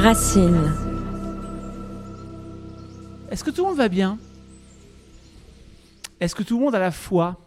[0.00, 0.72] Racine.
[3.30, 4.18] Est-ce que tout le monde va bien?
[6.18, 7.38] Est-ce que tout le monde a la foi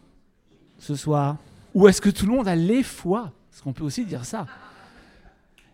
[0.78, 1.38] ce soir?
[1.74, 3.32] Ou est-ce que tout le monde a les foi?
[3.50, 4.46] Parce qu'on peut aussi dire ça.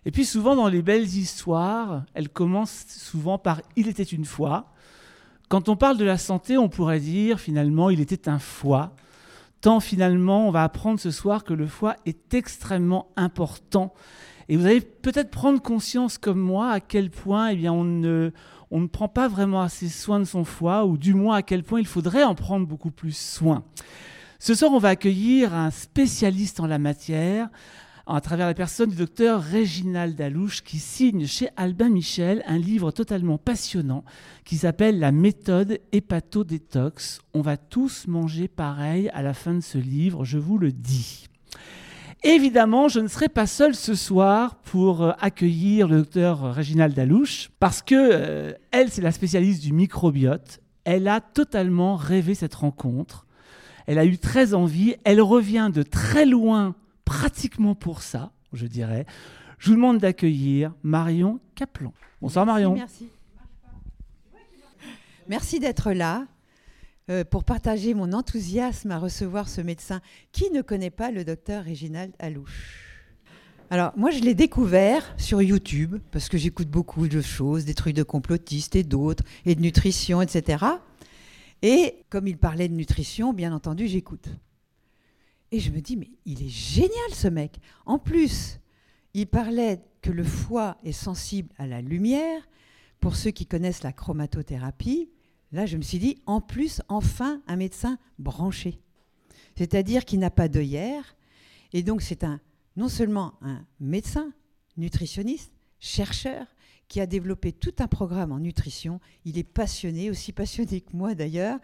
[0.06, 4.72] Et puis souvent dans les belles histoires, elles commencent souvent par Il était une fois.
[5.50, 8.96] Quand on parle de la santé, on pourrait dire finalement Il était un foie.
[9.60, 13.94] Tant finalement, on va apprendre ce soir que le foie est extrêmement important.
[14.50, 18.32] Et vous allez peut-être prendre conscience comme moi à quel point eh bien, on, ne,
[18.72, 21.64] on ne prend pas vraiment assez soin de son foie, ou du moins à quel
[21.64, 23.64] point il faudrait en prendre beaucoup plus soin.
[24.40, 27.50] Ce soir, on va accueillir un spécialiste en la matière,
[28.08, 32.90] à travers la personne du docteur Réginald Dalouche, qui signe chez Albin Michel un livre
[32.90, 34.04] totalement passionnant
[34.46, 37.22] qui s'appelle La méthode hépato-détox.
[37.36, 41.28] On va tous manger pareil à la fin de ce livre, je vous le dis.
[42.24, 47.50] Évidemment, je ne serai pas seul ce soir pour euh, accueillir le docteur Réginald Dalouche,
[47.60, 50.60] parce que euh, elle, c'est la spécialiste du microbiote.
[50.84, 53.26] Elle a totalement rêvé cette rencontre.
[53.88, 54.96] Elle a eu très envie.
[55.06, 59.06] Elle revient de très loin pratiquement pour ça, je dirais.
[59.58, 61.94] Je vous demande d'accueillir Marion Caplan.
[62.22, 62.76] Bonsoir Marion.
[62.76, 63.08] Merci.
[65.28, 66.26] Merci d'être là
[67.10, 70.02] euh, pour partager mon enthousiasme à recevoir ce médecin.
[70.32, 72.86] Qui ne connaît pas le docteur Réginald Alouche
[73.72, 77.94] alors, moi, je l'ai découvert sur YouTube, parce que j'écoute beaucoup de choses, des trucs
[77.94, 80.66] de complotistes et d'autres, et de nutrition, etc.
[81.62, 84.28] Et comme il parlait de nutrition, bien entendu, j'écoute.
[85.52, 87.60] Et je me dis, mais il est génial ce mec.
[87.86, 88.60] En plus,
[89.14, 92.42] il parlait que le foie est sensible à la lumière.
[93.00, 95.10] Pour ceux qui connaissent la chromatothérapie,
[95.52, 98.80] là, je me suis dit, en plus, enfin, un médecin branché.
[99.56, 101.16] C'est-à-dire qu'il n'a pas d'œillère.
[101.74, 102.40] Et donc, c'est un,
[102.76, 104.32] non seulement un médecin,
[104.78, 106.46] nutritionniste, chercheur,
[106.88, 109.00] qui a développé tout un programme en nutrition.
[109.26, 111.60] Il est passionné, aussi passionné que moi d'ailleurs.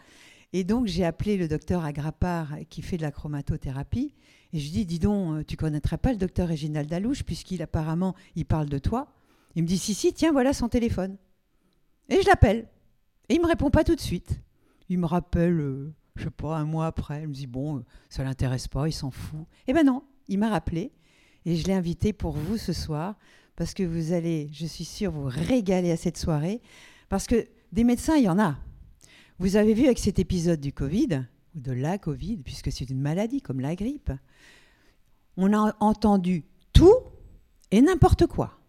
[0.54, 4.14] Et donc, j'ai appelé le docteur Agrapar qui fait de la chromatothérapie.
[4.54, 8.16] Et je dis, dis donc, euh, tu connaîtrais pas le docteur Réginald Dalouche, puisqu'il apparemment,
[8.36, 9.14] il parle de toi.
[9.56, 11.18] Il me dit, si, si, tiens, voilà son téléphone.
[12.10, 12.68] Et je l'appelle.
[13.30, 14.40] Et il me répond pas tout de suite.
[14.90, 17.24] Il me rappelle, euh, je sais pas, un mois après.
[17.24, 19.46] Il me dit, bon, euh, ça l'intéresse pas, il s'en fout.
[19.68, 20.92] Eh ben non, il m'a rappelé.
[21.46, 23.16] Et je l'ai invité pour vous ce soir,
[23.56, 26.62] parce que vous allez, je suis sûre, vous régaler à cette soirée.
[27.10, 28.58] Parce que des médecins, il y en a.
[29.38, 31.26] Vous avez vu avec cet épisode du Covid,
[31.56, 34.12] ou de la Covid, puisque c'est une maladie comme la grippe,
[35.38, 36.96] on a entendu tout
[37.72, 38.60] et n'importe quoi.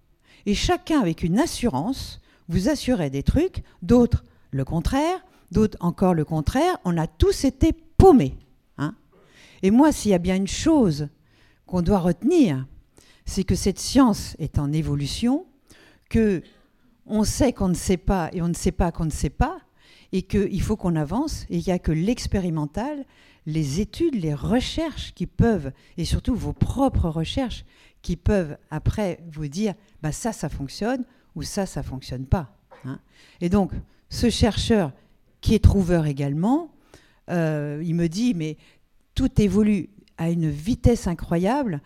[0.46, 4.24] Et chacun avec une assurance vous assurait des trucs, d'autres
[4.56, 6.78] le contraire, d'autres encore le contraire.
[6.84, 8.36] On a tous été paumés.
[8.78, 8.94] Hein
[9.62, 11.08] et moi, s'il y a bien une chose
[11.66, 12.66] qu'on doit retenir,
[13.24, 15.46] c'est que cette science est en évolution,
[16.08, 16.42] que
[17.06, 19.58] on sait qu'on ne sait pas et on ne sait pas qu'on ne sait pas,
[20.12, 23.04] et qu'il faut qu'on avance, et il n'y a que l'expérimental,
[23.44, 27.64] les études, les recherches qui peuvent, et surtout vos propres recherches,
[28.02, 32.56] qui peuvent après vous dire, bah ça, ça fonctionne, ou ça, ça fonctionne pas.
[32.84, 33.00] Hein.
[33.40, 33.72] Et donc,
[34.08, 34.92] ce chercheur,
[35.40, 36.70] qui est trouveur également,
[37.30, 38.56] euh, il me dit, mais
[39.14, 41.80] tout évolue à une vitesse incroyable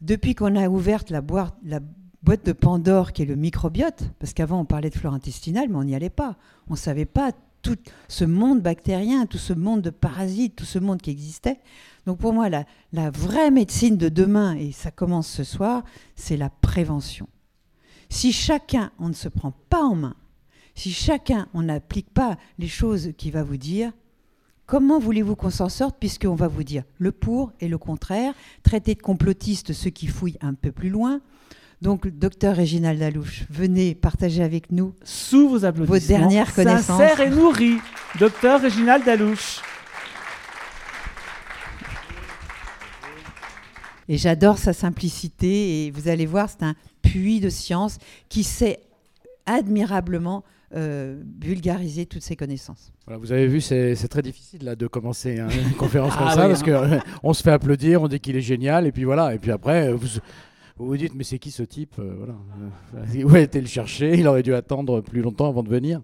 [0.00, 4.64] depuis qu'on a ouvert la boîte, de Pandore qui est le microbiote, parce qu'avant on
[4.64, 6.36] parlait de flore intestinale, mais on n'y allait pas.
[6.68, 7.76] On ne savait pas tout
[8.08, 11.60] ce monde bactérien, tout ce monde de parasites, tout ce monde qui existait.
[12.06, 15.82] Donc pour moi, la, la vraie médecine de demain, et ça commence ce soir,
[16.16, 17.28] c'est la prévention.
[18.10, 20.16] Si chacun, on ne se prend pas en main,
[20.74, 23.92] si chacun, on n'applique pas les choses qu'il va vous dire,
[24.66, 28.94] comment voulez-vous qu'on s'en sorte puisqu'on va vous dire le pour et le contraire, traiter
[28.94, 31.20] de complotistes ceux qui fouillent un peu plus loin,
[31.82, 36.98] donc, docteur Réginald Dalouche, venez partager avec nous sous vos applaudissements vos dernières connaissances.
[36.98, 37.76] Sincère et nourri,
[38.18, 39.60] docteur Réginald Dalouche.
[44.08, 47.98] Et j'adore sa simplicité et vous allez voir, c'est un puits de science
[48.30, 48.80] qui sait
[49.44, 50.42] admirablement
[50.74, 52.92] euh, vulgariser toutes ses connaissances.
[53.06, 56.34] Voilà, vous avez vu, c'est très difficile là, de commencer hein, une conférence comme Ah
[56.34, 57.00] ça oui, parce hein.
[57.22, 59.34] qu'on se fait applaudir, on dit qu'il est génial, et puis voilà.
[59.34, 60.06] Et puis après, vous
[60.76, 62.34] vous, vous dites, mais c'est qui ce type euh, voilà.
[63.16, 64.14] Euh, Où a été le chercher?
[64.18, 66.00] Il aurait dû attendre plus longtemps avant de venir.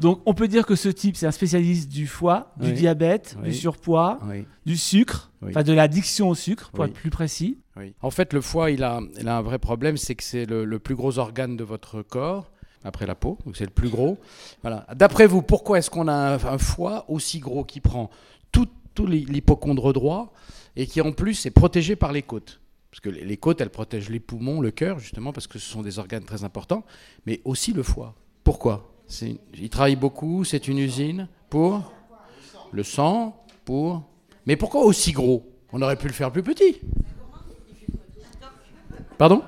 [0.00, 2.72] Donc, on peut dire que ce type, c'est un spécialiste du foie, du Oui.
[2.74, 3.48] diabète, Oui.
[3.48, 4.44] du surpoids, Oui.
[4.64, 5.48] du sucre, Oui.
[5.50, 6.90] enfin de l'addiction au sucre, pour Oui.
[6.90, 7.58] être plus précis.
[7.76, 7.94] Oui.
[8.00, 10.64] En fait, le foie, il a, il a un vrai problème, c'est que c'est le,
[10.64, 12.52] le plus gros organe de votre corps,
[12.84, 14.18] après la peau, donc c'est le plus gros.
[14.62, 14.86] Voilà.
[14.94, 18.10] D'après vous, pourquoi est-ce qu'on a un, foie aussi gros qui prend
[18.52, 20.32] tout, tout l'hy- l'hypocondre droit
[20.76, 22.60] et qui en plus est protégé par les côtes?
[22.90, 25.82] Parce que les côtes, elles protègent les poumons, le cœur, justement, parce que ce sont
[25.82, 26.84] des organes très importants,
[27.26, 28.14] mais aussi le foie.
[28.44, 28.90] Pourquoi?
[29.54, 31.92] Il travaille beaucoup, c'est une usine pour
[32.72, 34.02] le sang, pour...
[34.46, 35.46] Mais pourquoi aussi gros?
[35.72, 36.80] On aurait pu le faire plus petit.
[39.18, 39.42] Pardon?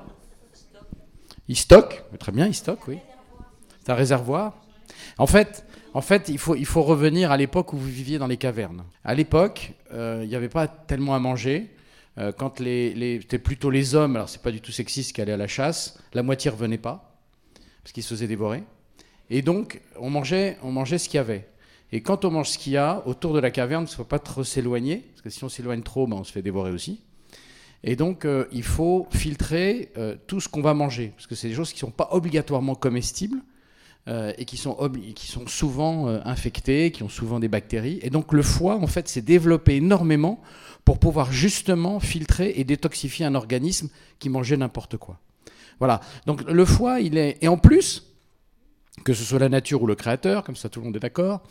[1.47, 2.99] Il stocke, très bien, il stocke, oui.
[3.83, 4.61] C'est un réservoir.
[5.17, 8.27] En fait, en fait, il faut, il faut revenir à l'époque où vous viviez dans
[8.27, 8.83] les cavernes.
[9.03, 11.69] À l'époque, euh, il n'y avait pas tellement à manger.
[12.17, 15.21] Euh, quand les, les c'était plutôt les hommes, alors c'est pas du tout sexiste, qui
[15.21, 17.17] allaient à la chasse, la moitié revenait pas,
[17.83, 18.63] parce qu'ils se faisaient dévorer.
[19.29, 21.47] Et donc, on mangeait, on mangeait ce qu'il y avait.
[21.91, 24.03] Et quand on mange ce qu'il y a, autour de la caverne, il ne faut
[24.05, 27.01] pas trop s'éloigner, parce que si on s'éloigne trop, ben, on se fait dévorer aussi.
[27.83, 29.91] Et donc, euh, il faut filtrer
[30.27, 32.75] tout ce qu'on va manger, parce que c'est des choses qui ne sont pas obligatoirement
[32.75, 33.41] comestibles,
[34.07, 34.75] euh, et qui sont,
[35.45, 37.99] souvent euh, infectés, qui ont souvent des bactéries.
[38.01, 40.41] Et donc le foie, en fait, s'est développé énormément
[40.85, 45.19] pour pouvoir justement filtrer et détoxifier un organisme qui mangeait n'importe quoi.
[45.79, 46.01] Voilà.
[46.25, 47.37] Donc le foie, il est...
[47.41, 48.11] Et en plus,
[49.03, 51.41] que ce soit la nature ou le créateur, comme ça tout le monde est d'accord,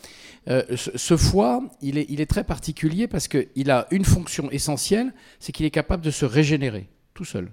[0.49, 5.65] euh, ce, foie, il est, très particulier parce qu'il a une fonction essentielle, c'est qu'il
[5.65, 7.51] est capable de se régénérer tout seul.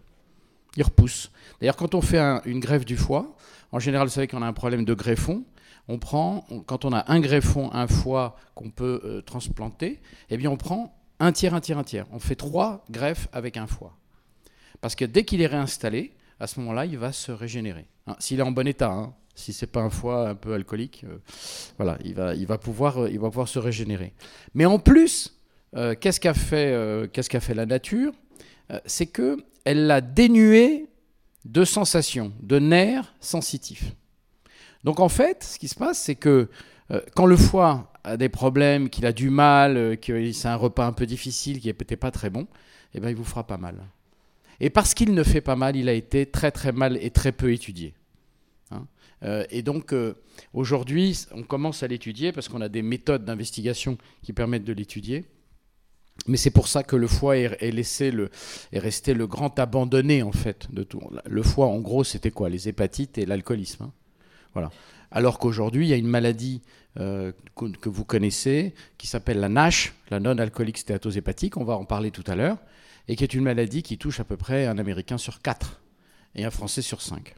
[0.76, 1.30] Il repousse.
[1.60, 3.36] D'ailleurs, quand on fait une greffe du foie,
[3.72, 5.44] en général, vous savez qu'on a un problème de greffon.
[5.88, 10.00] On prend, quand on a un greffon, un foie qu'on peut euh, transplanter,
[10.30, 12.06] eh bien on prend un tiers, un tiers, un tiers.
[12.12, 13.96] On fait trois greffes avec un foie.
[14.80, 17.86] Parce que dès qu'il est réinstallé, à ce moment-là, il va se régénérer.
[18.06, 21.04] Hein, s'il est en bon état, hein, si c'est pas un foie un peu alcoolique,
[21.04, 21.18] euh,
[21.78, 24.12] voilà, il va, il, va pouvoir, euh, il va pouvoir se régénérer.
[24.54, 25.34] Mais en plus,
[26.00, 27.10] qu'est-ce qu'a fait,
[27.40, 28.12] fait la nature?
[28.86, 30.87] C'est que elle l'a dénué
[31.48, 33.94] de sensations, de nerfs sensitifs.
[34.84, 36.48] Donc en fait, ce qui se passe, c'est que
[36.90, 40.56] euh, quand le foie a des problèmes, qu'il a du mal, euh, que c'est un
[40.56, 42.46] repas un peu difficile, qui n'est peut-être pas très bon,
[42.94, 43.76] eh bien, il vous fera pas mal.
[44.60, 47.32] Et parce qu'il ne fait pas mal, il a été très très mal et très
[47.32, 47.94] peu étudié.
[48.70, 48.86] Hein.
[49.22, 49.94] Euh, et donc
[50.52, 55.24] aujourd'hui, on commence à l'étudier parce qu'on a des méthodes d'investigation qui permettent de l'étudier.
[56.28, 58.30] Mais c'est pour ça que le foie est, laissé le,
[58.72, 61.00] est resté le grand abandonné en fait de tout.
[61.24, 62.48] Le foie, en gros, c'était quoi?
[62.48, 63.84] Les hépatites et l'alcoolisme.
[63.84, 63.92] Hein.
[64.52, 64.70] voilà.
[65.10, 66.60] Alors qu'aujourd'hui, il y a une maladie
[67.00, 71.56] euh, que, vous connaissez qui s'appelle la NASH, la non-alcoolique stéatose hépatique.
[71.56, 72.58] On va en parler tout à l'heure,
[73.08, 75.80] et qui est une maladie qui touche à peu près un Américain sur quatre
[76.34, 77.34] et un Français sur cinq.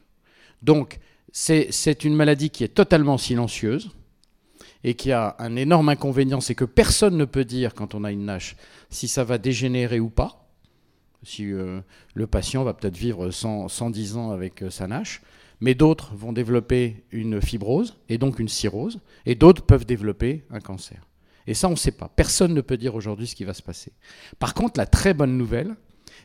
[0.61, 0.99] Donc,
[1.31, 3.91] c'est une maladie qui est totalement silencieuse
[4.83, 8.11] et qui a un énorme inconvénient, c'est que personne ne peut dire quand on a
[8.11, 8.55] une NASH
[8.89, 10.49] si ça va dégénérer ou pas.
[11.23, 11.81] Si euh,
[12.15, 15.21] le patient va peut-être vivre 110 ans avec euh, sa NASH,
[15.59, 20.59] mais d'autres vont développer une fibrose et donc une cirrhose, et d'autres peuvent développer un
[20.59, 21.07] cancer.
[21.45, 22.09] Et ça, on ne sait pas.
[22.15, 23.91] Personne ne peut dire aujourd'hui ce qui va se passer.
[24.39, 25.75] Par contre, la très bonne nouvelle,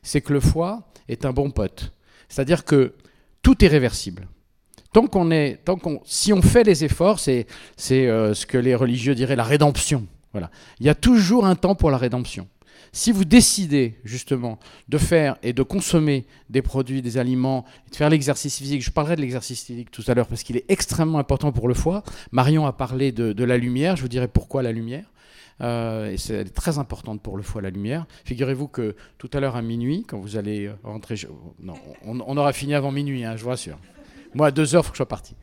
[0.03, 1.93] c'est que le foie est un bon pote.
[2.29, 2.95] C'est-à-dire que
[3.43, 4.29] tout est réversible
[4.93, 7.47] tant qu'on est, tant qu'on, si on fait les efforts, c'est,
[7.77, 10.07] c'est euh, ce que les religieux diraient la rédemption.
[10.33, 10.51] Voilà.
[10.81, 12.49] Il y a toujours un temps pour la rédemption.
[12.93, 18.09] Si vous décidez justement de faire et de consommer des produits, des aliments, de faire
[18.09, 21.53] l'exercice physique, je parlerai de l'exercice physique tout à l'heure parce qu'il est extrêmement important
[21.53, 22.03] pour le foie.
[22.33, 25.05] Marion a parlé de, la lumière, je vous dirai pourquoi la lumière.
[25.63, 28.07] Euh, et c'est très importante pour le foie la lumière.
[28.25, 31.17] Figurez-vous que tout à l'heure à minuit, quand vous allez rentrer,
[31.61, 33.79] non, on, aura fini avant minuit, hein, je vous rassure.
[34.37, 35.35] Moi, à 2 heures, il faut que je sois parti.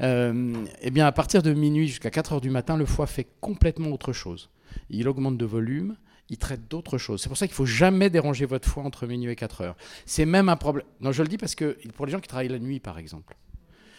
[0.00, 3.26] Euh, eh bien, à partir de minuit jusqu'à 4 heures du matin, le foie fait
[3.40, 4.48] complètement autre chose.
[4.90, 5.96] Il augmente de volume,
[6.28, 7.20] il traite d'autres choses.
[7.20, 9.76] C'est pour ça qu'il ne faut jamais déranger votre foie entre minuit et 4 heures.
[10.04, 10.86] C'est même un problème.
[11.00, 13.36] Non, je le dis parce que pour les gens qui travaillent la nuit, par exemple,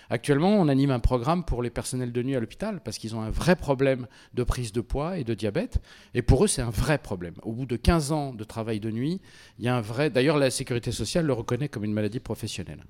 [0.09, 3.21] Actuellement, on anime un programme pour les personnels de nuit à l'hôpital parce qu'ils ont
[3.21, 5.81] un vrai problème de prise de poids et de diabète.
[6.13, 7.33] Et pour eux, c'est un vrai problème.
[7.43, 9.19] Au bout de 15 ans de travail de nuit,
[9.59, 10.09] il y a un vrai.
[10.09, 12.85] D'ailleurs, la sécurité sociale le reconnaît comme une maladie professionnelle.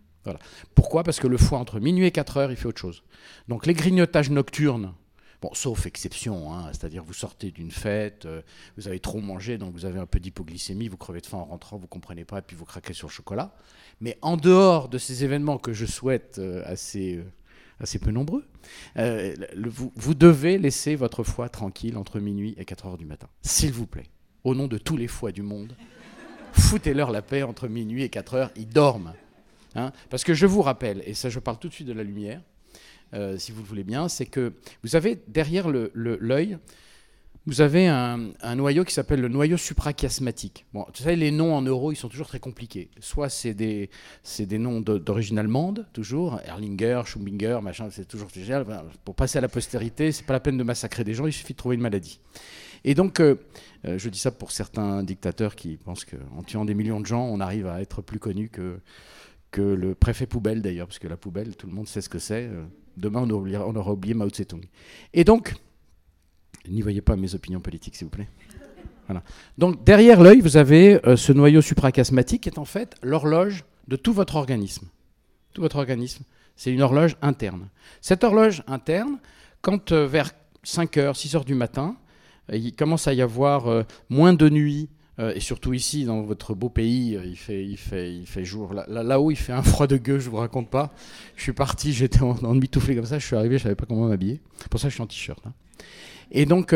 [0.76, 1.04] Pourquoi?
[1.04, 3.04] Parce que le foie, entre minuit et 4 heures, il fait autre chose.
[3.48, 4.94] Donc les grignotages nocturnes,
[5.40, 8.42] Bon, sauf exception, hein, c'est-à-dire vous sortez d'une fête, euh,
[8.76, 11.46] vous avez trop mangé, donc vous avez un peu d'hypoglycémie, vous crevez de faim en
[11.46, 13.54] rentrant, vous comprenez pas, et puis vous craquez sur le chocolat.
[14.02, 17.24] Mais en dehors de ces événements que je souhaite euh, assez, euh,
[17.80, 18.46] assez peu nombreux,
[18.96, 23.74] vous, vous, devez laisser votre foie tranquille entre minuit et 4 heures du matin, s'il
[23.74, 24.08] vous plaît,
[24.44, 25.76] au nom de tous les foies du monde.
[26.54, 29.14] Foutez-leur la paix entre minuit et 4 heures, ils dorment.
[29.76, 29.92] Hein.
[30.10, 32.42] Parce que je vous rappelle, et ça je parle tout de suite de la lumière,
[33.14, 36.58] euh, si vous le voulez bien, c'est que vous avez derrière l'œil,
[37.48, 40.66] vous avez un, noyau qui s'appelle le noyau suprachiasmatique.
[40.74, 42.90] Bon, vous savez, les noms en euros, ils sont toujours très compliqués.
[43.00, 43.90] Soit c'est des,
[44.38, 48.66] des noms d'origine allemande, toujours, Erlinger, Schumbinger, machin, c'est toujours génial.
[49.06, 51.54] Pour passer à la postérité, c'est pas la peine de massacrer des gens, il suffit
[51.54, 52.20] de trouver une maladie.
[52.84, 53.36] Et donc, euh,
[53.86, 57.24] euh, je dis ça pour certains dictateurs qui pensent qu'en tuant des millions de gens,
[57.24, 58.82] on arrive à être plus connu que,
[59.52, 62.20] que le préfet poubelle d'ailleurs, parce que la poubelle, tout le monde sait ce que
[62.20, 62.48] c'est.
[62.48, 62.64] Euh,
[62.98, 64.64] demain, on, on aura oublié Mao Tse-tung.
[65.14, 65.56] Et donc,
[66.68, 68.30] n'y voyez pas mes opinions politiques, s'il vous plaît.
[69.58, 74.12] Donc, derrière l'œil, vous avez ce noyau suprachiasmatique qui est en fait l'horloge de tout
[74.12, 74.88] votre organisme.
[75.54, 76.26] Tout votre organisme,
[76.58, 77.70] c'est une horloge interne.
[78.02, 79.18] Cette horloge interne,
[79.62, 81.96] quand vers 5 heures, 6 heures du matin,
[82.52, 84.90] il commence à y avoir euh, moins de nuit.
[85.20, 88.74] Euh, et surtout ici, dans votre beau pays, euh, il fait, jour.
[88.88, 90.94] Là-haut, il fait un froid de gueux, je vous raconte pas.
[91.36, 93.86] Je suis parti, j'étais en, en demi-toufflé comme ça, je suis arrivé, je savais pas
[93.86, 94.40] comment m'habiller.
[94.70, 95.46] Pour ça, je suis en t-shirt.
[95.46, 95.54] Hein.
[96.30, 96.76] Et donc,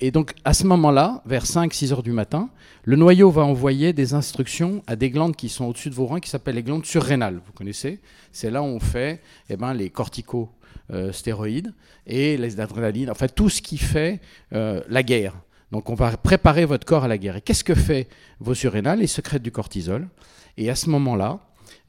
[0.00, 2.50] et donc, à ce moment-là, vers 5-6 heures du matin,
[2.82, 6.18] le noyau va envoyer des instructions à des glandes qui sont au-dessus de vos reins,
[6.18, 7.40] qui s'appellent les glandes surrénales.
[7.46, 8.00] Vous connaissez?
[8.32, 10.50] C'est là où on fait eh ben, les corticos
[10.92, 11.12] euh,
[12.06, 14.20] et les adrénaline, enfin tout ce qui fait
[14.52, 15.34] euh, la guerre.
[15.72, 17.36] Donc on va préparer votre corps à la guerre.
[17.36, 18.06] Et qu'est-ce que fait
[18.38, 20.06] vos surrénales Ils sécrètent du cortisol?
[20.58, 21.40] Et à ce moment-là,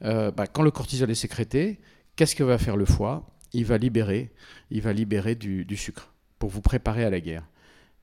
[0.04, 1.78] euh, bah, quand le cortisol est sécrété,
[2.16, 3.26] qu'est-ce que va faire le foie?
[3.52, 4.32] Il va libérer,
[4.70, 7.44] il va libérer du, sucre pour vous préparer à la guerre.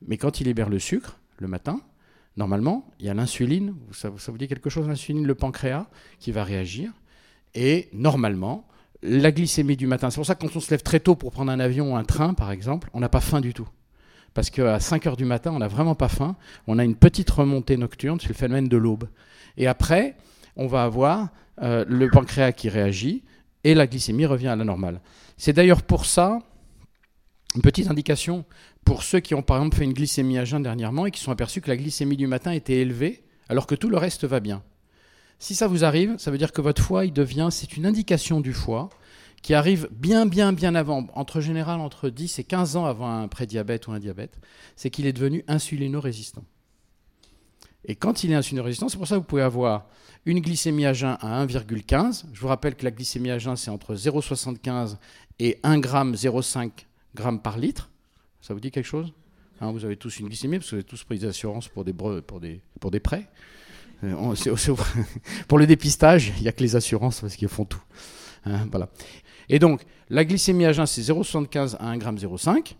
[0.06, 1.80] Mais quand il libère le sucre, le matin,
[2.36, 5.88] normalement, il y a l'insuline, ça, ça, vous dit quelque chose, l'insuline, le pancréas,
[6.20, 6.92] qui va réagir.
[7.54, 8.68] Et normalement,
[9.02, 10.10] la glycémie du matin.
[10.10, 11.96] C'est pour ça que quand on se lève très tôt pour prendre un avion ou
[11.96, 13.68] un train, par exemple, on n'a pas faim du tout.
[14.34, 16.36] Parce qu'à 5 heures du matin, on n'a vraiment pas faim.
[16.66, 19.08] On a une petite remontée nocturne, c'est le phénomène de l'aube.
[19.56, 20.16] Et après,
[20.56, 21.28] on va avoir
[21.62, 23.22] euh, le pancréas qui réagit
[23.64, 25.00] et la glycémie revient à la normale.
[25.36, 26.38] C'est d'ailleurs pour ça,
[27.54, 28.44] une petite indication
[28.84, 31.30] pour ceux qui ont par exemple fait une glycémie à jeun dernièrement et qui sont
[31.30, 34.62] aperçus que la glycémie du matin était élevée alors que tout le reste va bien.
[35.38, 38.40] Si ça vous arrive, ça veut dire que votre foie, il devient, c'est une indication
[38.40, 38.88] du foie
[39.42, 43.28] qui arrive bien, bien, bien avant, entre général entre 10 et 15 ans avant un
[43.28, 44.38] prédiabète ou un diabète,
[44.76, 46.44] c'est qu'il est devenu insulino-résistant.
[47.84, 49.86] Et quand il est insulino-résistant, c'est pour ça que vous pouvez avoir
[50.24, 52.26] une glycémie à jeun à 1,15.
[52.32, 54.96] Je vous rappelle que la glycémie à jeun, c'est entre 0,75
[55.40, 56.70] et 1 g 0,5
[57.16, 57.90] g par litre.
[58.40, 59.12] Ça vous dit quelque chose?
[59.60, 61.84] Hein, Vous avez tous une glycémie, parce que vous avez tous pris des assurances pour
[61.84, 61.92] des,
[63.00, 63.28] prêts.
[65.48, 67.82] Pour le dépistage, il n'y a que les assurances parce qu'ils font tout.
[68.44, 68.88] Hein, voilà.
[69.48, 72.74] Et donc, la glycémie à jeun, c'est 0,75 à 1 g 0,5.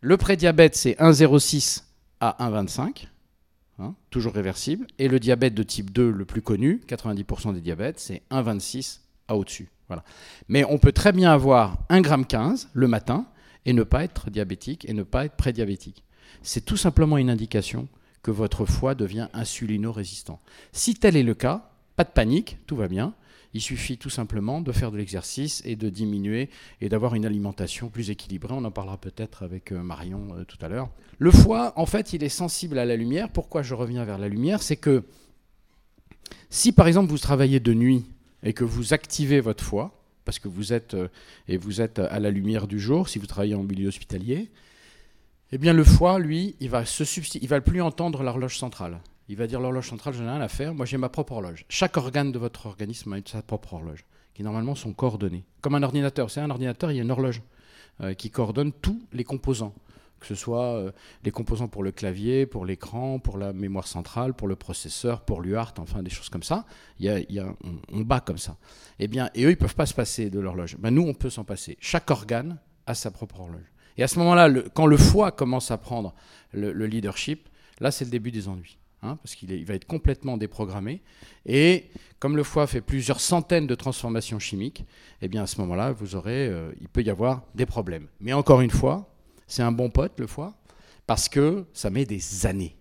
[0.00, 1.82] Le prédiabète, c'est 1,06
[2.20, 3.06] à 1,25.
[3.80, 4.86] Hein, toujours réversible.
[4.98, 9.36] Et le diabète de type 2, le plus connu, 90% des diabètes, c'est 1,26 à
[9.36, 9.68] au-dessus.
[9.86, 10.04] Voilà.
[10.48, 13.26] Mais on peut très bien avoir 1,15 g le matin
[13.64, 16.04] et ne pas être diabétique et ne pas être prédiabétique.
[16.42, 17.88] C'est tout simplement une indication
[18.22, 20.40] que votre foie devient insulino-résistant.
[20.72, 23.14] Si tel est le cas, pas de panique, tout va bien.
[23.54, 26.50] Il suffit tout simplement de faire de l'exercice et de diminuer
[26.80, 28.54] et d'avoir une alimentation plus équilibrée.
[28.54, 30.90] On en parlera peut-être avec euh, Marion euh, tout à l'heure.
[31.18, 33.30] Le foie, en fait, il est sensible à la lumière.
[33.30, 34.62] Pourquoi je reviens vers la lumière?
[34.62, 35.04] C'est que
[36.50, 38.04] si par exemple vous travaillez de nuit
[38.42, 42.78] et que vous activez votre foie, parce que vous êtes, euh, à la lumière du
[42.78, 44.50] jour, si vous travaillez en milieu hospitalier,
[45.52, 46.84] eh bien, le foie, lui, il va
[47.40, 49.00] il va plus entendre l'horloge centrale.
[49.28, 50.74] Il va dire l'horloge centrale, je n'ai rien à faire.
[50.74, 51.64] Moi, j'ai ma propre horloge.
[51.68, 54.04] Chaque organe de votre organisme a sa propre horloge,
[54.34, 55.44] qui normalement sont coordonnées.
[55.60, 56.30] Comme un ordinateur.
[56.30, 57.42] C'est un ordinateur, il y a une horloge
[58.00, 59.74] euh, qui coordonne tous les composants
[60.18, 60.92] que ce soit euh,
[61.24, 65.40] les composants pour le clavier, pour l'écran, pour la mémoire centrale, pour le processeur, pour
[65.40, 66.64] l'UART, enfin des choses comme ça.
[66.98, 67.54] Il y a,
[67.92, 68.56] on, bat comme ça.
[68.98, 70.76] Eh bien, et eux, ils peuvent pas se passer de l'horloge.
[70.78, 71.76] Ben, nous, on peut s'en passer.
[71.80, 73.72] Chaque organe a sa propre horloge.
[73.96, 76.14] Et à ce moment-là, quand le foie commence à prendre
[76.52, 77.48] le, leadership,
[77.80, 78.78] là, c'est le début des ennuis.
[79.00, 81.02] Hein, parce qu'il va être complètement déprogrammé.
[81.46, 81.84] Et
[82.18, 84.84] comme le foie fait plusieurs centaines de transformations chimiques,
[85.22, 88.08] eh bien à ce moment-là, vous aurez, euh, il peut y avoir des problèmes.
[88.20, 89.14] Mais encore une fois,
[89.46, 90.54] c'est un bon pote, le foie,
[91.06, 92.76] parce que ça met des années.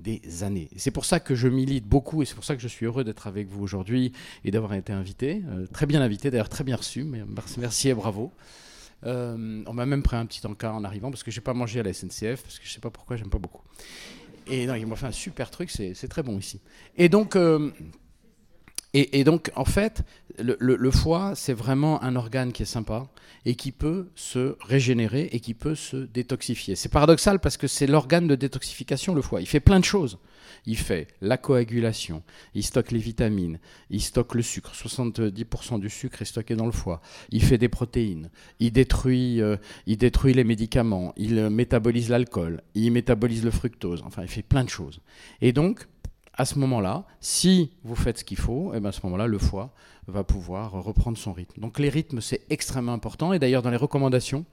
[0.00, 0.68] Des années.
[0.76, 3.04] C'est pour ça que je milite beaucoup et c'est pour ça que je suis heureux
[3.04, 4.12] d'être avec vous aujourd'hui
[4.44, 5.42] et d'avoir été invité.
[5.46, 7.06] Euh, très bien invité, d'ailleurs très bien reçu.
[7.58, 8.32] merci et bravo.
[9.06, 11.80] Euh, on m'a même pris un petit encart en arrivant parce que j'ai pas mangé
[11.80, 13.62] à la SNCF parce que je sais pas pourquoi j'aime pas beaucoup.
[14.46, 16.60] Et non, ils m'ont fait un super truc, c'est très bon ici.
[16.96, 17.70] Et donc, euh,
[18.94, 20.02] et, donc en fait,
[20.38, 23.08] le, foie, c'est vraiment un organe qui est sympa
[23.44, 26.76] et qui peut se régénérer et qui peut se détoxifier.
[26.76, 29.40] C'est paradoxal parce que c'est l'organe de détoxification, le foie.
[29.40, 30.18] Il fait plein de choses.
[30.66, 32.22] Il fait la coagulation,
[32.54, 33.58] il stocke les vitamines,
[33.90, 34.72] il stocke le sucre.
[34.74, 37.02] 70% du sucre est stocké dans le foie.
[37.30, 42.92] Il fait des protéines, il détruit, euh, il détruit les médicaments, il métabolise l'alcool, il
[42.92, 44.02] métabolise le fructose.
[44.06, 45.00] Enfin, il fait plein de choses.
[45.42, 45.86] Et donc,
[46.36, 49.26] à ce moment-là, si vous faites ce qu'il faut, et eh bien à ce moment-là,
[49.26, 49.72] le foie
[50.06, 51.60] va pouvoir reprendre son rythme.
[51.60, 53.32] Donc les rythmes, c'est extrêmement important.
[53.32, 54.44] Et d'ailleurs, dans les recommandations,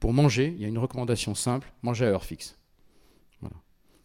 [0.00, 2.58] pour manger, il y a une recommandation simple, manger à heure fixe.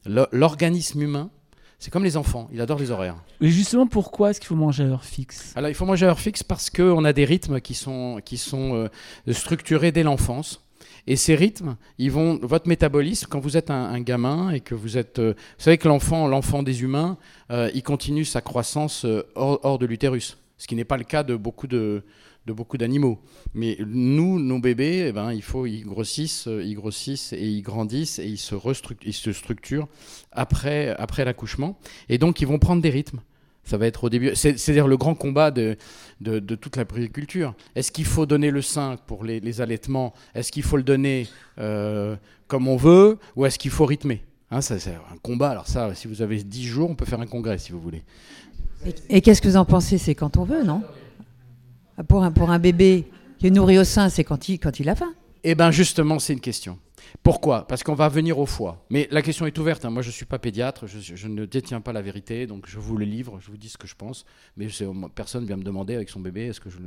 [0.05, 1.31] L'organisme humain,
[1.79, 3.17] c'est comme les enfants, il adore les horaires.
[3.41, 5.53] Et justement, pourquoi est-ce qu'il faut manger à heure fixe?
[5.55, 8.37] Alors, il faut manger à heure fixe parce qu'on a des rythmes qui sont, qui
[8.37, 10.66] sont euh, structurés dès l'enfance.
[11.07, 14.97] Et ces rythmes, ils vont, votre métabolisme, quand vous êtes un, gamin et que vous
[14.97, 17.17] êtes, euh, vous savez que l'enfant, l'enfant des humains,
[17.49, 21.35] euh, il continue sa croissance hors, de l'utérus, ce qui n'est pas le cas de
[21.35, 22.03] beaucoup de
[22.53, 23.19] beaucoup d'animaux.
[23.53, 28.19] Mais nous, nos bébés, eh ben, il faut, ils grossissent, ils grossissent et ils grandissent
[28.19, 28.55] et ils se,
[29.03, 29.87] ils se structurent
[30.31, 31.77] après, après l'accouchement.
[32.09, 33.19] Et donc, ils vont prendre des rythmes.
[33.67, 34.33] Ça va être au début.
[34.33, 35.75] C'est-à-dire le grand combat de,
[36.21, 37.53] de, toute la périculture.
[37.75, 40.13] Est-ce qu'il faut donner le sein pour les, allaitements?
[40.33, 41.27] Est-ce qu'il faut le donner
[41.59, 42.15] euh,
[42.47, 43.17] comme on veut?
[43.35, 44.23] Ou est-ce qu'il faut rythmer?
[44.51, 45.49] Hein, c'est un combat.
[45.49, 48.03] Alors, ça, si vous avez 10 jours, on peut faire un congrès si vous voulez.
[48.85, 49.97] Et, et qu'est-ce que vous en pensez?
[49.97, 50.81] C'est quand on veut, non?
[52.07, 53.03] Pour un, pour un bébé
[53.37, 55.13] qui est nourri au sein, c'est quand il, quand il a faim.
[55.43, 56.79] Eh bien, justement, c'est une question.
[57.23, 57.67] Pourquoi?
[57.67, 58.85] Parce qu'on va venir au foie.
[58.89, 59.85] Mais la question est ouverte.
[59.85, 59.89] Hein.
[59.89, 62.97] Moi, je ne suis pas pédiatre, je, ne détiens pas la vérité, donc je vous
[62.97, 64.25] le livre, je vous dis ce que je pense.
[64.55, 64.67] Mais
[65.15, 66.77] personne vient me demander avec son bébé, est-ce que je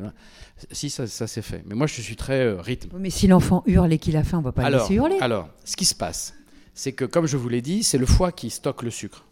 [0.71, 1.62] Si, ça, ça s'est fait.
[1.67, 2.97] Mais moi, je suis très euh, rythme.
[2.99, 5.19] Mais si l'enfant hurle et qu'il a faim, on ne va pas le laisser hurler.
[5.21, 6.35] Alors, ce qui se passe,
[6.75, 9.27] c'est que, comme je vous l'ai dit, c'est le foie qui stocke le sucre.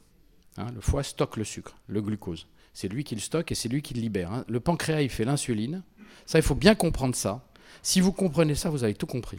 [0.57, 0.67] Hein.
[0.75, 2.49] le foie stocke le sucre, le glucose.
[2.75, 4.33] C'est lui qui le stocke et c'est lui qui le libère.
[4.33, 4.45] Hein.
[4.49, 5.83] Le pancréas, il fait l'insuline.
[6.27, 7.45] Ça, il faut bien comprendre ça.
[7.83, 9.39] Si vous comprenez ça, vous avez tout compris.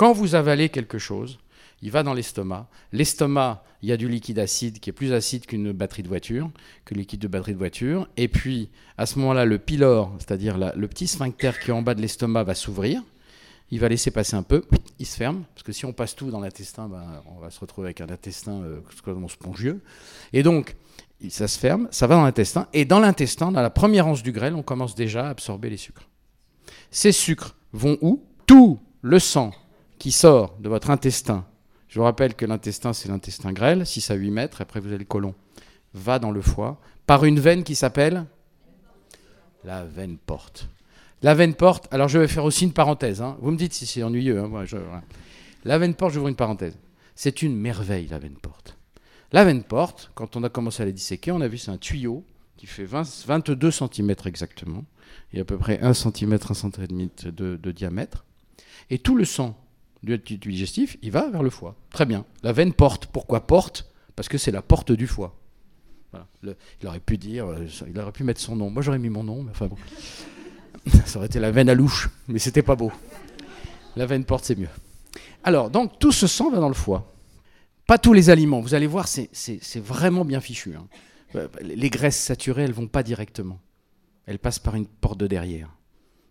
[0.00, 1.38] Quand vous avalez quelque chose,
[1.82, 2.70] il va dans l'estomac.
[2.90, 6.50] L'estomac, il y a du liquide acide qui est plus acide qu'une batterie de voiture,
[6.86, 8.08] que le liquide de batterie de voiture.
[8.16, 11.94] Et puis, à ce moment-là, le pylore, c'est-à-dire le petit sphincter qui est en bas
[11.94, 13.02] de l'estomac, va s'ouvrir.
[13.70, 14.64] Il va laisser passer un peu,
[14.98, 17.60] il se ferme, parce que si on passe tout dans l'intestin, ben, on va se
[17.60, 18.80] retrouver avec un intestin euh,
[19.28, 19.82] spongieux.
[20.32, 20.76] Et donc,
[21.28, 24.32] ça se ferme, ça va dans l'intestin, et dans l'intestin, dans la première anse du
[24.32, 26.08] grêle, on commence déjà à absorber les sucres.
[26.90, 28.24] Ces sucres vont où?
[28.46, 29.52] Tout le sang
[30.00, 31.44] qui sort de votre intestin,
[31.88, 34.98] je vous rappelle que l'intestin, c'est l'intestin grêle, 6 à 8 mètres, après vous avez
[34.98, 35.34] le côlon,
[35.92, 38.24] va dans le foie, par une veine qui s'appelle
[39.62, 40.68] la veine porte.
[41.22, 43.36] La veine porte, alors je vais faire aussi une parenthèse, hein.
[43.42, 44.40] vous me dites si c'est ennuyeux.
[44.40, 44.50] Hein,
[45.64, 46.78] la veine porte, je vous ouvre une parenthèse.
[47.14, 48.78] C'est une merveille, la veine porte.
[49.32, 51.76] La veine porte, quand on a commencé à la disséquer, on a vu c'est un
[51.76, 52.24] tuyau
[52.56, 54.84] qui fait 22 cm exactement,
[55.34, 58.24] et à peu près 1 cm, 1 cm de, de diamètre.
[58.88, 59.59] Et tout le sang
[60.02, 61.76] du digestif, il va vers le foie.
[61.90, 62.24] Très bien.
[62.42, 63.06] La veine porte.
[63.06, 63.90] Pourquoi porte?
[64.16, 65.36] Parce que c'est la porte du foie.
[66.42, 68.70] il aurait pu dire, euh, il aurait pu mettre son nom.
[68.70, 69.76] Moi j'aurais mis mon nom, mais enfin bon.
[71.06, 72.92] Ça aurait été la veine à louche, mais c'était pas beau.
[73.96, 74.68] La veine porte, c'est mieux.
[75.44, 77.12] Alors, donc tout ce sang va dans le foie.
[77.86, 78.60] Pas tous les aliments.
[78.60, 79.30] Vous allez voir, c'est
[79.76, 80.74] vraiment bien fichu.
[80.76, 80.86] Hein.
[81.34, 83.60] Euh, les graisses saturées, elles vont pas directement.
[84.26, 85.74] Elles passent par une porte de derrière.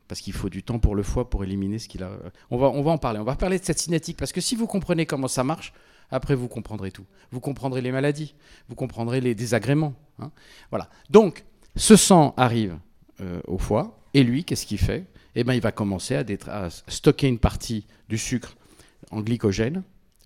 [0.09, 2.09] Parce qu'il faut du temps pour le foie pour éliminer ce qu'il a.
[2.49, 3.19] On va, on va en parler.
[3.19, 4.17] On va parler de cette cinétique.
[4.17, 5.71] Parce que si vous comprenez comment ça marche,
[6.09, 7.05] après vous comprendrez tout.
[7.29, 8.33] Vous comprendrez les maladies.
[8.69, 9.93] Vous comprendrez les désagréments.
[10.17, 10.31] Hein.
[10.71, 10.89] Voilà.
[11.11, 11.45] Donc,
[11.75, 12.79] ce sang arrive
[13.21, 14.01] euh, au foie.
[14.15, 15.05] Et lui, qu'est-ce qu'il fait?
[15.35, 18.57] Eh bien, il va commencer à stocker une partie du sucre
[19.11, 19.83] en glycogène.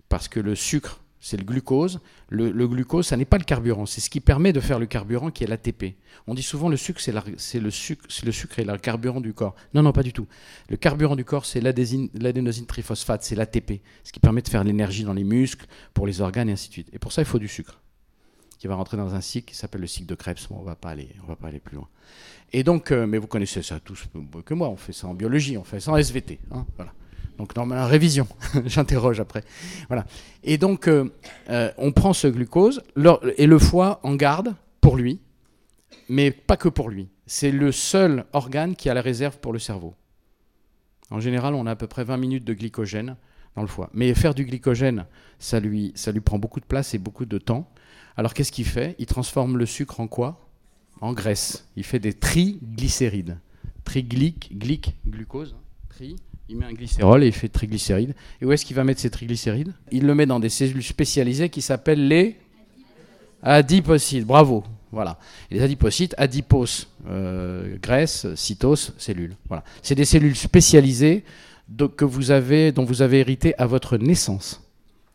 [0.08, 2.00] Parce que le sucre c'est le glucose.
[2.28, 5.30] Le, glucose, ça n'est pas le carburant, c'est ce qui permet de faire le carburant
[5.30, 5.94] qui est l'ATP.
[6.26, 7.12] On dit souvent le sucre, c'est
[7.60, 9.54] le, sucre, le sucre et le carburant du corps.
[9.72, 10.26] Non, non, pas du tout.
[10.68, 15.04] Le carburant du corps, c'est l'adénosine triphosphate, c'est l'ATP, ce qui permet de faire l'énergie
[15.04, 16.88] dans les muscles, pour les organes et ainsi de suite.
[16.92, 17.80] Et pour ça, il faut du sucre,
[18.58, 20.46] qui va rentrer dans un cycle qui s'appelle le cycle de Krebs.
[20.50, 21.88] on va pas aller, on va pas aller plus loin.
[22.52, 24.08] Et donc, euh, mais vous connaissez ça tous
[24.44, 26.38] que moi, on fait ça en biologie, on fait ça en SVT.
[26.50, 26.92] Hein, voilà.
[27.38, 28.28] Donc normalement, révision,
[28.66, 29.42] j'interroge après.
[29.88, 30.06] Voilà.
[30.42, 31.12] Et donc, euh,
[31.50, 32.82] euh, on prend ce glucose
[33.36, 35.20] et le foie en garde pour lui,
[36.08, 37.08] mais pas que pour lui.
[37.26, 39.94] C'est le seul organe qui a la réserve pour le cerveau.
[41.10, 43.16] En général, on a à peu près 20 minutes de glycogène
[43.56, 43.90] dans le foie.
[43.94, 45.06] Mais faire du glycogène,
[45.38, 47.70] ça lui, ça lui prend beaucoup de place et beaucoup de temps.
[48.16, 48.94] Alors qu'est-ce qu'il fait?
[48.98, 50.48] Il transforme le sucre en quoi?
[51.00, 51.68] En graisse.
[51.76, 53.38] Il fait des triglycérides.
[53.84, 56.16] Triglyc, glyc, glucose, hein, tri,
[56.48, 58.14] il met un glycérol et il fait triglycérides.
[58.40, 59.72] Et où est-ce qu'il va mettre ces triglycérides?
[59.90, 62.36] Il le met dans des cellules spécialisées qui s'appellent les
[63.42, 64.26] adipocytes.
[64.26, 64.64] Bravo.
[64.92, 65.18] Voilà.
[65.50, 69.34] les adipocytes, adipose, euh, graisse, cytose, cellules.
[69.48, 69.64] Voilà.
[69.82, 71.24] C'est des cellules spécialisées
[71.96, 74.62] que vous avez, dont vous avez hérité à votre naissance.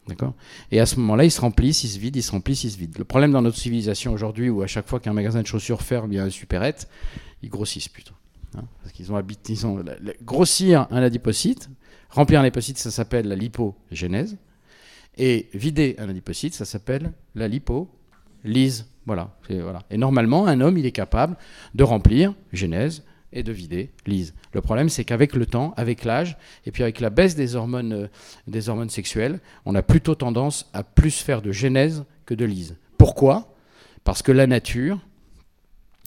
[0.07, 0.33] D'accord?
[0.71, 2.77] Et à ce moment-là, ils se remplissent, ils se vident, ils se remplissent, ils se
[2.77, 2.95] vident.
[2.97, 6.11] Le problème dans notre civilisation aujourd'hui, où à chaque fois qu'un magasin de chaussures ferme,
[6.11, 6.89] il y a un supérette,
[7.41, 8.15] ils grossissent plutôt.
[8.57, 9.83] Hein, qu'ils ont,
[10.23, 11.69] grossir un adipocyte,
[12.09, 14.37] remplir un adipocyte, ça s'appelle la lipogénèse,
[15.17, 18.87] et vider un adipocyte, ça s'appelle la lipolyse.
[19.05, 19.35] Voilà.
[19.89, 21.35] Et normalement, un homme, il est capable
[21.75, 24.33] de remplir, genèse, et de vider, lise.
[24.53, 27.93] Le problème, c'est qu'avec le temps, avec l'âge, et puis avec la baisse des hormones,
[27.93, 28.07] euh,
[28.47, 32.75] des hormones sexuelles, on a plutôt tendance à plus faire de genèse que de lise.
[32.97, 33.55] Pourquoi?
[34.03, 34.99] Parce que la nature,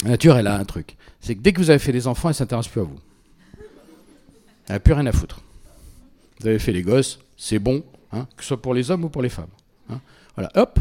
[0.03, 0.97] la nature, elle a un truc.
[1.21, 2.99] C'est que dès que vous avez fait des enfants, elle ne s'intéresse plus à vous.
[4.69, 5.41] Elle n'a plus rien à foutre.
[6.41, 9.09] Vous avez fait les gosses, c'est bon, hein, que ce soit pour les hommes ou
[9.09, 9.51] pour les femmes.
[9.91, 10.01] hein.
[10.35, 10.79] Voilà, hop,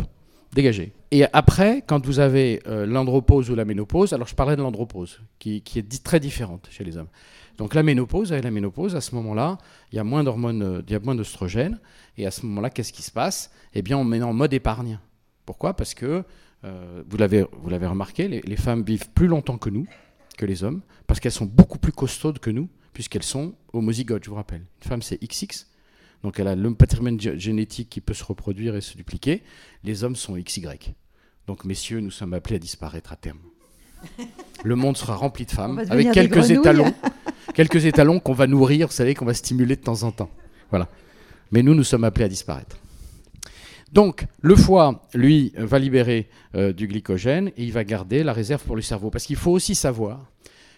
[0.53, 0.91] dégagé.
[1.11, 5.19] Et après, quand vous avez euh, l'andropause ou la ménopause, alors je parlais de l'andropause,
[5.39, 7.09] qui, est très différente chez les hommes.
[7.57, 9.57] Donc la ménopause, avec la ménopause, à ce moment-là,
[9.91, 11.79] il y a moins d'hormones, euh, il y a moins d'oestrogènes,
[12.17, 13.51] et à ce moment-là, qu'est-ce qui se passe?
[13.73, 14.99] Eh bien, on met en mode épargne.
[15.45, 15.75] Pourquoi?
[15.75, 16.23] Parce que,
[16.63, 19.87] vous l'avez vous l'avez remarqué, les, les femmes vivent plus longtemps que nous,
[20.37, 24.29] que les hommes, parce qu'elles sont beaucoup plus costaudes que nous, puisqu'elles sont homozygotes, je
[24.29, 24.61] vous rappelle.
[24.83, 25.67] Une femme, c'est XX,
[26.23, 29.41] donc elle a le patrimoine gé- génétique qui peut se reproduire et se dupliquer.
[29.83, 30.67] Les hommes sont XY.
[31.47, 33.39] Donc, messieurs, nous sommes appelés à disparaître à terme.
[34.63, 36.93] Le monde sera rempli de femmes, avec quelques étalons,
[37.55, 40.29] quelques étalons qu'on va nourrir, vous savez, qu'on va stimuler de temps en temps.
[40.69, 40.87] Voilà.
[41.51, 42.77] Mais nous, nous sommes appelés à disparaître.
[43.91, 48.63] Donc, le foie, lui, va libérer euh, du glycogène et il va garder la réserve
[48.63, 49.09] pour le cerveau.
[49.09, 50.31] Parce qu'il faut aussi savoir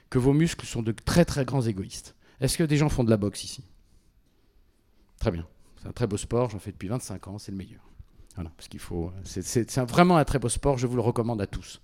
[0.10, 2.15] que vos muscles sont de très très grands égoïstes.
[2.41, 3.63] Est-ce que des gens font de la boxe ici?
[5.19, 5.45] Très bien.
[5.82, 7.82] C'est un très beau sport, j'en fais depuis 25 ans, c'est le meilleur.
[8.36, 9.12] Voilà, parce qu'il faut.
[9.23, 11.82] C'est c'est- vraiment un très beau sport, je vous le recommande à tous.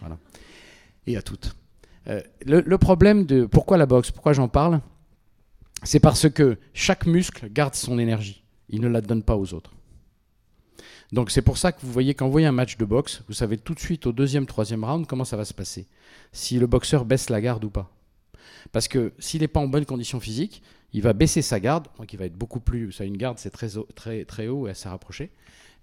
[0.00, 0.16] Voilà.
[1.06, 1.56] Et à toutes.
[2.06, 3.46] Euh, le problème de.
[3.46, 4.10] Pourquoi la boxe?
[4.12, 4.80] Pourquoi j'en parle?
[5.82, 8.44] C'est parce que chaque muscle garde son énergie.
[8.68, 9.72] Il ne la donne pas aux autres.
[11.12, 13.34] Donc c'est pour ça que vous voyez, quand vous voyez un match de boxe, vous
[13.34, 15.86] savez tout de suite au deuxième, troisième round comment ça va se passer.
[16.32, 17.90] Si le boxeur baisse la garde ou pas.
[18.72, 20.62] Parce que s'il n'est pas en bonne condition physique,
[20.94, 22.92] il va baisser sa garde, donc il va être beaucoup plus.
[22.92, 25.30] Ça, une garde, c'est très, très, très haut et assez rapproché.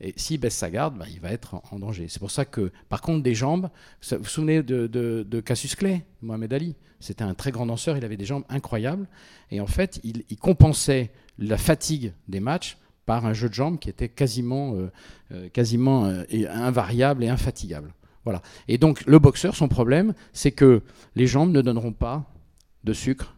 [0.02, 2.08] Et s'il baisse sa garde, bah, il va être en, danger.
[2.08, 3.70] C'est pour ça que, par contre, des jambes,
[4.12, 6.76] vous vous souvenez de, de- de Cassius Clay, Mohamed Ali?
[7.02, 9.08] C'était un très grand danseur, il avait des jambes incroyables.
[9.52, 12.78] Et en fait, il, il compensait la fatigue des matchs
[13.10, 14.92] par un jeu de jambes qui était quasiment, euh,
[15.32, 17.92] euh, quasiment euh, invariable et infatigable.
[18.24, 18.44] Voilà.
[18.68, 20.84] Et donc, le boxeur, son problème, c'est que
[21.16, 22.32] les jambes ne donneront pas
[22.84, 23.34] de sucre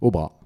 [0.00, 0.38] au bras.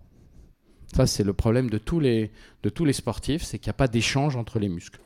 [0.96, 2.30] Ça, c'est le problème de tous les,
[2.62, 4.98] de tous les sportifs, c'est qu'il n'y a pas d'échange entre les muscles.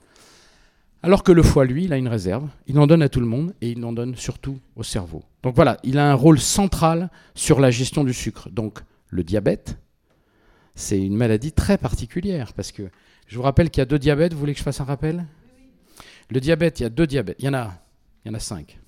[1.02, 3.26] Alors que le foie, lui, il a une réserve, il en donne à tout le
[3.26, 5.24] monde et il en donne surtout au cerveau.
[5.42, 8.50] Donc voilà, il a un rôle central sur la gestion du sucre.
[8.50, 9.78] Donc le diabète,
[10.76, 12.88] c'est une maladie très particulière parce que
[13.28, 15.26] je vous rappelle qu'il y a deux diabètes, vous voulez que je fasse un rappel?
[16.30, 17.74] Le diabète, il y a deux diabètes, il y en a,
[18.24, 18.78] il y en a cinq.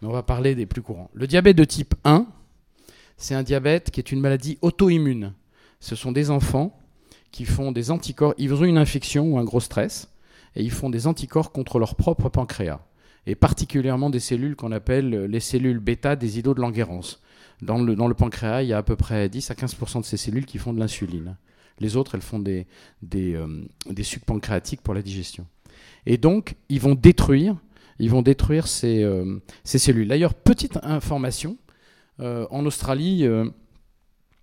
[0.00, 1.10] Mais on va parler des plus courants.
[1.14, 2.26] Le diabète de type 1,
[3.16, 5.32] c'est un diabète qui est une maladie auto-immune.
[5.80, 6.78] Ce sont des enfants
[7.30, 10.10] qui font des anticorps, ils ont une infection ou un gros stress,
[10.54, 12.80] et ils font des anticorps contre leur propre pancréas,
[13.26, 17.16] et particulièrement des cellules qu'on appelle les cellules bêta des îlots de Langerhans.
[17.62, 20.04] Dans le, dans le pancréas, il y a à peu près 10 à 15% de
[20.04, 21.36] ces cellules qui font de l'insuline.
[21.80, 22.66] Les autres, elles font des,
[23.02, 23.64] des, euh,
[24.26, 25.46] pancréatiques pour la digestion.
[26.06, 27.56] Et donc, ils vont détruire,
[27.98, 30.08] détruire ces, euh, ces cellules.
[30.08, 31.56] D'ailleurs, petite information,
[32.20, 33.26] euh, en Australie,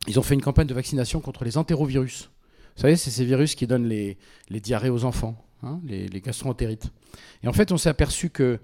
[0.07, 2.29] ils ont fait une campagne de vaccination contre les entérovirus.
[2.75, 4.17] Vous savez, c'est ces virus qui donnent les,
[4.49, 6.91] diarrhées aux enfants, hein, les, les gastroentérites.
[7.43, 8.59] Et en fait, on s'est aperçu que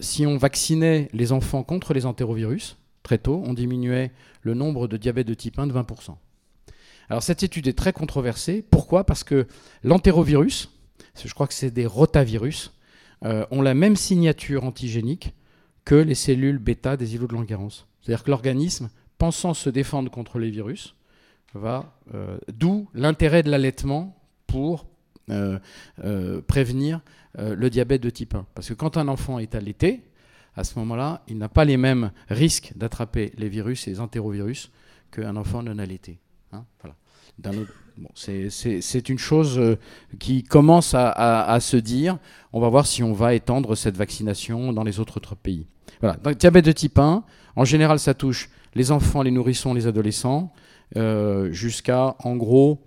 [0.00, 4.12] si on vaccinait les enfants contre les entérovirus très tôt, on diminuait
[4.42, 6.16] le nombre de diabète de type 1 de 20%.
[7.10, 8.64] Alors cette étude est très controversée.
[8.70, 9.04] Pourquoi?
[9.04, 9.48] Parce que
[9.82, 10.70] l'entérovirus,
[11.22, 12.72] je crois que c'est des rotavirus,
[13.24, 15.34] euh, ont la même signature antigénique
[15.84, 17.84] que les cellules bêta des îlots de Langerhans.
[18.00, 20.94] C'est-à-dire que l'organisme, pensant se défendre contre les virus,
[21.52, 24.86] va, euh, d'où l'intérêt de l'allaitement pour
[25.30, 25.58] euh,
[26.46, 27.00] prévenir
[27.38, 28.46] le diabète de type 1.
[28.54, 30.02] Parce que quand un enfant est allaité,
[30.56, 34.72] à ce moment-là, il n'a pas les mêmes risques d'attraper les virus et les entérovirus
[35.12, 36.18] qu'un enfant non allaité.
[36.52, 36.96] Hein, voilà.
[38.14, 39.76] C'est- une chose euh,
[40.18, 42.18] qui commence à, se dire.
[42.52, 45.66] On va voir si on va étendre cette vaccination dans les autres pays.
[46.00, 46.16] Voilà.
[46.16, 47.24] Donc, diabète de type 1,
[47.56, 50.52] en général, ça touche les enfants, les nourrissons, les adolescents,
[50.96, 52.80] euh, jusqu'à, en gros,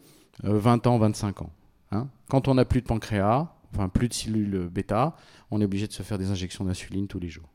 [0.46, 1.52] euh, 20 ans, 25 ans.
[1.92, 2.08] hein.
[2.30, 5.16] Quand on n'a plus de pancréas, enfin plus de cellules bêta,
[5.52, 7.50] on est obligé de se faire des injections d'insuline tous les jours.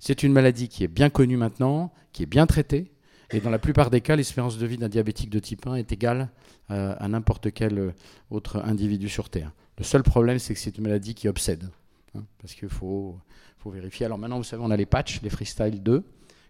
[0.00, 2.90] C'est une maladie qui est bien connue maintenant, qui est bien traitée,
[3.30, 5.92] et dans la plupart des cas, l'espérance de vie d'un diabétique de type 1 est
[5.92, 6.30] égale
[6.70, 7.92] euh, à n'importe quel euh,
[8.30, 9.52] autre individu sur Terre.
[9.76, 11.70] Le seul problème, c'est que c'est une maladie qui obsède,
[12.14, 13.18] hein, parce qu'il faut,
[13.66, 14.06] vérifier.
[14.06, 16.02] Alors maintenant, vous savez, on a les patchs, les Freestyle 2,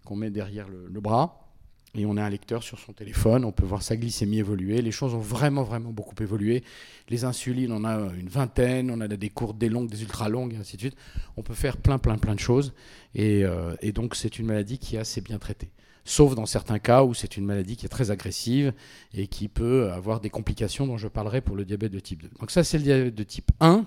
[0.05, 1.51] qu'on met derrière le, bras,
[1.97, 4.81] et on a un lecteur sur son téléphone, on peut voir sa glycémie évoluer.
[4.83, 6.63] Les choses ont vraiment, vraiment beaucoup évolué.
[7.09, 10.55] Les insulines, on a une vingtaine, on a des courtes, des longues, des ultra longues,
[10.55, 10.97] et ainsi de suite.
[11.37, 12.73] On peut faire plein, plein, plein de choses.
[13.19, 15.73] Euh, et donc, c'est une maladie qui est assez bien traitée.
[16.09, 18.73] Sauf dans certains cas où c'est une maladie qui est très agressive
[19.13, 22.31] et qui peut avoir des complications dont je parlerai pour le diabète de type 2.
[22.41, 23.85] Donc ça, c'est le diabète de type 1.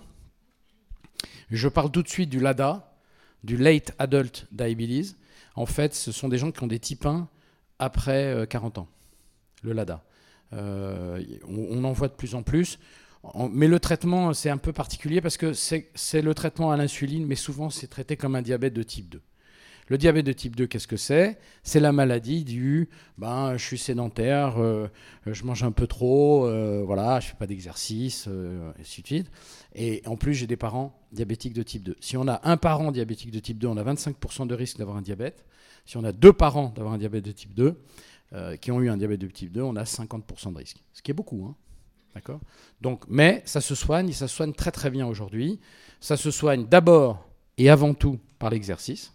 [1.49, 2.95] Je parle tout de suite du LADA,
[3.43, 5.15] du Late Adult Diabetes.
[5.55, 7.27] En fait, ce sont des gens qui ont des types 1
[7.79, 8.87] après 40 euh, ans,
[9.63, 10.03] le LADA.
[10.53, 12.77] Euh, on, en voit de plus en plus.
[13.51, 17.35] Mais le traitement, c'est un peu particulier parce que c'est le traitement à l'insuline, mais
[17.35, 19.21] souvent c'est traité comme un diabète de type 2.
[19.91, 21.37] Le diabète de type 2, qu'est-ce que c'est?
[21.63, 24.87] C'est la maladie du ben, je suis sédentaire, euh,
[25.25, 29.07] je mange un peu trop, euh, voilà, je fais pas d'exercice, euh, et ainsi de
[29.07, 29.31] suite.
[29.75, 31.97] Et en plus, j'ai des parents diabétiques de type 2.
[31.99, 34.95] Si on a un parent diabétique de type 2, on a 25% de risque d'avoir
[34.95, 35.43] un diabète.
[35.85, 37.75] Si on a deux parents d'avoir un diabète de type 2,
[38.61, 40.77] qui ont eu un diabète de type 2, on a 50% de risque.
[40.93, 41.53] Ce qui est beaucoup,
[42.15, 42.39] hein
[42.79, 45.59] Donc, mais ça se soigne, et ça se soigne très très bien aujourd'hui.
[45.99, 47.27] Ça se soigne d'abord
[47.57, 49.11] et avant tout par l'exercice.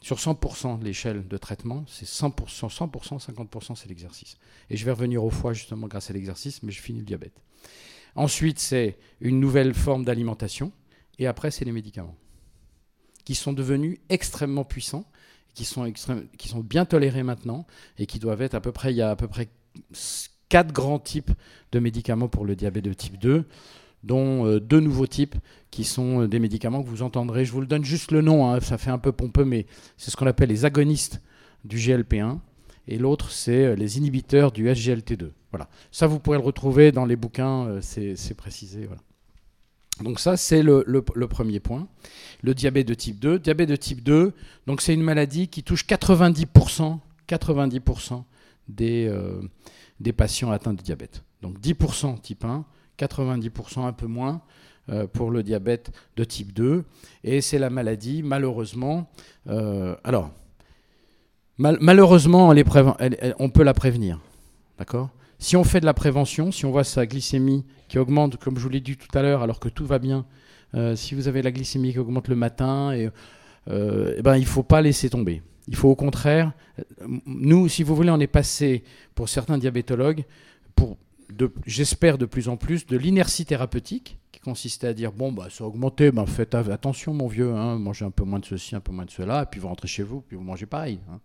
[0.00, 4.36] Sur 100% de l'échelle de traitement, c'est 100%, 100%, 50% c'est l'exercice.
[4.70, 7.42] Et je vais revenir au foie justement grâce à l'exercice, mais je finis le diabète.
[8.14, 10.72] Ensuite, c'est une nouvelle forme d'alimentation.
[11.18, 12.16] Et après, c'est les médicaments,
[13.24, 15.04] qui sont devenus extrêmement puissants,
[15.54, 15.92] qui sont,
[16.36, 17.66] qui sont bien tolérés maintenant,
[17.98, 19.48] et qui doivent être à peu près, il y a à peu près
[20.48, 21.32] quatre grands types
[21.72, 23.46] de médicaments pour le diabète de type 2
[24.04, 25.34] dont euh, deux nouveaux types
[25.70, 27.44] qui sont euh, des médicaments que vous entendrez.
[27.44, 30.10] Je vous le donne juste le nom, hein, ça fait un peu pompeux, mais c'est
[30.10, 31.20] ce qu'on appelle les agonistes
[31.64, 32.38] du GLP1.
[32.86, 35.30] Et l'autre, c'est euh, les inhibiteurs du SGLT2.
[35.50, 35.68] Voilà.
[35.90, 38.86] Ça, vous pourrez le retrouver dans les bouquins, c'est précisé.
[38.86, 39.00] Voilà.
[40.02, 41.88] Donc ça, c'est le, premier point.
[42.42, 43.38] Le diabète de type 2.
[43.38, 44.34] Diabète de type 2,
[44.66, 48.22] donc c'est une maladie qui touche 90%, 90%
[48.68, 49.10] des,
[50.00, 51.24] des patients atteints de diabète.
[51.40, 52.66] Donc 10% type 1,
[52.98, 54.42] 90% un peu moins
[54.90, 56.82] euh, pour le diabète de type 2.
[57.22, 59.10] Et c'est la maladie, malheureusement.
[59.46, 60.30] Euh, alors,
[61.58, 62.54] malheureusement,
[63.38, 64.18] on peut la prévenir.
[64.78, 65.10] D'accord?
[65.38, 68.62] Si on fait de la prévention, si on voit sa glycémie qui augmente, comme je
[68.62, 70.24] vous l'ai dit tout à l'heure, alors que tout va bien,
[70.74, 73.10] euh, si vous avez la glycémie qui augmente le matin, eh
[73.66, 75.42] ben, il ne faut pas laisser tomber.
[75.66, 76.52] Il faut au contraire,
[77.26, 78.84] nous, si vous voulez, on est passé,
[79.14, 80.24] pour certains diabétologues,
[80.74, 80.96] pour,
[81.66, 85.64] j'espère de plus en plus, de l'inertie thérapeutique, qui consistait à dire, bon, bah, ça
[85.64, 88.80] a augmenté, bah, faites attention mon vieux, hein, mangez un peu moins de ceci, un
[88.80, 91.00] peu moins de cela, et puis vous rentrez chez vous, puis vous mangez pareil.
[91.10, 91.20] Hein.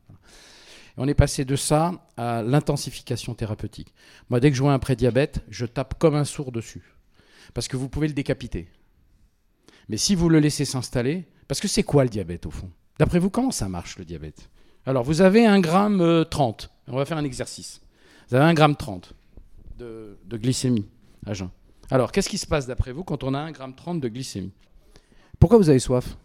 [0.98, 3.94] on est passé de ça à l'intensification thérapeutique.
[4.30, 6.96] Moi, dès que je vois un prédiabète, je tape comme un sourd dessus.
[7.54, 8.70] Parce que vous pouvez le décapiter.
[9.90, 12.72] Mais si vous le laissez s'installer, parce que c'est quoi le diabète au fond?
[13.00, 14.50] D'après vous, comment ça marche le diabète?
[14.86, 16.64] Alors, vous avez un gramme 30.
[16.64, 17.82] Euh, On va faire un exercice.
[18.30, 19.14] Vous avez un gramme 30
[20.26, 20.88] de, glycémie
[21.26, 21.50] à jeun.
[21.90, 24.52] Alors, qu'est-ce qui se passe d'après vous quand on a un gramme 30 de glycémie?
[25.40, 26.18] Pourquoi vous avez soif?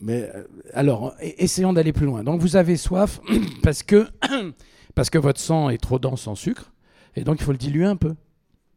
[0.00, 2.24] Mais euh, alors, essayons d'aller plus loin.
[2.24, 3.20] Donc, vous avez soif
[3.62, 4.08] parce que,
[4.94, 6.72] parce que votre sang est trop dense en sucre,
[7.16, 8.14] et donc il faut le diluer un peu.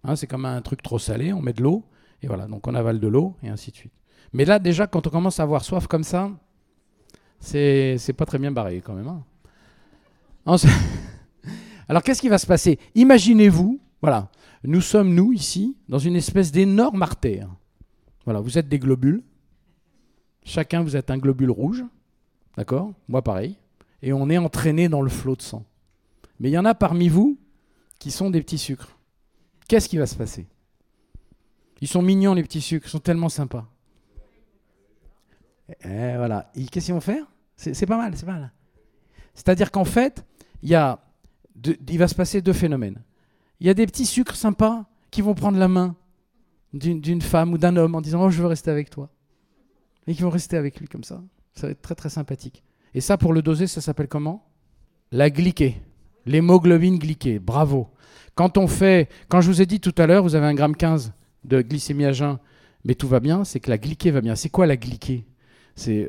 [0.03, 1.84] Hein, c'est comme un truc trop salé, on met de l'eau,
[2.21, 3.93] et voilà, donc on avale de l'eau, et ainsi de suite.
[4.34, 6.32] Mais là, déjà, quand on commence à avoir soif comme ça,
[7.39, 9.08] c'est pas très bien barré quand même.
[9.08, 9.23] Hein.
[11.88, 12.79] Alors qu'est-ce qui va se passer?
[12.95, 14.30] Imaginez-vous, voilà,
[14.66, 17.50] nous sommes nous ici dans une espèce d'énorme artère.
[18.26, 19.24] Voilà, vous êtes des globules.
[20.44, 21.86] Chacun vous êtes un globule rouge,
[22.58, 22.92] d'accord?
[23.08, 23.56] Moi pareil.
[24.02, 25.66] Et on est entraîné dans le flot de sang.
[26.42, 27.39] Mais il y en a parmi vous
[27.98, 29.00] qui sont des petits sucres.
[29.70, 30.48] Qu'est-ce qui va se passer?
[31.80, 33.70] Ils sont mignons les petits sucres, ils sont tellement sympas.
[35.70, 36.52] Et eh, voilà.
[36.70, 37.26] Qu'est-ce qu'ils vont faire?
[37.56, 38.52] C'est pas mal, c'est mal.
[39.34, 40.26] C'est-à-dire qu'en fait,
[40.62, 41.00] il, y a
[41.88, 43.02] il va se passer deux phénomènes.
[43.63, 45.95] Il y a des petits sucres sympas qui vont prendre la main
[46.73, 49.10] d'une femme ou d'un homme en disant Oh, je veux rester avec toi.
[50.06, 51.23] Et qui vont rester avec lui comme ça.
[51.54, 52.62] Ça va être très très sympathique.
[52.93, 54.45] Et ça, pour le doser, ça s'appelle comment?
[55.13, 55.82] La glyquée.
[56.26, 57.39] L'hémoglobine glyquée.
[57.39, 57.88] Bravo.
[58.36, 60.76] Quand on fait, quand je vous ai dit tout à l'heure, vous avez un gramme
[60.76, 61.13] 15
[61.45, 62.39] de glycémie à jeun,
[62.84, 64.36] mais tout va bien, c'est que la glyquée va bien.
[64.36, 65.26] C'est quoi la glyquée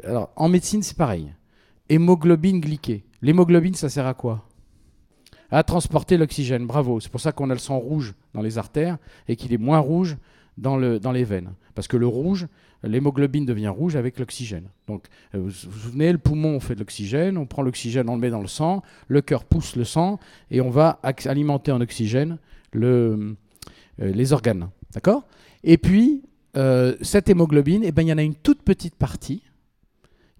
[0.04, 1.32] alors, en médecine, c'est pareil.
[1.88, 3.06] Hémoglobine glyquée.
[3.22, 4.46] L'hémoglobine, ça sert à quoi?
[5.54, 6.66] À transporter l'oxygène.
[6.66, 6.98] Bravo.
[6.98, 9.78] C'est pour ça qu'on a le sang rouge dans les artères et qu'il est moins
[9.78, 10.16] rouge
[10.58, 11.52] dans, le, dans les veines.
[11.76, 12.48] Parce que le rouge,
[12.82, 14.68] l'hémoglobine devient rouge avec l'oxygène.
[14.88, 18.16] Donc, euh, vous vous souvenez, le poumon, on fait de l'oxygène, on prend l'oxygène, on
[18.16, 20.18] le met dans le sang, le cœur pousse le sang
[20.50, 22.38] et on va alimenter en oxygène
[22.74, 23.34] euh,
[23.98, 24.70] les organes.
[24.92, 25.22] D'accord?
[25.62, 26.24] Et puis,
[26.56, 29.44] euh, cette hémoglobine, eh ben, il y en a une toute petite partie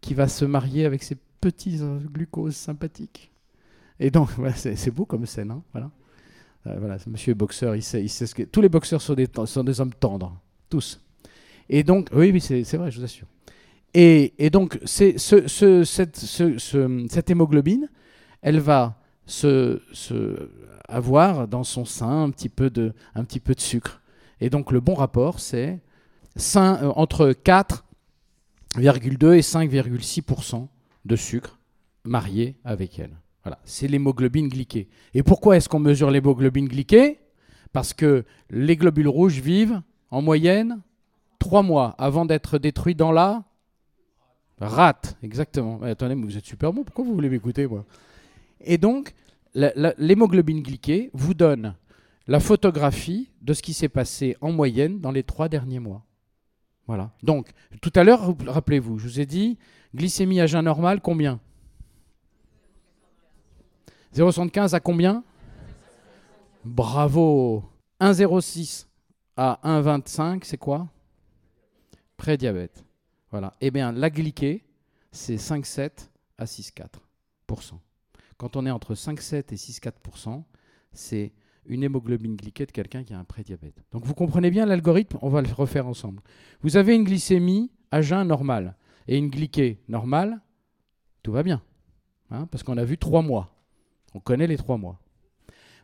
[0.01, 1.79] qui va se marier avec ces petits
[2.13, 3.31] glucoses sympathiques.
[4.01, 5.51] Et donc, c'est beau comme scène.
[5.51, 5.91] Hein, voilà.
[6.67, 7.75] Euh, voilà, monsieur boxeur.
[8.51, 11.01] Tous les boxeurs sont des, hommes tendres, tous.
[11.69, 13.27] Et donc, oui, c'est vrai, je vous assure.
[13.93, 17.89] Et, donc, ce, ce, cette, ce, cette hémoglobine,
[18.43, 18.99] elle va
[20.89, 24.01] avoir dans son sein un petit peu de, un petit peu de sucre.
[24.41, 25.81] Et donc le bon rapport, c'est
[26.57, 30.67] euh, entre 4,2 et 5,6%
[31.05, 31.59] de sucre
[32.05, 33.17] marié avec elle.
[33.45, 34.89] Voilà, c'est l'hémoglobine glyquée.
[35.13, 37.19] Et pourquoi est-ce qu'on mesure l'hémoglobine glyquée?
[37.73, 40.81] Parce que les globules rouges vivent en moyenne
[41.41, 43.45] 3 mois avant d'être détruits dans la
[44.61, 45.17] rate.
[45.23, 45.83] Exactement.
[45.83, 47.85] attendez, mais vous êtes super bon, pourquoi vous voulez m'écouter moi?
[48.61, 49.13] Et donc,
[49.55, 51.75] l'hémoglobine glyquée vous donne
[52.27, 56.03] la photographie de ce qui s'est passé en moyenne dans les trois derniers mois.
[56.87, 57.11] Voilà.
[57.23, 57.51] Donc,
[57.83, 59.59] tout à l'heure, rappelez-vous, je vous ai dit,
[59.95, 61.41] glycémie à jeun normal, combien?
[64.15, 65.25] 0,75 à combien?
[66.65, 67.65] Bravo
[68.01, 68.87] 1,06
[69.37, 70.89] à 1,25, c'est quoi?
[72.17, 72.85] Prédiabète.
[73.33, 73.55] Voilà.
[73.61, 74.65] Eh bien, la glyquée,
[75.11, 77.75] c'est 5,7 à 6,4%.
[78.37, 80.45] Quand on est entre 5,7 et 6,4%,
[80.93, 81.33] c'est
[81.67, 83.83] une hémoglobine glyquée de quelqu'un qui a un prédiabète.
[83.91, 86.23] Donc vous comprenez bien l'algorithme, on va le refaire ensemble.
[86.63, 88.77] Vous avez une glycémie à jeun normale
[89.09, 90.41] et une glyquée normale,
[91.23, 91.63] tout va bien.
[92.31, 93.54] Hein, parce qu'on a vu trois mois.
[94.15, 94.99] On connaît les trois mois.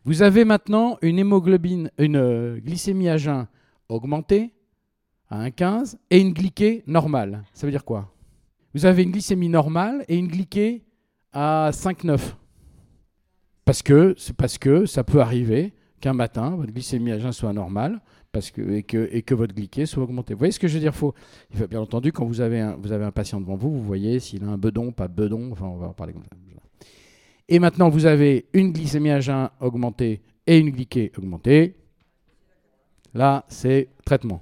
[0.04, 3.46] Vous avez maintenant une hémoglobine, une euh, glycémie à jeun
[3.88, 4.52] augmentée
[5.28, 7.44] à 1,15 et une glyquée normale.
[7.52, 8.12] Ça veut dire quoi?
[8.74, 10.84] Vous avez une glycémie normale et une glyquée
[11.32, 12.34] à 5,9.
[13.64, 18.00] Parce que, parce que ça peut arriver qu'un matin, votre glycémie à jeun soit normale
[18.32, 20.34] parce que, et, que, votre glyquée soit augmentée.
[20.34, 20.94] Vous voyez ce que je veux dire?
[20.94, 21.14] Faut
[21.68, 24.44] bien entendu, quand vous avez, un, vous avez un patient devant vous, vous voyez s'il
[24.44, 26.36] a un bedon, pas bedon, enfin on va en parler comme ça.
[27.50, 31.74] Et maintenant, vous avez une glycémie à jeun augmentée et une glyquée augmentée.
[33.12, 34.40] Là, c'est traitement.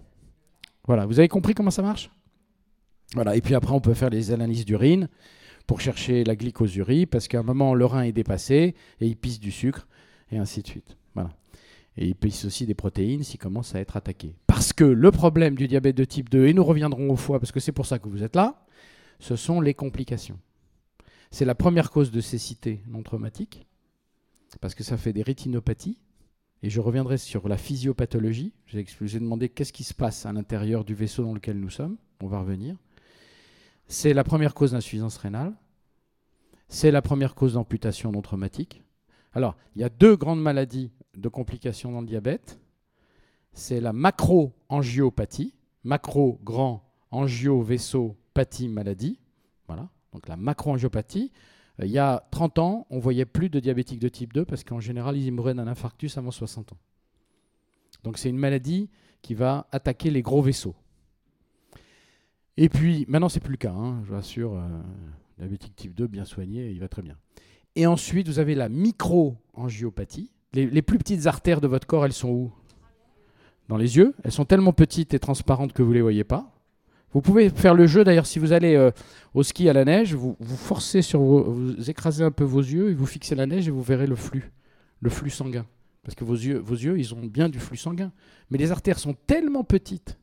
[0.86, 2.10] Voilà, vous avez compris comment ça marche?
[3.14, 5.08] Voilà, et puis après, on peut faire les analyses d'urine
[5.66, 9.40] pour chercher la glycosurie, parce qu'à un moment, le rein est dépassé et il pisse
[9.40, 9.88] du sucre,
[10.30, 10.98] et ainsi de suite.
[11.14, 11.30] Voilà.
[11.96, 14.36] Et il pisse aussi des protéines s'il commence à être attaqué.
[14.46, 17.52] Parce que le problème du diabète de type 2, et nous reviendrons au foie, parce
[17.52, 18.66] que c'est pour ça que vous êtes là,
[19.18, 20.38] ce sont les complications.
[21.30, 23.66] C'est la première cause de cécité non traumatique,
[24.60, 25.98] parce que ça fait des rétinopathies.
[26.62, 28.52] Et je reviendrai sur la physiopathologie.
[28.66, 31.70] Je vous ai demandé qu'est-ce qui se passe à l'intérieur du vaisseau dans lequel nous
[31.70, 31.96] sommes.
[32.20, 32.76] On va revenir.
[33.86, 35.54] C'est la première cause d'insuffisance rénale.
[36.68, 38.82] C'est la première cause d'amputation non traumatique.
[39.32, 42.58] Alors, il y a deux grandes maladies de complications dans le diabète.
[43.52, 49.20] C'est la macro-angiopathie, macro, grand, angio, vaisseau, pathie, maladie.
[49.68, 49.88] Voilà.
[50.12, 51.32] Donc la macroangiopathie,
[51.80, 54.64] euh, il y a 30 ans, on voyait plus de diabétiques de type 2 parce
[54.64, 56.78] qu'en général, ils mouraient d'un infarctus avant 60 ans.
[58.04, 58.88] Donc c'est une maladie
[59.22, 60.76] qui va attaquer les gros vaisseaux.
[62.56, 64.68] Et puis, maintenant, c'est plus le cas, hein, je vous rassure, euh,
[65.38, 67.16] diabétique type 2, bien soigné, il va très bien.
[67.76, 70.32] Et ensuite, vous avez la micro-angiopathie.
[70.54, 72.52] Les, les, plus petites artères de votre corps, elles sont où?
[73.68, 74.14] Dans les yeux.
[74.24, 76.57] Elles sont tellement petites et transparentes que vous ne les voyez pas.
[77.12, 78.90] Vous pouvez faire le jeu d'ailleurs si vous allez euh,
[79.34, 82.94] au ski à la neige, vous, forcez sur vous écrasez un peu vos yeux et
[82.94, 84.52] vous fixez la neige et vous verrez le flux,
[85.00, 85.66] le flux sanguin.
[86.02, 88.12] Parce que vos yeux, vos yeux, ils ont bien du flux sanguin.
[88.50, 90.18] Mais les artères sont tellement petites,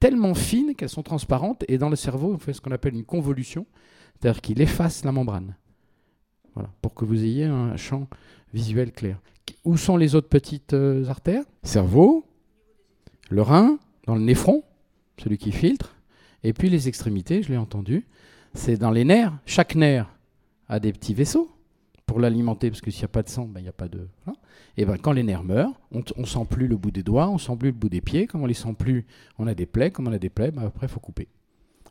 [0.00, 3.04] tellement fines qu'elles sont transparentes et dans le cerveau, on fait ce qu'on appelle une
[3.04, 3.66] convolution,
[4.14, 5.56] c'est-à-dire qu'il efface la membrane.
[6.54, 8.08] Voilà, pour que vous ayez un champ
[8.52, 9.20] visuel clair.
[9.64, 11.44] Où sont les autres petites euh, artères?
[11.62, 12.24] Cerveau,
[13.30, 14.62] le rein, dans le néphron,
[15.18, 15.93] celui qui filtre,
[16.44, 18.06] et puis les extrémités, je l'ai entendu,
[18.52, 19.32] c'est dans les nerfs.
[19.46, 20.06] Chaque nerf
[20.68, 21.50] a des petits vaisseaux
[22.06, 23.88] pour l'alimenter, parce que s'il n'y a pas de sang, ben, il n'y a pas
[23.88, 24.06] de...
[24.76, 27.38] Et ben, quand les nerfs meurent, on ne sent plus le bout des doigts, on
[27.38, 28.26] sent plus le bout des pieds.
[28.26, 29.06] Comme on les sent plus,
[29.38, 29.90] on a des plaies.
[29.90, 31.28] Comme on a des plaies, ben, après, il faut couper.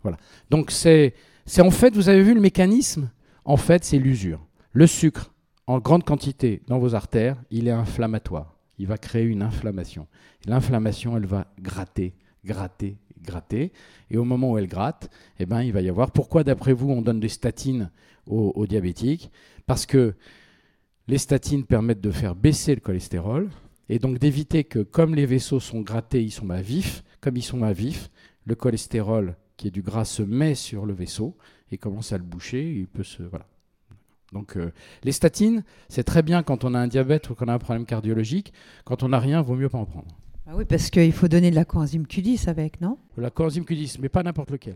[0.03, 0.17] Voilà.
[0.49, 1.13] Donc, c'est
[1.59, 3.09] en fait, vous avez vu le mécanisme?
[3.45, 4.45] En fait, c'est l'usure.
[4.71, 5.33] Le sucre,
[5.65, 8.55] en grande quantité dans vos artères, il est inflammatoire.
[8.77, 10.07] Il va créer une inflammation.
[10.45, 12.13] L'inflammation, elle va gratter,
[12.45, 13.71] gratter, gratter.
[14.11, 15.09] Et au moment où elle gratte,
[15.39, 16.11] eh ben, il va y avoir.
[16.11, 17.91] Pourquoi, d'après vous, on donne des statines
[18.27, 19.31] aux, diabétiques?
[19.65, 20.15] Parce que
[21.07, 23.49] les statines permettent de faire baisser le cholestérol
[23.89, 27.03] et donc d'éviter que, comme les vaisseaux sont grattés, ils sont à vif.
[27.21, 28.09] Comme ils sont à vif,
[28.45, 31.37] le cholestérol qui est du gras se met sur le vaisseau
[31.71, 32.73] et commence à le boucher.
[32.73, 33.47] Il peut se voilà.
[34.33, 34.71] Donc euh,
[35.03, 37.85] les statines, c'est très bien quand on a un diabète ou qu'on a un problème
[37.85, 38.51] cardiologique.
[38.83, 40.07] Quand on n'a rien, vaut mieux pas en prendre.
[40.45, 42.97] Ah oui, parce qu'il faut donner de la coenzyme Q10 avec, non?
[43.17, 44.75] La coenzyme Q10, mais pas n'importe lequel.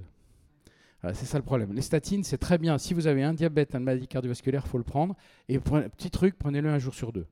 [1.13, 1.73] c'est ça le problème.
[1.73, 2.77] Les statines, c'est très bien.
[2.77, 5.15] Si vous avez un diabète, une maladie cardiovasculaire, il faut le prendre.
[5.49, 7.25] Et petit truc, prenez-le un jour sur deux.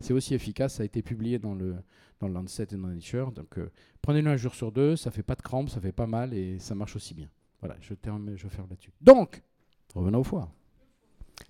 [0.00, 0.74] C'est aussi efficace.
[0.74, 1.74] Ça a été publié dans le,
[2.20, 3.32] dans le Lancet et dans Nature.
[3.32, 3.70] Donc, euh,
[4.00, 4.94] prenez-le un jour sur deux.
[4.94, 7.28] Ça fait pas de crampes, ça fait pas mal et ça marche aussi bien.
[7.60, 8.92] Voilà, je, termine, je ferme là-dessus.
[9.00, 9.42] Donc,
[9.94, 10.52] revenons au foie.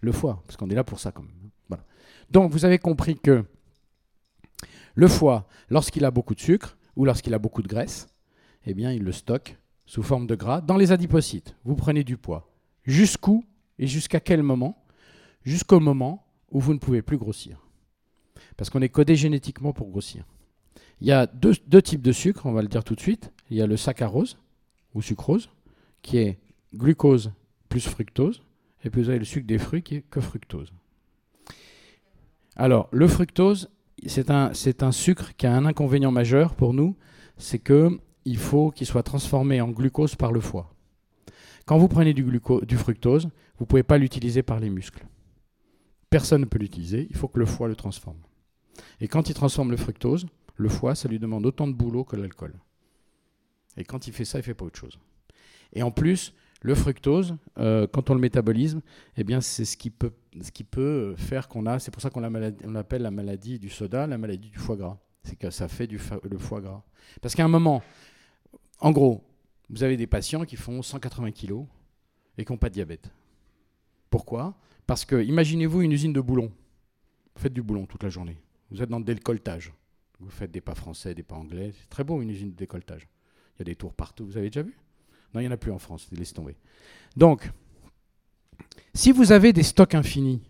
[0.00, 1.50] Le foie, parce qu'on est là pour ça quand même.
[1.68, 1.84] Voilà.
[2.30, 3.44] Donc vous avez compris que
[4.94, 8.08] le foie, lorsqu'il a beaucoup de sucre ou lorsqu'il a beaucoup de graisse,
[8.66, 11.56] eh bien il le stocke sous forme de gras dans les adipocytes.
[11.64, 12.50] Vous prenez du poids.
[12.84, 13.44] Jusqu'où
[13.78, 14.84] et jusqu'à quel moment?
[15.44, 17.66] Jusqu'au moment où vous ne pouvez plus grossir.
[18.56, 20.24] Parce qu'on est codé génétiquement pour grossir.
[21.00, 23.32] Il y a deux, types de sucre, on va le dire tout de suite.
[23.50, 24.38] Il y a le saccharose
[24.94, 25.50] ou sucrose,
[26.02, 26.38] qui est
[26.74, 27.32] glucose
[27.68, 28.42] plus fructose,
[28.84, 30.72] et puis vous avez le sucre des fruits qui est que fructose.
[32.54, 33.70] Alors, le fructose,
[34.08, 36.96] c'est un, sucre qui a un inconvénient majeur pour nous,
[37.36, 40.74] c'est qu'il faut qu'il soit transformé en glucose par le foie.
[41.66, 43.24] Quand vous prenez du, du fructose,
[43.58, 45.06] vous ne pouvez pas l'utiliser par les muscles.
[46.10, 48.18] Personne ne peut l'utiliser, il faut que le foie le transforme.
[49.00, 50.26] Et quand il transforme le fructose,
[50.56, 52.54] le foie, ça lui demande autant de boulot que l'alcool.
[53.76, 54.98] Et quand il fait ça, il ne fait pas autre chose.
[55.72, 58.80] Et en plus, le fructose, euh, quand on le métabolise,
[59.16, 61.78] eh bien, c'est ce qui peut, faire qu'on a.
[61.78, 64.98] C'est pour ça qu'on l'appelle la maladie du soda, la maladie du foie gras.
[65.24, 66.82] C'est que ça fait du le foie gras.
[67.20, 67.82] Parce qu'à un moment,
[68.80, 69.24] en gros,
[69.70, 71.66] vous avez des patients qui font 180 kilos
[72.38, 73.10] et qui n'ont pas de diabète.
[74.08, 74.54] Pourquoi?
[74.86, 76.52] Parce que, imaginez-vous une usine de boulons.
[77.34, 78.36] Vous faites du boulon toute la journée.
[78.70, 79.72] Vous êtes dans le décolletage.
[80.20, 81.72] Vous faites des pas français, des pas anglais.
[81.74, 83.08] C'est très beau une usine de décolletage.
[83.56, 84.26] Il y a des tours partout.
[84.26, 84.76] Vous avez déjà vu?
[85.34, 86.56] Non, il n'y en a plus en France, laisse tomber.
[87.16, 87.50] Donc,
[88.94, 90.42] si vous avez des stocks infinis,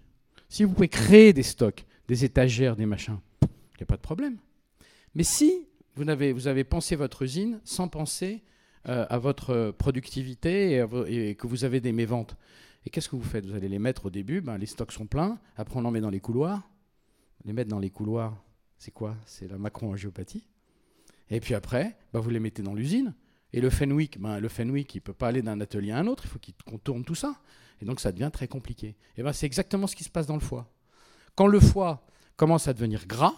[0.49, 4.03] si vous pouvez créer des stocks, des étagères, des machins, il n'y a pas de
[4.03, 4.39] problème.
[5.15, 8.43] Mais si vous avez, vous avez pensé votre usine sans penser
[8.89, 12.37] euh, à votre productivité et, que vous avez des méventes,
[12.85, 13.47] et qu'est-ce que vous faites?
[13.47, 16.01] Vous allez les mettre au début, ben, les stocks sont pleins, après on en met
[16.01, 16.69] dans les couloirs.
[17.45, 18.43] Les mettre dans les couloirs,
[18.79, 19.17] c'est quoi?
[19.27, 20.47] C'est la macro-angiopathie.
[21.31, 23.15] Et puis après, ben, vous les mettez dans l'usine.
[23.53, 26.07] Et le Fenwick, ben, le Fenwick, il ne peut pas aller d'un atelier à un
[26.07, 27.37] autre, il faut qu'il contourne tout ça.
[27.81, 28.97] Et donc ça devient très compliqué.
[29.17, 30.71] Et ben, c'est exactement ce qui se passe dans le foie.
[31.35, 33.35] Quand le foie commence à devenir gras,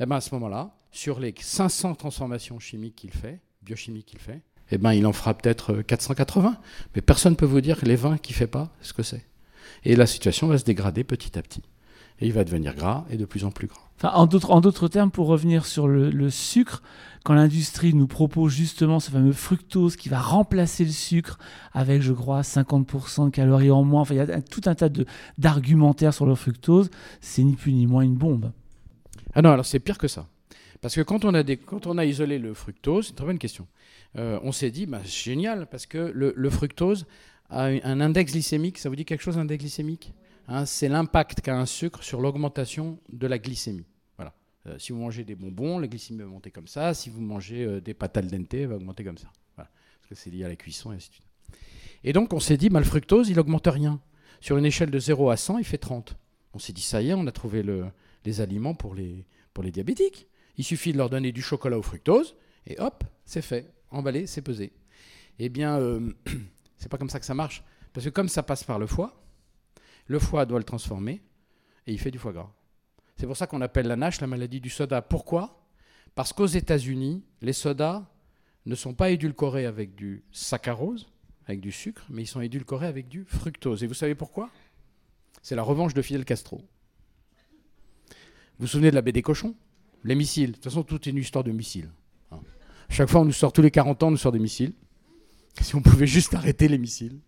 [0.00, 4.42] et ben, à ce moment-là, sur les 500 transformations chimiques qu'il fait, biochimiques qu'il fait,
[4.72, 6.56] et ben, il en fera peut-être 480.
[6.94, 9.24] Mais personne ne peut vous dire les 20 qu'il ne fait pas, ce que c'est.
[9.84, 11.62] Et la situation va se dégrader petit à petit.
[12.20, 13.90] Et il va devenir gras et de plus en plus gras.
[14.02, 16.82] En d'autres termes, pour revenir sur le, sucre,
[17.24, 21.38] quand l'industrie nous propose justement ce fameux fructose qui va remplacer le sucre
[21.72, 24.88] avec, je crois, 50% de calories en moins, enfin, il y a tout un tas
[25.38, 26.90] d'argumentaires sur le fructose,
[27.20, 28.50] c'est ni plus ni moins une bombe.
[29.34, 30.26] Ah non, alors c'est pire que ça.
[30.80, 33.68] Parce que quand on a, isolé le fructose, c'est une très bonne question,
[34.18, 37.06] euh, on s'est dit, bah, c'est génial, parce que le, le, fructose
[37.50, 40.12] a un index glycémique, ça vous dit quelque chose, un index glycémique?
[40.48, 43.86] Hein, C'est l'impact qu'a un sucre sur l'augmentation de la glycémie.
[44.66, 46.94] Euh, si vous mangez des bonbons, la glycémie va monter comme ça.
[46.94, 49.30] Si vous mangez euh, des pâtes al dente, va augmenter comme ça.
[49.56, 49.68] Parce
[50.08, 51.26] que c'est lié à la cuisson et ainsi de suite.
[52.04, 54.00] Et donc on s'est dit, mal fructose, il n'augmente rien.
[54.40, 56.16] Sur une échelle de 0 à 100, il fait 30.
[56.54, 57.86] On s'est dit, ça y est, on a trouvé le,
[58.24, 60.28] les aliments pour les, pour les diabétiques.
[60.56, 62.34] Il suffit de leur donner du chocolat au fructose,
[62.66, 63.72] et hop, c'est fait.
[63.90, 64.72] Emballé, c'est pesé.
[65.38, 66.12] Eh bien, euh,
[66.76, 67.62] c'est pas comme ça que ça marche.
[67.92, 69.22] Parce que comme ça passe par le foie,
[70.06, 71.22] le foie doit le transformer,
[71.86, 72.52] et il fait du foie gras.
[73.22, 75.00] C'est pour ça qu'on appelle la NASH la maladie du soda.
[75.00, 75.64] Pourquoi?
[76.16, 78.02] Parce qu'aux États-Unis, les sodas
[78.66, 81.08] ne sont pas édulcorés avec du saccharose,
[81.46, 83.84] avec du sucre, mais ils sont édulcorés avec du fructose.
[83.84, 84.50] Et vous savez pourquoi?
[85.40, 86.64] C'est la revanche de Fidel Castro.
[88.08, 88.14] Vous
[88.58, 89.54] vous souvenez de la baie des cochons?
[90.02, 90.48] Les missiles.
[90.48, 91.90] De toute façon, tout est une histoire de missiles.
[92.32, 92.40] Hein.
[92.88, 94.72] Chaque fois, on nous sort tous les 40 ans, on nous sort des missiles.
[95.60, 97.20] Si on pouvait juste arrêter les missiles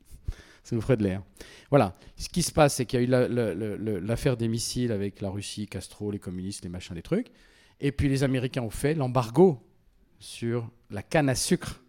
[0.64, 1.22] ça nous ferait de l'air.
[1.70, 1.94] Voilà.
[2.16, 5.68] Ce qui se passe, c'est qu'il y a eu l'affaire des missiles avec la Russie,
[5.68, 7.28] Castro, les communistes, les machins, les trucs.
[7.80, 9.60] Et puis les Américains ont fait l'embargo
[10.18, 11.82] sur la canne à sucre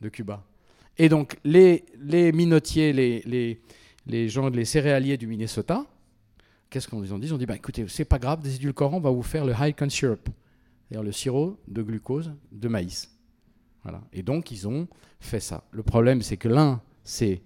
[0.00, 0.44] de Cuba.
[0.96, 1.84] Et donc les,
[2.32, 5.84] minotiers, les, gens, les céréaliers du Minnesota,
[6.70, 7.26] qu'est-ce qu'ils ont dit?
[7.26, 9.54] Ils ont dit bah, écoutez, c'est pas grave, des édulcorants, on va vous faire le
[9.58, 10.28] high corn syrup,
[10.88, 13.10] c'est-à-dire le sirop de glucose de maïs.
[13.82, 14.02] Voilà.
[14.12, 14.86] Et donc ils ont
[15.18, 15.64] fait ça.
[15.72, 17.42] Le problème, c'est que l'un, c'est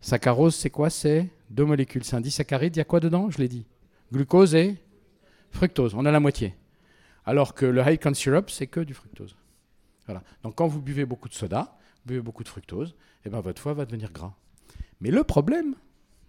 [0.00, 0.90] Saccharose, c'est quoi?
[0.90, 2.04] C'est deux molécules.
[2.04, 2.76] C'est un disaccharide.
[2.76, 3.30] Il y a quoi dedans?
[3.30, 3.66] Je l'ai dit.
[4.12, 4.76] Glucose et
[5.50, 5.94] fructose.
[5.94, 6.54] On a la moitié.
[7.24, 9.36] Alors que le high corn syrup, c'est que du fructose.
[10.06, 10.22] Voilà.
[10.42, 13.40] Donc quand vous buvez beaucoup de soda, vous buvez beaucoup de fructose, et eh ben
[13.40, 14.32] votre foie va devenir gras.
[15.02, 15.74] Mais le problème,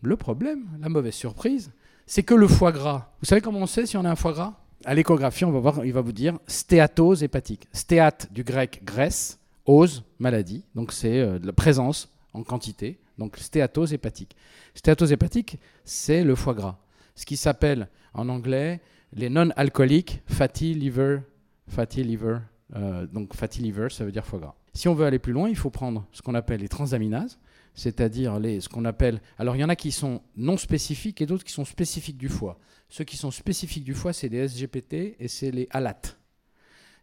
[0.02, 1.72] le problème, la mauvaise surprise,
[2.06, 3.14] c'est que le foie gras.
[3.22, 4.56] Vous savez comment on sait si on a un foie gras?
[4.84, 7.68] À l'échographie, on va voir, il va vous dire stéatose hépatique.
[7.72, 10.66] Stéate du grec graisse, ose maladie.
[10.76, 14.36] Donc c'est euh, la présence en quantité donc stéatose hépatique.
[14.74, 16.80] Stéatose hépatique, c'est le foie gras.
[17.14, 18.82] Ce qui s'appelle en anglais
[19.14, 21.20] les non-alcooliques fatty liver.
[21.68, 22.40] Fatty liver.
[22.76, 24.56] Euh, donc fatty liver, ça veut dire foie gras.
[24.74, 27.40] Si on veut aller plus loin, il faut prendre ce qu'on appelle les transaminases.
[27.76, 29.22] c'est-à-dire les, ce qu'on appelle.
[29.38, 32.30] Alors il y en a qui sont non spécifiques et d'autres qui sont spécifiques du
[32.30, 32.58] foie.
[32.90, 36.02] Ceux qui sont spécifiques du foie, c'est les SGPT et c'est les ALAT.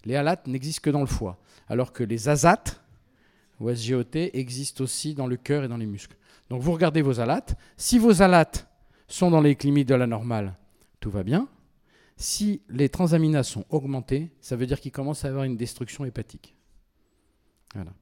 [0.04, 1.38] Les ALAT n'existent que dans le foie,
[1.68, 2.64] alors que les AZAT
[3.60, 6.16] ou SGOT existent aussi dans le cœur et dans les muscles.
[6.50, 7.46] Donc vous regardez vos ALAT.
[7.76, 8.52] Si vos ALAT
[9.08, 10.54] sont dans les limites de la normale,
[11.00, 11.48] tout va bien.
[12.16, 16.56] Si les transaminases sont augmentées, ça veut dire qu'il commence à avoir une destruction hépatique.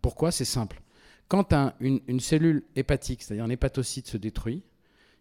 [0.01, 0.31] Pourquoi?
[0.31, 0.81] C'est simple.
[1.27, 4.63] Quand une, cellule hépatique, c'est-à-dire un hépatocyte, se détruit,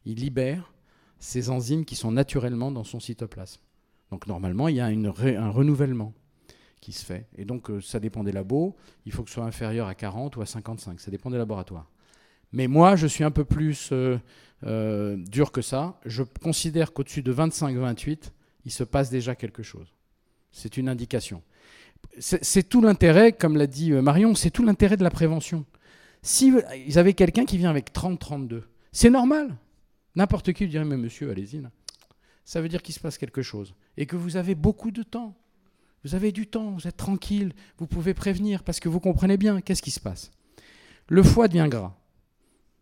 [0.05, 0.73] il libère
[1.19, 3.61] ces enzymes qui sont naturellement dans son cytoplasme.
[4.11, 6.13] Donc normalement, il y a un renouvellement
[6.83, 7.27] qui se fait.
[7.37, 8.75] Et donc, euh, ça dépend des labos.
[9.05, 10.99] Il faut que ce soit inférieur à 40 ou à 55.
[10.99, 11.89] Ça dépend des laboratoires.
[12.51, 14.17] Mais moi, je suis un peu plus euh,
[14.65, 15.97] euh, dur que ça.
[16.05, 18.31] Je considère qu'au-dessus de 25-28,
[18.65, 19.93] il se passe déjà quelque chose.
[20.51, 21.41] C'est une indication.
[22.19, 25.65] C'est tout l'intérêt, comme l'a dit Marion, c'est tout l'intérêt de la prévention.
[26.21, 26.53] Si
[26.85, 29.55] ils avaient quelqu'un qui vient avec 30-32, c'est normal.
[30.15, 31.63] N'importe qui dirait, mais monsieur, allez-y.
[32.43, 33.73] Ça veut dire qu'il se passe quelque chose.
[33.95, 35.33] Et que vous avez beaucoup de temps.
[36.03, 39.61] Vous avez du temps, vous êtes tranquille, vous pouvez prévenir parce que vous comprenez bien
[39.61, 40.31] qu'est-ce qui se passe.
[41.07, 41.95] Le foie devient gras.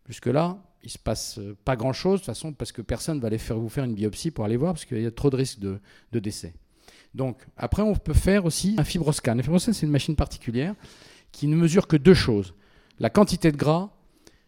[0.07, 3.21] Jusque-là, il ne se passe euh, pas grand-chose, de toute façon, parce que personne ne
[3.21, 5.35] va aller vous faire une biopsie pour aller voir, parce qu'il y a trop de
[5.35, 5.79] risques de,
[6.11, 6.53] décès.
[7.13, 9.37] Donc, après, on peut faire aussi un fibroscan.
[9.37, 10.75] Un fibroscan, c'est une machine particulière
[11.31, 12.53] qui ne mesure que deux choses
[13.01, 13.89] la quantité de gras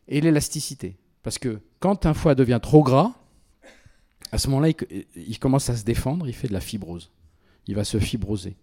[0.07, 0.95] et l'élasticité.
[1.23, 3.13] Parce que quand un foie devient trop gras,
[4.31, 4.73] à ce moment-là,
[5.15, 7.11] il, commence à se défendre, il fait de la fibrose.
[7.67, 8.55] Il va se fibroser.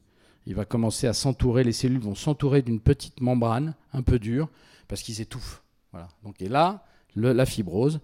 [0.47, 4.49] Il va commencer à s'entourer, les cellules vont s'entourer d'une petite membrane un peu dure
[4.89, 5.63] parce qu'ils étouffent.
[5.93, 6.09] Voilà.
[6.25, 6.85] Donc, et là,
[7.15, 8.01] la fibrose,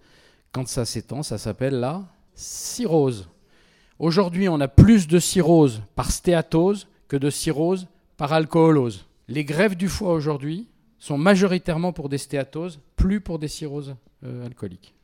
[0.51, 3.29] quand ça s'étend, ça s'appelle la cirrhose.
[3.99, 9.05] Aujourd'hui, on a plus de cirrhose par stéatose que de cirrhose par alcoolose.
[9.27, 10.67] Les grèves du foie aujourd'hui
[10.99, 14.95] sont majoritairement pour des stéatoses, plus pour des cirrhoses euh, alcooliques.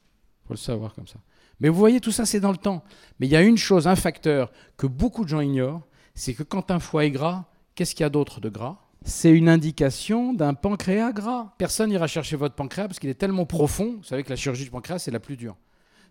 [0.44, 1.20] Il faut le savoir comme ça.
[1.60, 2.84] Mais vous voyez, tout ça, c'est dans le temps.
[3.20, 5.82] Mais il y a une chose, un facteur que beaucoup de gens ignorent,
[6.16, 7.45] c'est que quand un foie est gras,
[7.76, 8.78] qu'est-ce qu'il y a d'autre de gras?
[9.05, 11.53] C'est une indication d'un pancréas gras.
[11.57, 13.97] Personne n'ira chercher votre pancréas parce qu'il est tellement profond.
[13.97, 15.57] Vous savez que la chirurgie du pancréas, c'est la plus dure.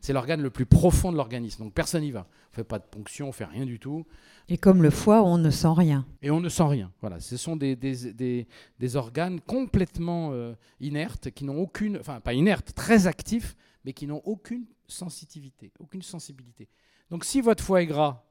[0.02, 1.62] C'est l'organe le plus profond de l'organisme.
[1.62, 2.26] Donc personne n'y va.
[2.28, 4.04] On ne fait pas de ponction, on ne fait rien du tout.
[4.48, 6.04] Et comme le foie, on ne sent rien.
[6.20, 6.90] Et on ne sent rien.
[7.00, 12.74] Voilà, ce sont des, des, organes complètement euh, inertes, qui n'ont aucune, enfin pas inertes,
[12.74, 16.68] très actifs, mais qui n'ont aucune sensitivité, aucune sensibilité.
[17.10, 18.24] Donc si votre foie est gras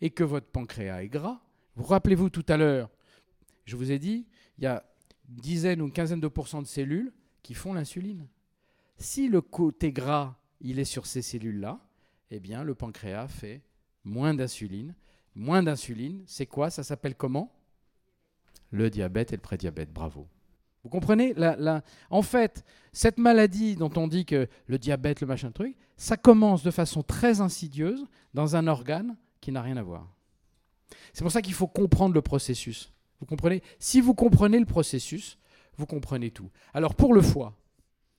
[0.00, 1.40] et que votre pancréas est gras,
[1.74, 2.90] vous rappelez-vous tout à l'heure,
[3.64, 4.26] je vous ai dit,
[4.58, 4.84] il y a
[5.28, 8.26] une dizaine ou une quinzaine de pourcents de cellules qui font l'insuline.
[8.98, 11.80] Si le côté gras, il est sur ces cellules-là,
[12.30, 13.62] eh bien le pancréas fait
[14.04, 14.94] moins d'insuline.
[15.34, 16.70] Moins d'insuline, c'est quoi?
[16.70, 17.52] Ça s'appelle comment?
[18.70, 19.92] Le diabète et le prédiabète.
[19.92, 20.26] Bravo.
[20.82, 21.34] Vous comprenez?
[22.08, 26.62] En fait, cette maladie dont on dit que le diabète, le machin truc, ça commence
[26.62, 30.08] de façon très insidieuse dans un organe qui n'a rien à voir.
[31.12, 32.92] C'est pour ça qu'il faut comprendre le processus.
[33.20, 33.62] Vous comprenez?
[33.78, 35.38] Si vous comprenez le processus,
[35.76, 36.50] vous comprenez tout.
[36.74, 37.56] Alors pour le foie,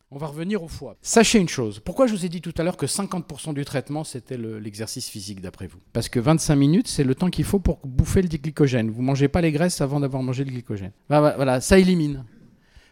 [0.09, 0.95] on va revenir au foie.
[1.01, 1.79] Sachez une chose.
[1.79, 5.41] Pourquoi je vous ai dit tout à l'heure que 50% du traitement, c'était l'exercice physique,
[5.41, 5.79] d'après vous?
[5.91, 8.89] Parce que 25 minutes, c'est le temps qu'il faut pour bouffer le glycogène.
[8.89, 10.93] Vous ne mangez pas les graisses avant d'avoir mangé le glycogène.
[11.09, 12.23] Voilà, ça élimine.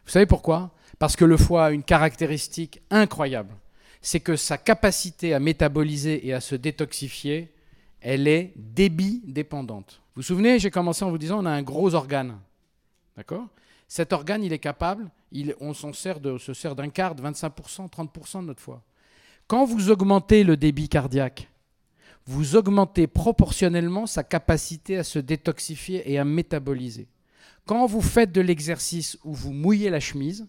[0.05, 0.75] Vous savez pourquoi?
[0.99, 3.55] Parce que le foie a une caractéristique incroyable.
[4.01, 7.53] C'est que sa capacité à métaboliser et à se détoxifier,
[8.05, 9.99] elle est débit dépendante.
[10.13, 12.37] Vous vous souvenez, j'ai commencé en vous disant on a un gros organe.
[13.17, 13.47] D'accord?
[13.87, 15.09] Cet organe, il est capable,
[15.59, 18.83] on s'en sert de, se sert d'un quart, de 25%, 30% de notre foie.
[19.47, 21.49] Quand vous augmentez le débit cardiaque,
[22.27, 27.07] vous augmentez proportionnellement sa capacité à se détoxifier et à métaboliser.
[27.65, 30.47] Quand vous faites de l'exercice où vous mouillez la chemise,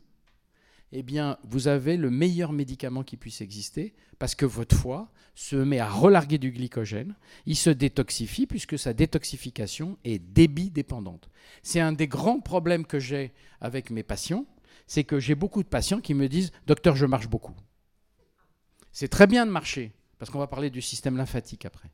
[0.92, 5.56] eh bien, vous avez le meilleur médicament qui puisse exister parce que votre foie se
[5.56, 7.14] met à relarguer du glycogène,
[7.44, 11.28] il se détoxifie puisque sa détoxification est débit dépendante.
[11.62, 14.46] C'est un des grands problèmes que j'ai avec mes patients,
[14.86, 17.54] c'est que j'ai beaucoup de patients qui me disent "Docteur, je marche beaucoup."
[18.92, 21.90] C'est très bien de marcher parce qu'on va parler du système lymphatique après.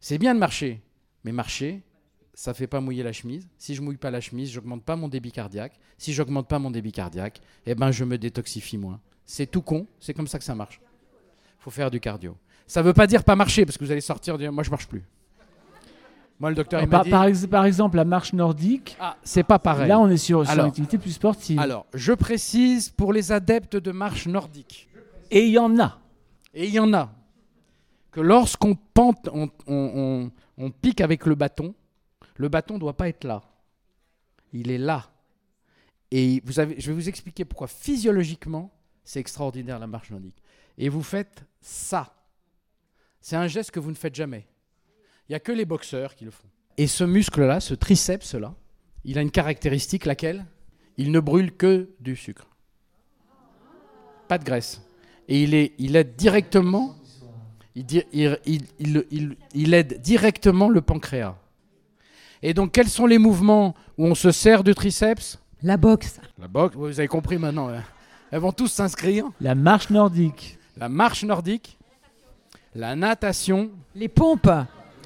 [0.00, 0.82] C'est bien de marcher,
[1.24, 1.82] mais marcher,
[2.34, 3.48] ça ne fait pas mouiller la chemise.
[3.58, 5.78] Si je mouille pas la chemise, j'augmente pas mon débit cardiaque.
[5.98, 9.00] Si j'augmente pas mon débit cardiaque, eh ben je me détoxifie moins.
[9.24, 10.80] C'est tout con, c'est comme ça que ça marche.
[11.60, 12.36] Il faut faire du cardio.
[12.66, 14.70] Ça ne veut pas dire pas marcher parce que vous allez sortir dire moi je
[14.70, 15.04] marche plus.
[16.40, 18.96] Moi le docteur il par, par, exemple la marche nordique.
[18.98, 19.88] Ah, c'est pas pareil.
[19.88, 21.60] Là on est sur, sur une activité plus sportive.
[21.60, 24.88] Alors, je précise pour les adeptes de marche nordique.
[25.30, 26.00] Et il y en a.
[26.52, 27.12] Et il y en a
[28.10, 29.28] que lorsqu'on pente,
[29.66, 31.74] on pique avec le bâton,
[32.36, 33.42] le bâton ne doit pas être là.
[34.52, 35.10] Il est là.
[36.10, 38.70] Et je vais vous expliquer pourquoi physiologiquement,
[39.04, 40.42] C'est extraordinaire la marche nordique.
[40.78, 42.14] Et vous faites ça.
[43.20, 44.46] C'est un geste que vous ne faites jamais.
[45.28, 46.48] Il n'y a que les boxeurs qui le font.
[46.76, 48.54] Et ce muscle-là, ce triceps-là,
[49.04, 50.46] il a une caractéristique, laquelle?
[50.96, 52.48] Il ne brûle que du sucre.
[54.28, 54.80] Pas de graisse.
[55.28, 56.96] Et il, aide directement,
[57.74, 61.36] il aide directement le pancréas.
[62.46, 66.20] Et donc, quels sont les mouvements où on se sert du triceps La boxe.
[66.38, 67.70] La boxe, vous avez compris maintenant.
[67.70, 67.82] Hein.
[68.30, 69.24] Elles vont tous s'inscrire.
[69.40, 70.58] La marche nordique.
[70.76, 71.78] La marche nordique.
[72.74, 73.70] La natation.
[73.94, 74.50] Les pompes.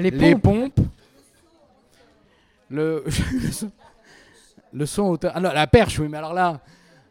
[0.00, 0.20] Les pompes.
[0.20, 0.80] Les pompes.
[2.70, 3.04] Le,
[4.72, 5.30] le son hauteur.
[5.36, 6.60] Ah non, la perche, oui, mais alors là,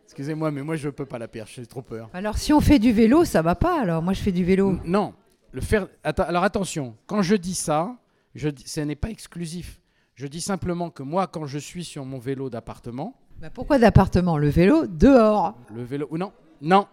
[0.06, 2.10] excusez-moi, mais moi je peux pas la perche, j'ai trop peur.
[2.14, 4.78] Alors si on fait du vélo, ça va pas alors Moi je fais du vélo.
[4.84, 5.14] non,
[5.54, 5.88] le faire.
[6.04, 7.96] alors attention, quand je dis ça,
[8.36, 9.80] je dis, ce n'est pas exclusif.
[10.18, 13.14] Je dis simplement que moi, quand je suis sur mon vélo d'appartement.
[13.40, 14.40] Bah pourquoi d'appartement?
[14.40, 15.54] Le vélo dehors.
[15.72, 16.08] Le vélo.
[16.10, 16.88] Ou non Non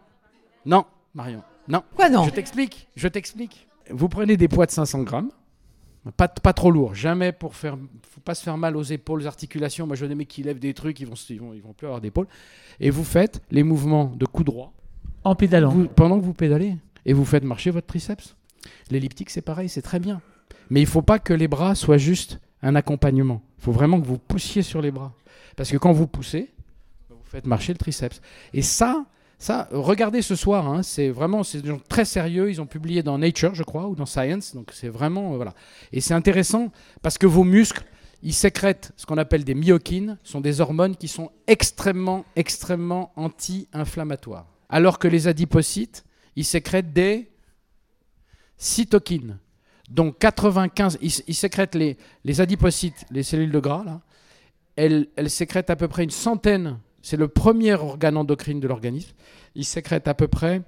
[0.66, 1.43] Non, Marion.
[1.66, 1.83] Non.
[1.97, 2.25] Quoi non?
[2.25, 2.87] Je t'explique.
[2.97, 3.66] Je t'explique.
[3.91, 5.31] Vous prenez des poids de 500 grammes.
[6.18, 7.79] Pas, pas trop lourd, jamais pour faire.
[8.11, 9.87] faut pas se faire mal aux épaules, aux articulations.
[9.87, 11.72] Moi, je vois des mecs qui lèvent des trucs, ils vont, ils vont, ils vont
[11.72, 12.27] plus avoir d'épaule.
[12.79, 14.75] Et vous faites les mouvements de coup droit.
[15.25, 15.87] En pédalant.
[15.97, 16.77] pendant que vous pédalez.
[17.07, 18.37] Et vous faites marcher votre triceps.
[18.91, 20.20] L'elliptique, c'est pareil, c'est très bien.
[20.68, 23.43] Mais il faut pas que les bras soient juste un accompagnement.
[23.59, 25.13] Il faut vraiment que vous poussiez sur les bras.
[25.57, 26.51] Parce que quand vous poussez,
[27.11, 28.21] vous faites marcher le triceps.
[28.53, 29.07] Et ça,
[29.39, 32.51] ça, regardez ce soir, hein, c'est vraiment c'est très sérieux.
[32.51, 34.55] Ils ont publié dans Nature, je crois, ou dans Science.
[34.55, 35.55] Donc c'est vraiment euh, voilà.
[35.93, 37.85] Et c'est intéressant parce que vos muscles,
[38.23, 44.47] ils sécrètent ce qu'on appelle des myokines, sont des hormones qui sont extrêmement, extrêmement anti-inflammatoires.
[44.71, 46.05] Alors que les adipocytes,
[46.37, 47.31] ils sécrètent des
[48.57, 49.39] cytokines.
[49.91, 54.01] Donc 95, ils, sécrètent les, les, adipocytes, les cellules de gras, là,
[54.76, 59.12] elles, elles sécrètent à peu près une centaine, c'est le premier organe endocrine de l'organisme,
[59.55, 60.62] ils sécrètent à peu près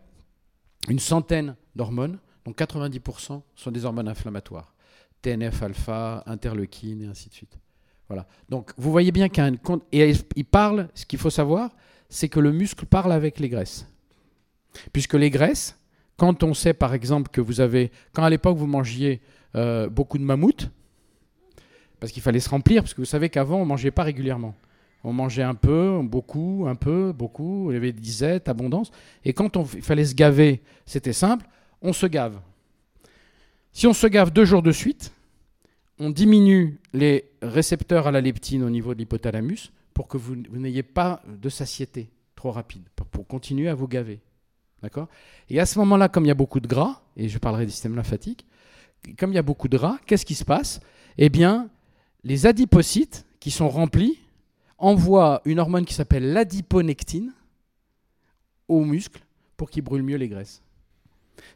[0.88, 4.74] une centaine d'hormones, donc 90% sont des hormones inflammatoires.
[5.22, 7.58] TNF-alpha, interleukine et ainsi de suite.
[8.08, 8.26] Voilà.
[8.48, 9.84] Donc vous voyez bien qu'il y a un compte.
[9.90, 11.70] Et il parle, ce qu'il faut savoir,
[12.08, 13.88] c'est que le muscle parle avec les graisses.
[14.92, 15.76] Puisque les graisses,
[16.16, 19.20] quand on sait par exemple que vous avez, quand à l'époque vous mangiez
[19.54, 20.70] euh, beaucoup de mammouth,
[22.00, 24.54] parce qu'il fallait se remplir, parce que vous savez qu'avant on mangeait pas régulièrement.
[25.04, 28.90] On mangeait un peu, beaucoup, un peu, beaucoup, il y avait disette, abondance.
[29.24, 31.46] Et quand il fallait se gaver, c'était simple,
[31.80, 32.40] on se gave.
[33.72, 35.12] Si on se gave deux jours de suite,
[36.00, 40.82] on diminue les récepteurs à la leptine au niveau de l'hypothalamus pour que vous, n'ayez
[40.82, 44.20] pas de satiété trop rapide, pour continuer à vous gaver.
[45.49, 47.72] Et à ce moment-là, comme il y a beaucoup de gras, et je parlerai du
[47.72, 48.47] système lymphatique,
[49.18, 50.81] comme il y a beaucoup de gras, qu'est-ce qui se passe?
[51.18, 51.68] Eh bien,
[52.24, 54.18] les adipocytes qui sont remplis
[54.79, 57.33] envoient une hormone qui s'appelle l'adiponectine
[58.68, 59.22] aux muscles
[59.57, 60.62] pour qu'ils brûlent mieux les graisses.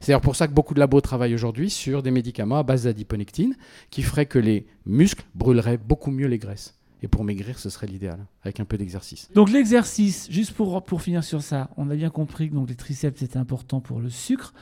[0.00, 3.56] C'est pour ça que beaucoup de labos travaillent aujourd'hui sur des médicaments à base d'adiponectine
[3.90, 6.79] qui feraient que les muscles brûleraient beaucoup mieux les graisses.
[7.02, 9.30] Et pour maigrir, ce serait l'idéal, avec un peu d'exercice.
[9.32, 12.74] Donc l'exercice, juste pour, pour finir sur ça, on a bien compris que donc, les
[12.74, 14.52] triceps étaient importants pour le sucre.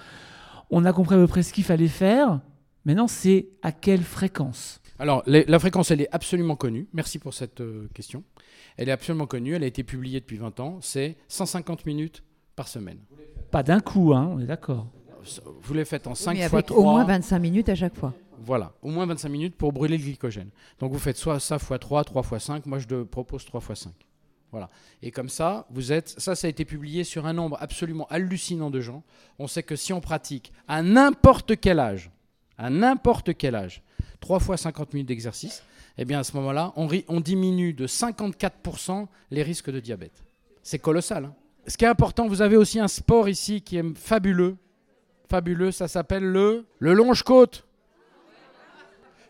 [0.70, 2.40] On a compris à peu près ce qu'il fallait faire.
[2.84, 4.80] Maintenant, c'est à quelle fréquence?
[4.98, 6.88] Alors, la fréquence, elle est absolument connue.
[6.92, 8.24] Merci pour cette euh, question.
[8.76, 9.54] Elle est absolument connue.
[9.54, 10.78] Elle a été publiée depuis 20 ans.
[10.80, 12.24] C'est 150 minutes
[12.56, 12.98] par semaine.
[13.50, 14.88] Pas d'un coup, hein, on est d'accord.
[15.62, 18.14] Vous les faites en 5 mais fois avec Au moins 25 minutes à chaque fois.
[18.40, 20.50] Voilà, au moins 25 minutes pour brûler le glycogène.
[20.78, 22.66] Donc vous faites soit ça x 3, 3 x 5.
[22.66, 23.92] Moi, je propose 3 x 5.
[24.50, 24.70] Voilà.
[25.02, 26.08] Et comme ça, vous êtes.
[26.18, 29.02] Ça, ça a été publié sur un nombre absolument hallucinant de gens.
[29.38, 32.10] On sait que si on pratique à n'importe quel âge,
[32.56, 33.82] à n'importe quel âge,
[34.20, 35.62] 3 fois 50 minutes d'exercice,
[35.98, 40.24] eh bien à ce moment-là, on, on, diminue de 54% les risques de diabète.
[40.62, 41.26] C'est colossal.
[41.26, 41.34] Hein.
[41.66, 44.56] Ce qui est important, vous avez aussi un sport ici qui est fabuleux.
[45.28, 47.66] Fabuleux, ça s'appelle le, le longe-côte.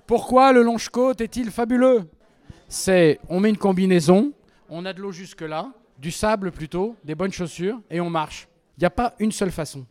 [0.09, 2.09] Pourquoi le longe-côte est-il fabuleux?
[2.66, 4.32] C'est, on met une combinaison,
[4.70, 8.48] on a de l'eau jusque-là, du sable plutôt, des bonnes chaussures, et on marche.
[8.78, 9.84] Il n'y a pas une seule façon,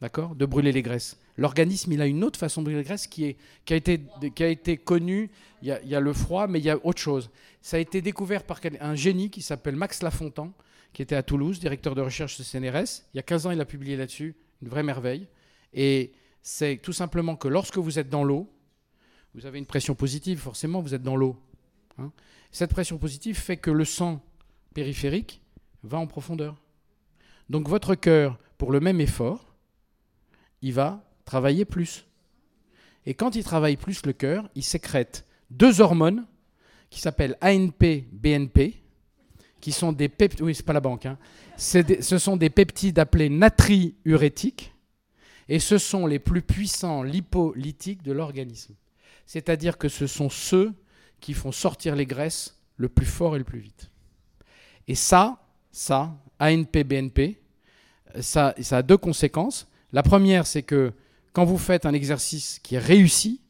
[0.00, 1.20] d'accord, de brûler les graisses.
[1.36, 4.00] L'organisme, il a une autre façon de brûler les graisses qui, est, qui, a, été,
[4.34, 5.30] qui a été connue.
[5.62, 7.30] Il y, a, le froid, mais il y a autre chose.
[7.62, 10.52] Ça a été découvert par un génie qui s'appelle Max Lafontan,
[10.92, 13.04] qui était à Toulouse, directeur de recherche de CNRS.
[13.14, 15.28] Il y a 15 ans, il a publié là-dessus, une vraie merveille.
[15.72, 16.10] Et
[16.42, 18.50] c'est tout simplement que lorsque vous êtes dans l'eau,
[19.38, 21.36] vous avez une pression positive, forcément, vous êtes dans l'eau.
[21.98, 22.10] Hein.
[22.50, 24.20] Cette pression positive fait que le sang
[24.74, 25.40] périphérique
[25.84, 26.56] va en profondeur.
[27.48, 29.54] Donc votre cœur, pour le même effort,
[30.60, 32.04] il va travailler plus.
[33.06, 36.26] Et quand il travaille plus le cœur, il sécrète deux hormones
[36.90, 38.82] qui s'appellent ANP, BNP,
[39.60, 40.08] qui sont des
[42.18, 44.74] sont des peptides appelés natriurétiques,
[45.48, 48.74] et ce sont les plus puissants lipolytiques de l'organisme.
[49.28, 50.72] C'est-à-dire que ce sont ceux
[51.20, 53.90] qui font sortir les graisses le plus fort et le plus vite.
[54.88, 57.38] Et ça, ça, ANP, BNP,
[58.20, 59.68] ça, ça a deux conséquences.
[59.92, 60.94] La première, c'est que
[61.34, 63.42] quand vous faites un exercice qui est réussi,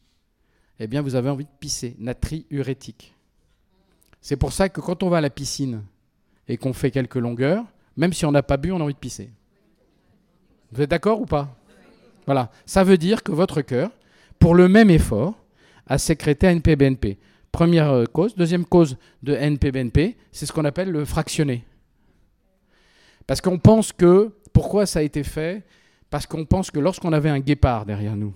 [0.81, 3.15] eh bien, vous avez envie de pisser, natriurétique.
[4.21, 5.85] C'est pour ça que quand on va à la piscine
[6.49, 7.65] et qu'on fait quelques longueurs,
[7.97, 9.31] même si on n'a pas bu, on a envie de pisser.
[10.73, 11.57] Vous êtes d'accord ou pas?
[12.27, 12.51] Voilà.
[12.67, 13.93] Ça veut dire que votre cœur,
[14.41, 15.37] pour le même effort,
[15.89, 17.19] a sécrété ANP-BNP.
[17.51, 18.35] Première euh, cause.
[18.35, 21.65] Deuxième cause de NP-BNP, c'est ce qu'on appelle le fractionné.
[23.27, 25.65] Parce qu'on pense que, pourquoi ça a été fait?
[26.11, 28.35] Parce qu'on pense que lorsqu'on avait un guépard derrière nous,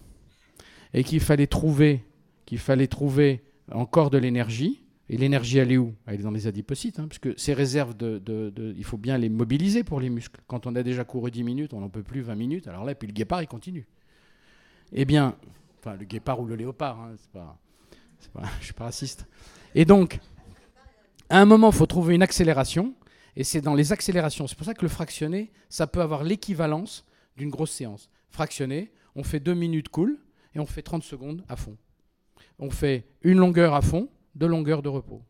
[0.94, 2.04] et qu'il fallait trouver,
[2.44, 5.94] qu'il fallait trouver encore de l'énergie, et l'énergie, elle est où?
[6.06, 9.84] Elle est dans les adipocytes, hein, puisque ces réserves, de, il faut bien les mobiliser
[9.84, 10.40] pour les muscles.
[10.46, 12.94] Quand on a déjà couru 10 minutes, on n'en peut plus 20 minutes, alors là,
[12.94, 13.86] puis le guépard, il continue.
[14.92, 15.36] Eh bien,
[15.82, 17.58] enfin, le guépard ou le léopard, hein, pas,
[18.32, 19.26] pas, je suis pas raciste.
[19.74, 20.20] Et donc,
[21.28, 22.94] à un moment, il faut trouver une accélération,
[23.34, 24.46] et c'est dans les accélérations.
[24.46, 27.04] C'est pour ça que le fractionné, ça peut avoir l'équivalence
[27.36, 28.10] d'une grosse séance.
[28.30, 30.18] Fractionné, on fait 2 minutes cool,
[30.54, 31.76] et on fait 30 secondes à fond.
[32.58, 35.22] On fait une longueur à fond, de longueur de repos.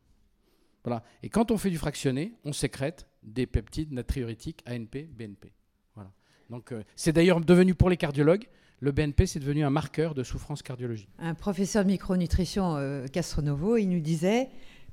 [0.84, 1.03] Voilà.
[1.22, 5.53] Et quand on fait du fractionné, on sécrète des peptides natriurétiques ANP, BNP.
[5.94, 6.11] Voilà.
[6.50, 8.48] Donc euh, c'est d'ailleurs devenu pour les cardiologues,
[8.82, 11.08] le BNP c'est devenu un marqueur de souffrance cardiologique.
[11.20, 14.50] Un professeur de micronutrition euh, Castronovo, il nous disait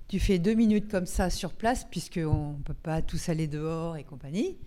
[0.08, 3.98] tu fais deux minutes comme ça sur place puisqu'on ne peut pas tous aller dehors
[3.98, 4.58] et compagnie.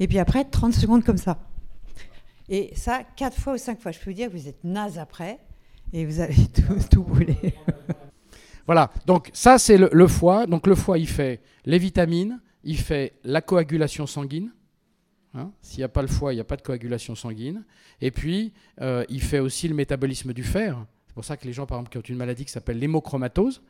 [0.00, 1.38] Et puis après 30 secondes comme ça.
[2.48, 3.92] Et ça, quatre fois ou cinq fois.
[3.92, 5.38] Je peux vous dire que vous êtes naze après
[5.92, 7.36] et vous avez tout, tout brûlé.
[8.66, 10.46] Voilà, donc ça c'est le, foie.
[10.46, 14.50] Donc le foie, il fait les vitamines, il fait la coagulation sanguine.
[15.36, 15.52] Hein.
[15.60, 17.64] S'il n'y a pas le foie, il n'y a pas de coagulation sanguine.
[18.00, 20.84] Et puis, euh, il fait aussi le métabolisme du fer.
[21.06, 23.62] C'est pour ça que les gens, par exemple, qui ont une maladie qui s'appelle l'hémochromatose,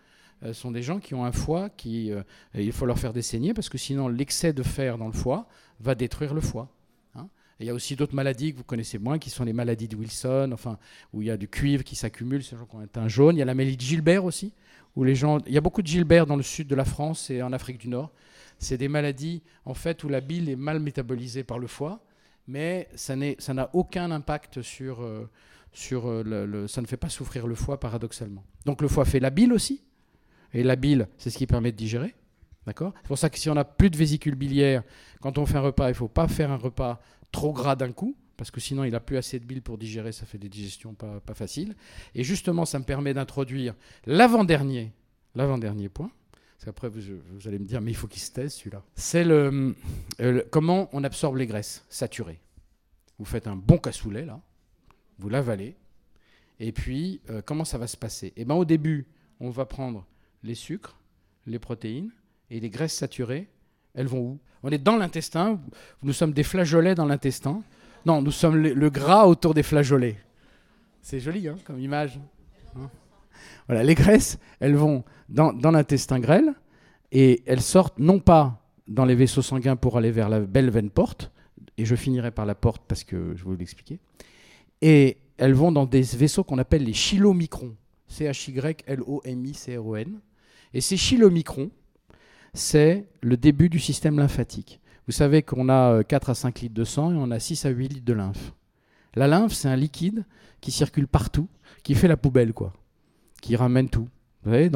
[0.45, 2.23] euh, sont des gens qui ont un foie qui, euh,
[2.55, 5.49] il faut leur faire des saignées parce que sinon l'excès de fer dans le foie
[5.81, 6.69] va détruire le foie.
[7.15, 7.29] Hein.
[7.59, 9.97] il y a aussi d'autres maladies que vous connaissez moins, qui sont les maladies de
[9.97, 10.79] Wilson, enfin,
[11.15, 13.37] où il y a du cuivre qui s'accumule, ces gens qui ont un teint jaune.
[13.37, 14.53] Il y a la maladie de Gilbert aussi,
[15.05, 15.39] les gens.
[15.47, 17.79] Il y a beaucoup de Gilbert dans le sud de la France et en Afrique
[17.79, 18.13] du Nord.
[18.59, 22.03] C'est des maladies en fait où la bile est mal métabolisée par le foie,
[22.49, 25.29] mais ça n'a aucun impact sur, euh,
[25.93, 28.45] euh, le, ça ne fait pas souffrir le foie paradoxalement.
[28.65, 29.83] Donc le foie fait la bile aussi,
[30.53, 32.15] et la bile, c'est ce qui permet de digérer.
[32.67, 32.93] D'accord?
[33.03, 34.83] C'est pour ça que si on n'a plus de vésicule biliaire,
[35.21, 37.01] quand on fait un repas, il ne faut pas faire un repas
[37.31, 40.13] trop gras d'un coup parce que sinon il n'a plus assez de bile pour digérer,
[40.13, 41.75] ça fait des digestions pas, pas faciles.
[42.15, 44.93] Et justement, ça me permet d'introduire l'avant-dernier,
[45.35, 46.11] l'avant-dernier point.
[46.57, 48.83] Parce qu'après, vous, allez me dire, mais il faut qu'il se taise celui-là.
[48.95, 49.75] C'est le,
[50.21, 52.41] euh, comment on absorbe les graisses saturées.
[53.19, 54.41] Vous faites un bon cassoulet, là,
[55.19, 55.77] vous l'avalez,
[56.59, 58.33] et puis euh, comment ça va se passer?
[58.37, 59.07] Eh bien, au début,
[59.39, 60.07] on va prendre
[60.43, 60.97] les sucres,
[61.47, 62.11] les protéines,
[62.51, 63.49] et les graisses saturées,
[63.95, 64.39] elles vont où?
[64.63, 65.61] On est dans l'intestin,
[66.03, 67.63] nous sommes des flageolets dans l'intestin.
[68.05, 70.17] Non, nous sommes le, gras autour des flageolets.
[71.03, 72.19] C'est joli hein, comme image.
[72.77, 72.91] Hein?
[73.69, 76.55] Voilà, les graisses, elles vont dans, l'intestin grêle
[77.13, 80.91] et elles sortent non pas dans les vaisseaux sanguins pour aller vers la belle veine
[80.91, 81.33] porte,
[81.77, 83.99] et je finirai par la porte parce que je vais vous l'expliquer,
[84.81, 87.75] et elles vont dans des vaisseaux qu'on appelle les chylomicrons,
[88.09, 90.21] C-H-Y-L-O-M-I-C-R-O-N,
[90.75, 91.71] et ces chylomicrons,
[92.55, 94.81] c'est le début du système lymphatique.
[95.07, 97.67] Vous savez qu'on a 4 euh, à 5 litres de sang et on a 6
[97.67, 98.53] à 8 litres de lymphe.
[99.15, 100.25] La lymphe, c'est un liquide
[100.61, 101.49] qui circule partout,
[101.83, 102.73] qui fait la poubelle, quoi,
[103.47, 104.09] qui ramène tout.
[104.43, 104.71] Vous voyez,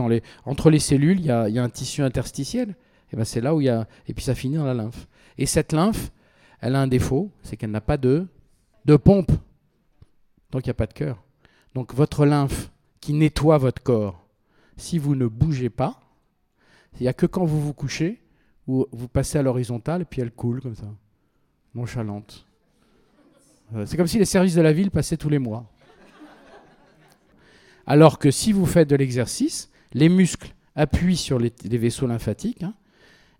[0.44, 2.76] entre les cellules, il y, a, un tissu interstitiel.
[3.12, 3.88] Et ben c'est là où il y a.
[4.06, 5.08] Et puis ça finit dans la lymphe.
[5.38, 6.12] Et cette lymphe,
[6.60, 8.28] elle a un défaut, c'est qu'elle n'a pas de,
[9.04, 9.32] pompe.
[10.52, 11.22] Donc il n'y a pas de cœur.
[11.74, 14.24] Donc votre lymphe qui nettoie votre corps,
[14.76, 16.00] si vous ne bougez pas,
[17.00, 18.22] il n'y a que quand vous vous couchez
[18.66, 20.86] vous passez à l'horizontale puis elle coule comme ça,
[21.74, 22.46] nonchalante.
[23.74, 25.68] Euh, c'est comme si les services de la ville passaient tous les mois.
[27.90, 32.72] Alors que si vous faites de l'exercice, les muscles appuient sur les, vaisseaux lymphatiques hein,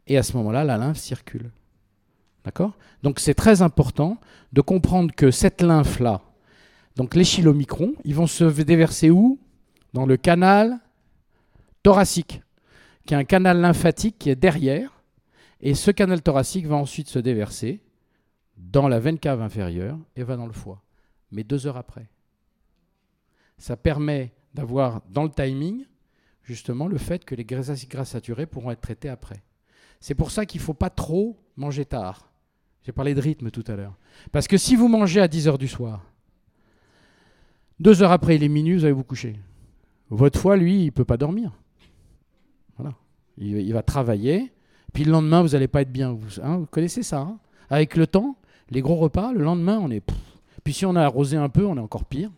[0.09, 1.53] et à ce moment-là, la lymphe circule.
[2.45, 2.77] D'accord?
[3.05, 4.19] Donc c'est très important
[4.53, 6.23] de comprendre que cette lymphe-là,
[6.97, 9.39] donc les chylomicrons, ils vont se déverser où?
[9.93, 10.81] Dans le canal
[11.85, 12.43] thoracique,
[13.07, 15.01] qui est un canal lymphatique qui est derrière
[15.61, 17.85] et ce canal thoracique va ensuite se déverser
[18.57, 20.83] dans la veine cave inférieure et va dans le foie,
[21.31, 22.09] mais deux heures après.
[23.57, 25.85] Ça permet d'avoir dans le timing
[26.43, 27.73] justement le fait que les graisses,
[28.05, 29.43] saturées pourront être traitées après.
[30.01, 32.31] C'est pour ça qu'il ne faut pas trop manger tard.
[32.83, 33.97] J'ai parlé de rythme tout à l'heure.
[34.33, 36.05] Parce que si vous mangez à 10h du soir,
[37.79, 39.39] deux heures après il est minuit, vous allez vous coucher.
[40.09, 41.53] Votre foie, lui, il ne peut pas dormir.
[42.77, 42.95] Voilà.
[43.39, 44.53] Il, va travailler,
[44.93, 46.13] puis le lendemain, vous n'allez pas être bien.
[46.13, 47.39] Vous, hein, connaissez ça hein?
[47.69, 48.37] Avec le temps,
[48.71, 50.05] les gros repas, le lendemain, on est...
[50.65, 52.31] Puis si on a arrosé un peu, on est encore pire.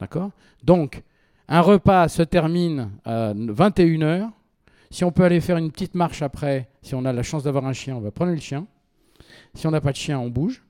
[0.00, 0.32] D'accord?
[0.64, 1.04] Donc,
[1.48, 4.30] un repas se termine à 21h.
[4.90, 7.66] Si on peut aller faire une petite marche après, si on a la chance d'avoir
[7.66, 8.66] un chien, on va prendre le chien.
[9.54, 10.64] Si on n'a pas de chien, on bouge.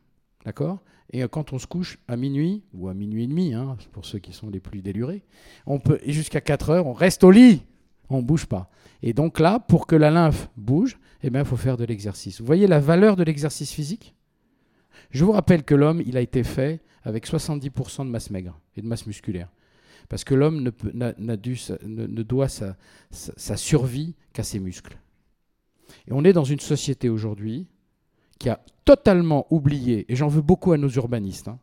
[0.44, 0.78] D'accord?
[1.10, 4.18] Et quand on se couche à minuit, ou à minuit et demi, hein, pour ceux
[4.18, 5.24] qui sont les plus délurés,
[5.66, 7.62] on peut, jusqu'à 4 heures, on reste au lit.
[8.10, 8.70] On ne bouge pas.
[9.02, 12.40] Et donc là, pour que la lymphe bouge, eh il faut faire de l'exercice.
[12.40, 14.14] Vous voyez la valeur de l'exercice physique?
[15.10, 18.82] Je vous rappelle que l'homme, il a été fait avec 70% de masse maigre et
[18.82, 19.48] de masse musculaire.
[20.08, 22.76] Parce que l'homme ne, ne, doit sa,
[23.10, 24.98] sa survie qu'à ses muscles.
[26.06, 27.66] Et on est dans une société aujourd'hui
[28.38, 31.58] qui a totalement oublié, et j'en veux beaucoup à nos urbanistes, hein,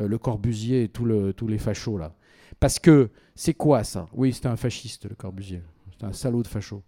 [0.00, 2.14] euh, le Corbusier et tous les fachos là.
[2.60, 4.08] Parce que c'est quoi ça?
[4.12, 5.62] Oui, c'était un fasciste, le Corbusier.
[5.92, 6.82] C'était un salaud de facho.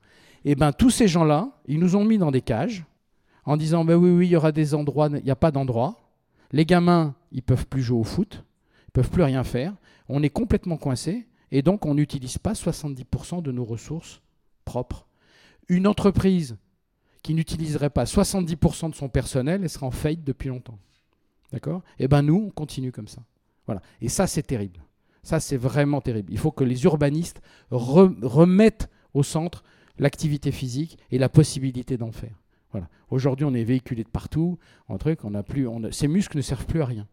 [0.45, 2.85] Eh bien, tous ces gens-là, ils nous ont mis dans des cages
[3.45, 6.13] en disant ben oui, oui, il y aura des endroits, il n'y a pas d'endroit.
[6.53, 8.45] Les gamins, ils peuvent plus jouer au foot,
[8.89, 9.75] ils peuvent plus rien faire.
[10.09, 14.21] On est complètement coincé et donc on n'utilise pas 70% de nos ressources
[14.65, 15.07] propres.
[15.69, 16.57] Une entreprise
[17.23, 20.79] qui n'utiliserait pas 70% de son personnel, elle serait en faillite depuis longtemps.
[21.53, 21.83] D'accord?
[21.99, 23.23] Eh bien nous, on continue comme ça.
[23.67, 23.83] Voilà.
[24.01, 24.81] Et ça, c'est terrible.
[25.23, 26.33] Ça, c'est vraiment terrible.
[26.33, 29.63] Il faut que les urbanistes remettent au centre
[29.99, 32.41] l'activité physique et la possibilité d'en faire.
[32.71, 32.89] Voilà.
[33.11, 34.59] Aujourd'hui, on est véhiculé de partout.
[34.89, 37.07] En truc, on a plus, on ces muscles ne servent plus à rien.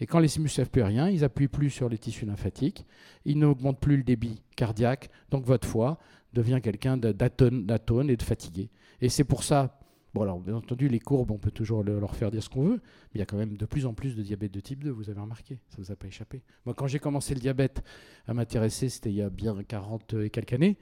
[0.00, 0.28] Et quand les
[0.58, 2.84] à rien, ils appuient plus sur les tissus lymphatiques,
[3.24, 5.98] ils n'augmentent plus le débit cardiaque, donc votre foie
[6.32, 8.70] devient quelqu'un d'atone et de fatigué.
[9.00, 9.80] Et c'est pour ça,
[10.12, 12.80] bon alors bien entendu les courbes, on peut toujours leur faire dire ce qu'on veut,
[12.82, 14.90] mais il y a quand même de plus en plus de diabète de type 2,
[14.90, 16.42] vous avez remarqué, ça ne vous a pas échappé.
[16.66, 17.84] Moi quand j'ai commencé le diabète
[18.26, 20.76] à m'intéresser, c'était il y a bien 40 et quelques années,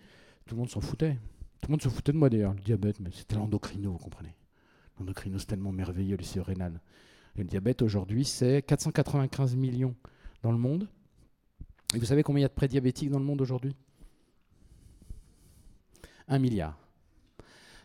[0.47, 1.19] tout le monde s'en foutait.
[1.61, 4.35] Tout le monde se foutait de moi d'ailleurs, le diabète, mais c'était l'endocrino, vous comprenez.
[4.99, 6.81] L'endocrino c'est tellement merveilleux, les rénal.
[7.37, 9.95] Le diabète aujourd'hui c'est 495 millions
[10.43, 10.89] dans le monde.
[11.95, 13.76] Et vous savez combien il y a de prédiabétiques dans le monde aujourd'hui?
[16.28, 16.78] Un milliard.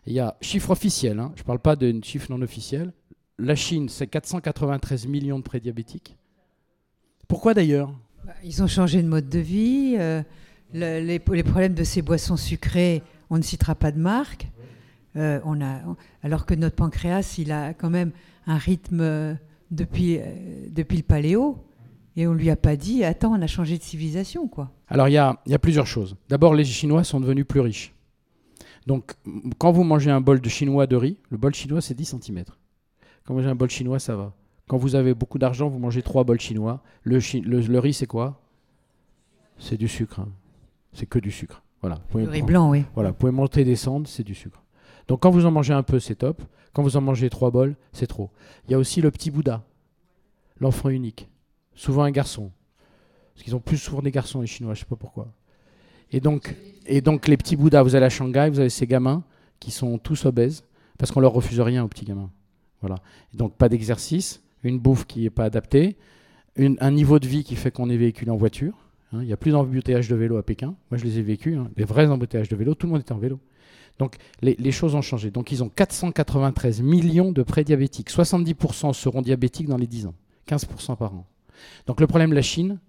[0.05, 2.93] Il y a chiffre officiel, hein, je ne parle pas de chiffre non officiel.
[3.37, 6.17] La Chine, c'est 493 millions de prédiabétiques.
[7.27, 7.93] Pourquoi d'ailleurs?
[8.25, 9.95] Bah, Ils ont changé de mode de vie.
[9.99, 10.23] Euh,
[10.73, 14.47] les, problèmes de ces boissons sucrées, on ne citera pas de marque.
[15.17, 15.81] Euh, on a,
[16.23, 18.11] alors que notre pancréas, il a quand même
[18.47, 19.33] un rythme euh,
[19.69, 20.19] depuis,
[20.71, 21.63] depuis le paléo.
[22.15, 24.71] Et on ne lui a pas dit, attends, on a changé de civilisation, quoi.
[24.87, 26.15] Alors il y a, y a plusieurs choses.
[26.29, 27.93] D'abord, les Chinois sont devenus plus riches.
[28.87, 29.15] Donc,
[29.57, 32.45] quand vous mangez un bol de chinois de riz, le bol chinois, c'est 10 cm.
[33.25, 34.33] Quand vous mangez un bol chinois, ça va.
[34.67, 36.81] Quand vous avez beaucoup d'argent, vous mangez trois bols chinois.
[37.03, 38.41] Le, le, riz, c'est quoi?
[39.59, 40.21] C'est du sucre.
[40.21, 40.29] Hein.
[40.93, 41.61] C'est que du sucre.
[41.81, 41.99] Voilà.
[42.15, 42.85] Le riz blanc, oui.
[42.95, 43.09] Voilà.
[43.09, 44.63] Vous pouvez monter et descendre, c'est du sucre.
[45.07, 46.41] Donc, quand vous en mangez un peu, c'est top.
[46.73, 48.29] Quand vous en mangez trois bols, c'est trop.
[48.65, 49.63] Il y a aussi le petit Bouddha,
[50.59, 51.27] l'enfant unique.
[51.73, 52.51] Souvent un garçon.
[53.33, 55.27] Parce qu'ils ont plus souvent des garçons, les Chinois, je ne sais pas pourquoi.
[56.11, 56.55] Et donc,
[56.87, 59.23] les petits Bouddhas, vous allez à Shanghai, vous avez ces gamins
[59.59, 60.63] qui sont tous obèses
[60.97, 62.29] parce qu'on leur refuse rien aux petits gamins.
[62.81, 62.97] Voilà.
[63.33, 65.97] donc, pas d'exercice, une bouffe qui n'est pas adaptée,
[66.57, 68.73] un niveau de vie qui fait qu'on est véhiculé en voiture.
[69.13, 69.19] Hein.
[69.21, 70.75] Il n'y a plus d'embouteillages de vélo à Pékin.
[70.91, 71.69] Moi, je les ai vécus, hein.
[71.75, 72.75] les vrais embouteillages de vélo.
[72.75, 73.39] Tout le monde était en vélo.
[73.99, 75.31] Donc, les, les, choses ont changé.
[75.31, 78.11] Donc, ils ont 493 millions de prédiabétiques.
[78.11, 80.15] 70% seront diabétiques dans les 10 ans.
[80.47, 81.25] 15% par an.
[81.87, 82.79] Donc, le problème de la Chine,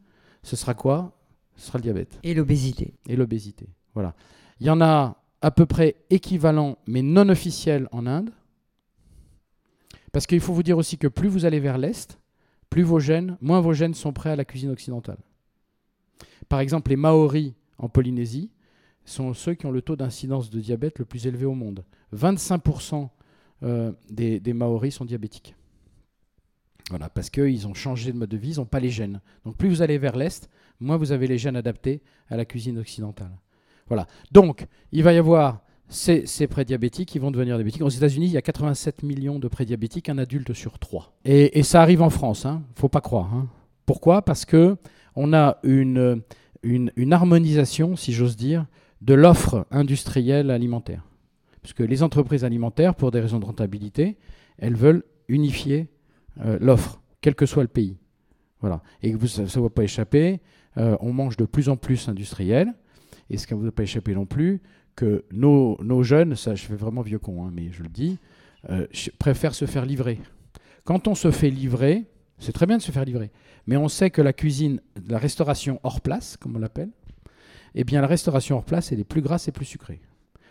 [0.43, 1.13] ce sera quoi?
[1.57, 2.19] Ce sera le diabète.
[2.23, 2.95] Et l'obésité.
[3.09, 3.69] Et l'obésité.
[3.95, 4.15] Voilà.
[4.61, 8.31] Il y en a à peu près équivalent, mais non officiel en Inde.
[10.13, 12.19] Parce qu'il faut vous dire aussi que plus vous allez vers l'Est,
[12.71, 15.19] plus vos gènes, moins vos gènes sont prêts à la cuisine occidentale.
[16.49, 18.51] Par exemple, les Maoris en Polynésie
[19.09, 21.85] sont ceux qui ont le taux d'incidence de diabète le plus élevé au monde.
[22.15, 23.09] 25%
[23.63, 25.55] euh, des, Maoris sont diabétiques.
[26.91, 29.21] Voilà, parce qu'ils ont changé de mode de vie, ils n'ont pas les gènes.
[29.45, 30.49] Donc plus vous allez vers l'Est,
[30.81, 33.33] moins vous avez les gènes adaptés à la cuisine occidentale.
[33.89, 34.07] Voilà.
[34.33, 37.83] Donc, il va y avoir ces, prédiabétiques qui vont devenir diabétiques.
[37.83, 41.13] Aux États-Unis, il y a 87 millions de prédiabétiques, un adulte sur trois.
[41.25, 42.63] Et, ça arrive en France, ne hein.
[42.75, 43.33] faut pas croire.
[43.35, 43.49] Hein.
[43.87, 44.23] Pourquoi?
[44.23, 44.77] Parce que
[45.17, 46.23] on a une,
[47.11, 48.67] harmonisation, si j'ose dire,
[49.01, 51.05] de l'offre industrielle alimentaire.
[51.63, 54.17] Parce que les entreprises alimentaires, pour des raisons de rentabilité,
[54.59, 55.89] elles veulent unifier
[56.41, 57.97] euh, l'offre, quel que soit le pays.
[58.61, 58.83] Voilà.
[59.03, 60.41] Et vous, ça ne va pas échapper.
[60.77, 62.75] Euh, on mange de plus en plus industriel.
[63.31, 64.63] Et ce qui ne vous a pas échappé non plus,
[64.99, 68.19] que nos, jeunes, ça je fais vraiment vieux con, hein, mais je le dis,
[68.69, 68.87] euh,
[69.21, 70.19] préfèrent se faire livrer.
[70.85, 72.07] Quand on se fait livrer,
[72.39, 73.31] c'est très bien de se faire livrer,
[73.69, 76.91] mais on sait que la cuisine, la restauration hors place, comme on l'appelle,
[77.75, 80.01] eh bien la restauration hors place, elle est plus grasse et plus sucrée.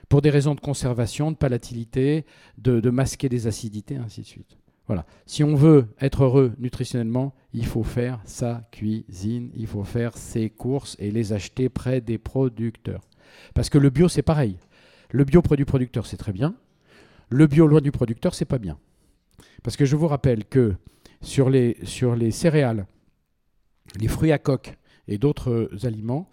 [0.10, 2.26] Pour des raisons de conservation, de palatilité,
[2.58, 4.58] de, masquer des acidités, ainsi de suite.
[4.86, 5.06] Voilà.
[5.26, 10.50] Si on veut être heureux nutritionnellement, il faut faire sa cuisine, il faut faire ses
[10.50, 13.02] courses et les acheter près des producteurs.
[13.54, 14.58] Parce que le bio, c'est pareil.
[15.12, 16.56] Le bio près du producteur, c'est très bien.
[17.30, 18.78] Le bio loin du producteur, c'est pas bien.
[19.62, 20.76] Parce que je vous rappelle que
[21.22, 22.88] sur les, sur les céréales,
[24.00, 26.30] les fruits à coque et d'autres aliments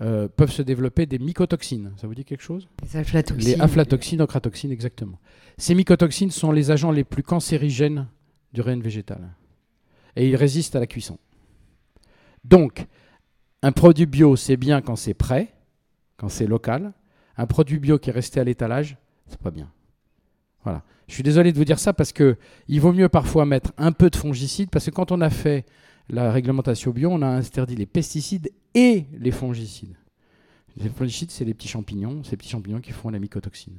[0.00, 1.92] euh, peuvent se développer des mycotoxines.
[1.96, 2.68] Ça vous dit quelque chose?
[2.82, 3.54] Les aflatoxines.
[3.54, 5.18] les aflatoxines, ocratoxines, exactement.
[5.56, 8.06] Ces mycotoxines sont les agents les plus cancérigènes
[8.52, 9.30] du règne végétal.
[10.14, 11.18] Et ils résistent à la cuisson.
[12.44, 12.86] Donc,
[13.62, 15.52] un produit bio, c'est bien quand c'est prêt,
[16.16, 16.92] quand c'est local.
[17.36, 18.96] Un produit bio qui est resté à l'étalage,
[19.26, 19.70] c'est pas bien.
[20.62, 20.82] Voilà.
[21.08, 22.36] Je suis désolé de vous dire ça parce que
[22.68, 25.64] il vaut mieux parfois mettre un peu de fongicide parce que quand on a fait
[26.08, 29.96] la réglementation bio, on a interdit les pesticides et les fongicides.
[30.76, 33.78] Les fongicides, c'est les petits champignons, ces petits champignons qui font la mycotoxine.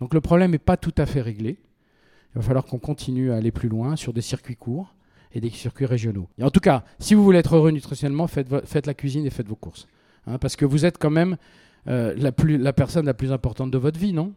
[0.00, 1.58] Donc le problème n'est pas tout à fait réglé.
[2.34, 4.94] Il va falloir qu'on continue à aller plus loin sur des circuits courts
[5.32, 6.28] et des circuits régionaux.
[6.38, 9.46] Et en tout cas, si vous voulez être heureux nutritionnellement, faites, la cuisine et faites
[9.46, 9.86] vos courses.
[10.26, 11.36] Hein, parce que vous êtes quand même
[11.86, 14.32] euh, la personne la plus importante de votre vie, non?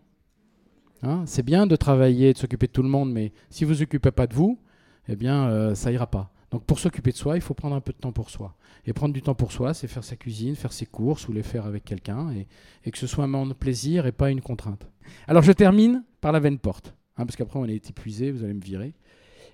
[1.01, 3.77] Hein, C'est bien de travailler, de s'occuper de tout le monde, mais si vous ne
[3.77, 4.59] vous occupez pas de vous,
[5.07, 6.32] eh bien, euh, ça ira pas.
[6.52, 8.56] Donc pour s'occuper de soi, il faut prendre un peu de temps pour soi.
[8.86, 11.43] Et prendre du temps pour soi, c'est faire sa cuisine, faire ses courses ou les
[11.43, 12.32] faire avec quelqu'un,
[12.84, 14.89] et, que ce soit un moment de plaisir et pas une contrainte.
[15.28, 18.54] Alors je termine par la veine porte, hein, parce qu'après on est épuisé, vous allez
[18.54, 18.93] me virer.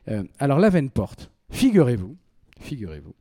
[0.07, 2.17] Euh, alors la veine porte, figurez-vous,
[2.59, 3.13] figurez-vous,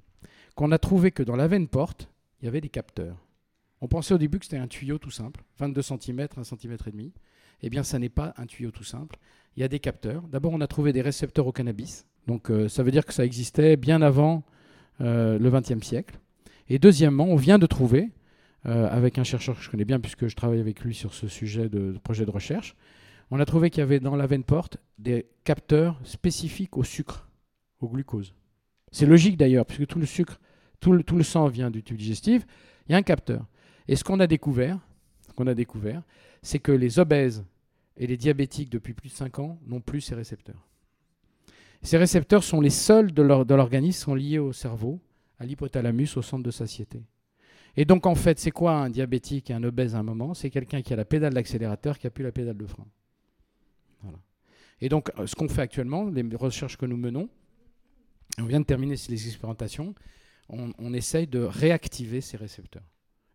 [0.55, 2.09] qu'on a trouvé que dans la veine porte,
[2.41, 3.18] il y avait des capteurs.
[3.83, 6.91] On pensait au début que c'était un tuyau tout simple, 22 cm, 1 cm et
[6.91, 7.12] demi.
[7.62, 9.16] Eh bien, ça n'est pas un tuyau tout simple.
[9.57, 10.22] Il y a des capteurs.
[10.29, 12.07] D'abord, on a trouvé des récepteurs au cannabis.
[12.27, 14.43] Donc, euh, ça veut dire que ça existait bien avant
[15.01, 16.18] euh, le XXe siècle.
[16.68, 18.11] Et deuxièmement, on vient de trouver,
[18.66, 21.29] euh, avec un chercheur que je connais bien puisque je travaille avec lui sur ce
[21.29, 22.74] sujet de, projet de recherche,
[23.31, 27.29] on a trouvé qu'il y avait dans la veine porte des capteurs spécifiques au sucre,
[27.81, 28.35] au glucose.
[28.91, 30.41] C'est logique d'ailleurs, puisque tout le sucre,
[30.81, 32.47] tout le, tout le sang vient du tube digestif.
[32.89, 33.47] Il y a un capteur.
[33.89, 34.79] Et ce qu'on a découvert,
[35.29, 36.03] ce qu'on a découvert,
[36.43, 37.45] c'est que les obèses
[37.97, 40.66] et les diabétiques depuis plus de 5 ans n'ont plus ces récepteurs.
[41.83, 45.01] Ces récepteurs sont les seuls de l'organisme, sont liés au cerveau,
[45.39, 47.03] à l'hypothalamus, au centre de satiété.
[47.77, 50.35] Et donc en fait, c'est quoi un diabétique et un obèse à un moment?
[50.35, 52.87] C'est quelqu'un qui a la pédale d'accélérateur, qui a plus la pédale de frein.
[54.81, 57.29] Et donc euh, ce qu'on fait actuellement, les recherches que nous menons,
[58.39, 59.95] on vient de terminer les expérimentations,
[60.49, 62.85] on, on essaye de réactiver ces récepteurs.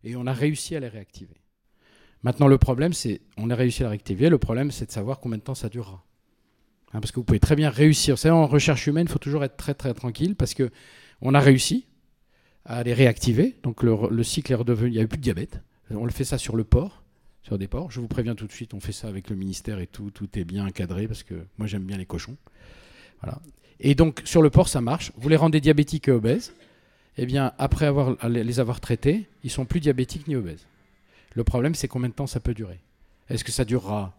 [0.04, 1.36] Et on a réussi à les réactiver.
[2.22, 5.18] Maintenant, le problème, c'est, on a réussi à les réactiver, le problème, c'est de savoir
[5.18, 6.04] combien de temps ça durera.
[6.92, 8.14] Hein, parce que vous pouvez très bien réussir.
[8.14, 10.70] Vous savez, en recherche humaine, il faut toujours être très très tranquille parce que
[11.20, 11.86] on a réussi
[12.64, 13.56] à les réactiver.
[13.62, 15.60] Donc le, le cycle est redevenu, il n'y avait plus de diabète.
[15.90, 17.02] On le fait ça sur le porc,
[17.42, 17.90] sur des porcs.
[17.90, 20.28] Je vous préviens tout de suite, on fait ça avec le ministère et tout, tout
[20.38, 22.36] est bien encadré parce que moi j'aime bien les cochons.
[23.80, 25.12] Et donc sur le porc, ça marche.
[25.16, 26.54] Vous les rendez diabétiques et obèses.
[27.18, 30.66] Eh bien, après avoir, les avoir traités, ils sont plus diabétiques ni obèses.
[31.34, 32.80] Le problème, c'est combien de temps ça peut durer.
[33.28, 34.14] Est-ce que ça durera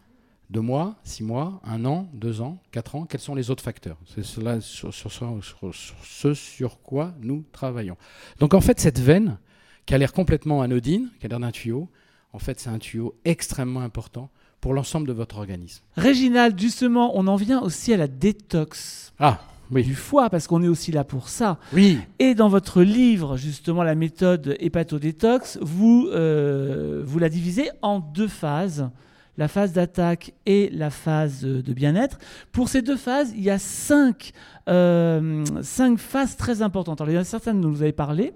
[0.49, 3.97] deux mois, six mois, un an, deux ans, quatre ans Quels sont les autres facteurs?
[4.13, 7.97] C'est cela sur, sur, sur- sur- sur ce sur quoi nous travaillons.
[8.39, 9.37] Donc en fait, cette veine,
[9.85, 11.89] qui a l'air complètement anodine, qui a l'air d'un tuyau,
[12.33, 14.29] en fait, c'est un tuyau extrêmement important
[14.61, 15.83] pour l'ensemble de votre organisme.
[15.97, 19.41] Réginald, justement, on en vient aussi à la détox Ah,
[19.71, 19.83] oui.
[19.83, 21.59] du foie, parce qu'on est aussi là pour ça.
[21.73, 27.99] Oui, Et dans votre livre, justement, la méthode hépatodétox, vous, euh, vous la divisez en
[27.99, 28.89] deux phases,
[29.37, 32.17] la phase d'attaque et la phase de bien-être.
[32.51, 34.31] Pour ces deux phases, il y a cinq,
[34.69, 37.01] euh, cinq phases très importantes.
[37.01, 38.33] Alors, il y en a certaines dont vous avez parlé.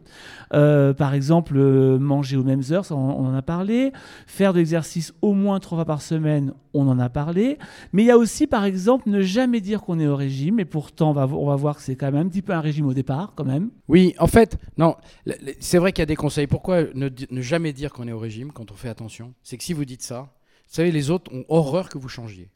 [0.53, 3.91] Euh, par exemple, euh, manger aux mêmes heures, on, en a parlé.
[4.25, 7.57] Faire de l'exercice au moins trois fois par semaine, on en a parlé.
[7.93, 10.59] Mais il y a aussi, par exemple, ne jamais dire qu'on est au régime.
[10.59, 12.61] Et pourtant, on va, on va voir que c'est quand même un petit peu un
[12.61, 13.69] régime au départ, quand même.
[13.87, 14.95] Oui, en fait, non,
[15.59, 16.47] c'est vrai qu'il y a des conseils.
[16.47, 19.33] Pourquoi ne, jamais dire qu'on est au régime quand on fait attention?
[19.43, 20.27] C'est que si vous dites ça,
[20.73, 22.49] savez, les autres ont horreur que vous changiez.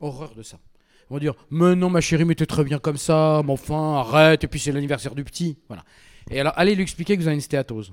[0.00, 0.58] Horreur de ça.
[1.08, 3.96] Ils vont dire Mais non, ma chérie, mais t'es très bien comme ça, mais enfin,
[3.96, 5.58] arrête, et puis c'est l'anniversaire du petit.
[5.68, 5.84] Voilà.
[6.30, 7.92] Et alors, allez lui expliquer que vous avez une stéatose.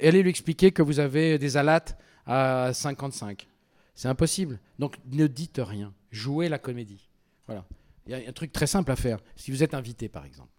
[0.00, 3.46] Et allez lui expliquer que vous avez des alates à 55.
[3.94, 4.60] C'est impossible.
[4.78, 5.92] Donc, ne dites rien.
[6.10, 7.08] Jouez la comédie.
[7.46, 7.64] Voilà.
[8.06, 9.18] Il y a un truc très simple à faire.
[9.36, 10.50] Si vous êtes invité, par exemple.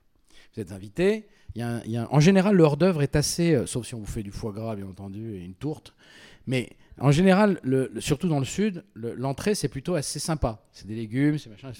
[0.54, 1.28] Vous êtes invité.
[1.56, 4.06] y a y a en général, le hors-d'œuvre est assez, euh, sauf si on vous
[4.06, 5.94] fait du foie gras, bien entendu, et une tourte.
[6.46, 6.70] Mais
[7.00, 7.60] en général,
[8.00, 10.64] surtout dans le sud, le- l'entrée c'est plutôt assez sympa.
[10.72, 11.72] C'est des légumes, c'est machin.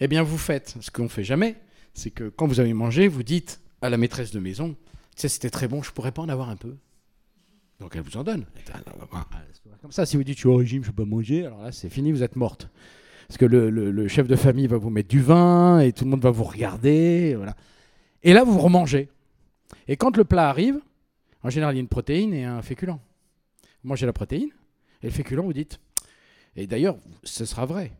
[0.00, 1.56] Eh bien, vous faites ce qu'on fait jamais,
[1.94, 4.76] c'est que quand vous avez mangé, vous dites à la maîtresse de maison,
[5.16, 6.76] tu c'était très bon, je pourrais pas en avoir un peu.
[7.80, 8.44] Donc elle vous en donne.
[9.82, 11.72] Comme ça, si vous dites je suis au régime, je peux pas manger, alors là
[11.72, 12.68] c'est fini, vous êtes morte.
[13.28, 16.22] Parce que le, chef de famille va vous mettre du vin et tout le monde
[16.22, 17.36] va vous regarder.
[18.22, 19.10] Et là, vous remangez.
[19.86, 20.80] Et quand le plat arrive,
[21.42, 22.98] en général, il y a une protéine et un féculent.
[23.84, 24.50] Mangez la protéine
[25.02, 25.78] et le féculent, vous dites.
[26.56, 27.92] Et d'ailleurs, ce sera vrai.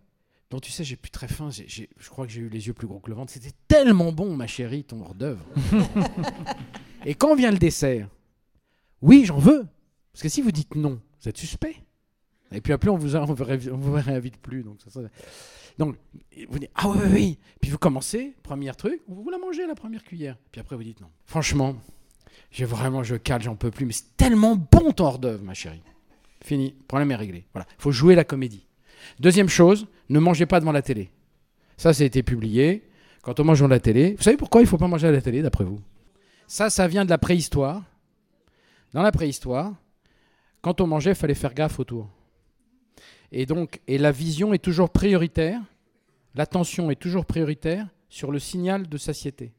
[0.51, 1.51] Donc tu sais, j'ai plus très faim.
[1.51, 3.33] j'ai- j'ai- je crois que j'ai eu les yeux plus gros que le ventre.
[3.33, 5.45] C'était tellement bon, ma chérie, ton hors d'œuvre.
[7.05, 8.09] et quand vient le dessert,
[9.03, 9.67] oui, j'en veux.
[10.13, 11.77] Parce que si vous dites non, vous êtes suspect.
[12.51, 14.63] Et puis après, on vous, on vous, ré- on vous réinvite plus.
[14.63, 15.01] Donc, ça, ça-
[15.77, 15.97] donc,
[16.49, 17.39] vous dites, ah oui, oui, oui.
[17.61, 20.37] Puis vous commencez, premier truc, vous la mangez la première cuillère.
[20.51, 21.11] Puis après, vous dites non.
[21.27, 21.77] Franchement,
[22.51, 23.87] j'ai vraiment, je cale, j'en peux plus.
[23.87, 25.83] Mais c'est tellement bon ton hors d'œuvre, ma chérie.
[26.43, 27.45] Fini, problème est réglé.
[27.53, 28.67] Voilà, il faut jouer la comédie.
[29.21, 31.11] Deuxième chose, ne mangez pas devant la télé.
[31.77, 32.89] Ça, ça a été publié.
[33.23, 35.21] Quand on mange devant la télé, vous savez pourquoi il faut pas manger à la
[35.21, 35.81] télé, d'après vous?
[36.47, 37.83] Ça, ça vient de la préhistoire.
[38.93, 39.75] Dans la préhistoire,
[40.63, 42.09] quand on mangeait, il fallait faire gaffe autour.
[43.31, 45.61] Et donc, et la vision est toujours prioritaire,
[46.35, 49.53] l'attention est toujours prioritaire sur le signal de satiété.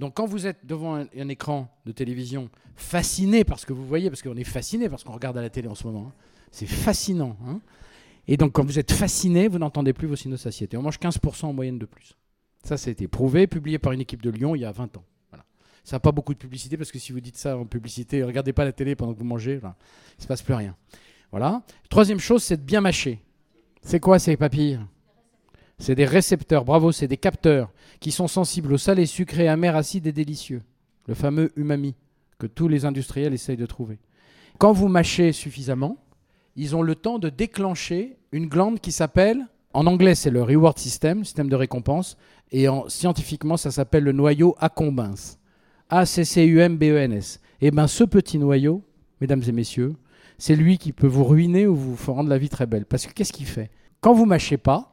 [0.00, 4.08] Donc, quand vous êtes devant un, écran de télévision, fasciné par ce que vous voyez,
[4.08, 6.22] parce qu'on est fasciné par ce qu'on regarde à la télé en ce moment, hein,
[6.50, 7.36] c'est fascinant.
[7.46, 7.60] hein.
[8.26, 10.78] et donc, quand vous êtes fasciné, vous n'entendez plus vos signaux de satiété.
[10.78, 12.14] On mange 15% en moyenne de plus.
[12.64, 14.96] Ça, ça a été prouvé, publié par une équipe de Lyon il y a 20
[14.96, 15.04] ans.
[15.84, 18.54] Ça n'a pas beaucoup de publicité, parce que si vous dites ça en publicité, regardez
[18.54, 20.76] pas la télé pendant que vous mangez, il ne se passe plus rien.
[21.30, 21.62] Voilà.
[21.90, 23.20] Troisième chose, c'est de bien mâcher.
[23.82, 24.80] C'est quoi ces papilles?
[25.80, 27.70] C'est des récepteurs, bravo, c'est des capteurs
[28.00, 30.62] qui sont sensibles au salé, sucré, amer, acide et délicieux.
[31.06, 31.94] Le fameux umami
[32.38, 33.98] que tous les industriels essayent de trouver.
[34.58, 35.96] Quand vous mâchez suffisamment,
[36.54, 40.78] ils ont le temps de déclencher une glande qui s'appelle, en anglais c'est le reward
[40.78, 42.18] system, système de récompense,
[42.52, 45.38] et en, scientifiquement ça s'appelle le noyau accumbens.
[45.88, 47.40] A-C-C-U-M-B-E-N-S.
[47.62, 48.84] Et bien ce petit noyau,
[49.22, 49.94] mesdames et messieurs,
[50.36, 52.84] c'est lui qui peut vous ruiner ou vous rendre la vie très belle.
[52.84, 53.70] Parce que qu'est-ce qu'il fait?
[54.02, 54.89] Quand vous mâchez pas,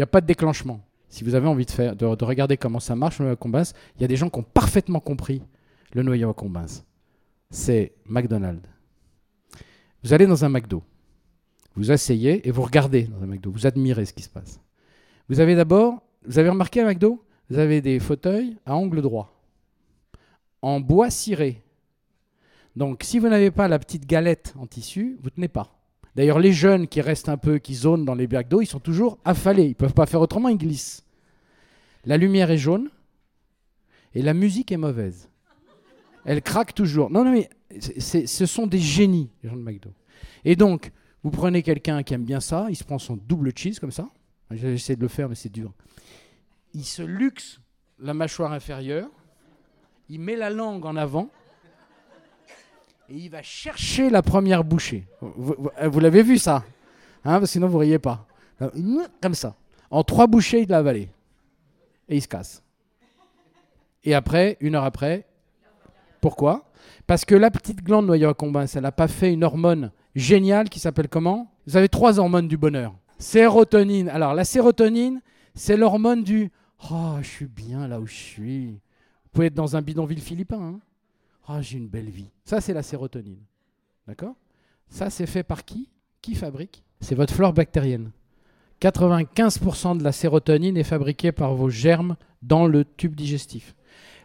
[0.00, 0.80] n'y a pas de déclenchement.
[1.08, 4.08] Si vous avez envie de, regarder comment ça marche, le noyau accumbens, il y a
[4.08, 5.42] des gens qui ont parfaitement compris
[5.92, 6.84] le noyau accumbens.
[7.50, 8.68] C'est McDonald's.
[10.02, 10.82] Vous allez dans un McDo,
[11.74, 14.60] vous asseyez et vous regardez dans un McDo, vous admirez ce qui se passe.
[15.28, 19.42] Vous avez d'abord, vous avez remarqué à McDo, vous avez des fauteuils à angle droit,
[20.62, 21.62] en bois ciré.
[22.76, 25.79] Donc si vous n'avez pas la petite galette en tissu, vous tenez pas.
[26.16, 29.18] D'ailleurs, les jeunes qui restent un peu, qui zonent dans les McDo, ils sont toujours
[29.24, 29.66] affalés.
[29.66, 31.04] Ils peuvent pas faire autrement, ils glissent.
[32.04, 32.90] La lumière est jaune
[34.14, 35.28] et la musique est mauvaise.
[36.24, 37.10] Elle craque toujours.
[37.10, 37.48] Non, non, mais
[37.80, 39.90] ce sont des génies, les gens de McDo.
[40.44, 40.90] Et donc,
[41.22, 44.08] vous prenez quelqu'un qui aime bien ça, il se prend son double cheese comme ça.
[44.50, 45.72] J'essaie de le faire, mais c'est dur.
[46.74, 47.60] Il se luxe
[47.98, 49.08] la mâchoire inférieure,
[50.08, 51.30] il met la langue en avant
[53.16, 55.06] il va chercher la première bouchée.
[55.20, 56.64] Vous, vous l'avez vu ça
[57.24, 58.26] hein, Sinon, vous riez pas.
[59.20, 59.54] Comme ça.
[59.90, 61.08] En trois bouchées, il l'a avalé.
[62.08, 62.62] Et il se casse.
[64.04, 65.26] Et après, une heure après,
[66.20, 66.64] pourquoi?
[67.06, 70.80] Parce que la petite glande noyau accumbens, elle n'a pas fait une hormone géniale qui
[70.80, 71.50] s'appelle comment?
[71.66, 72.94] Vous avez trois hormones du bonheur.
[73.18, 74.08] Sérotonine.
[74.08, 75.20] Alors, la sérotonine,
[75.54, 76.50] c'est l'hormone du
[76.90, 78.66] Oh, je suis bien là où je suis.
[78.68, 80.60] Vous pouvez être dans un bidonville philippin.
[80.60, 80.80] Hein
[81.50, 82.30] oh, j'ai une belle vie.
[82.44, 83.40] Ça, c'est la sérotonine.
[84.06, 84.34] D'accord?
[84.88, 85.88] Ça, c'est fait par qui?
[86.22, 86.82] Qui fabrique?
[87.00, 88.10] C'est votre flore bactérienne.
[88.80, 93.74] 95% de la sérotonine est fabriquée par vos germes dans le tube digestif.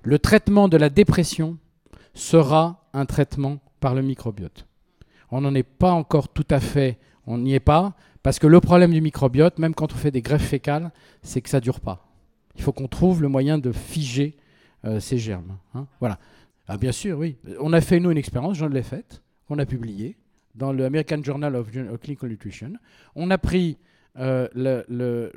[0.04, 1.58] Le traitement de la dépression
[2.14, 4.66] sera un traitement par le microbiote.
[5.32, 6.98] On n'en est pas encore tout à fait,
[7.28, 10.22] on n'y est pas, parce que le problème du microbiote, même quand on fait des
[10.22, 10.92] greffes fécales,
[11.22, 12.08] c'est que ça dure pas.
[12.56, 14.38] Il faut qu'on trouve le moyen de figer
[14.86, 15.58] euh, ces germes.
[15.74, 15.88] hein.
[16.00, 16.20] Voilà.
[16.68, 17.38] Ah, bien sûr, oui.
[17.60, 20.18] On a fait, nous, une expérience, j'en l'ai faite, qu'on a publiée
[20.56, 21.70] dans le American Journal of
[22.02, 22.74] Clinical Nutrition.
[23.16, 23.78] On a pris
[24.18, 25.32] euh, le- le-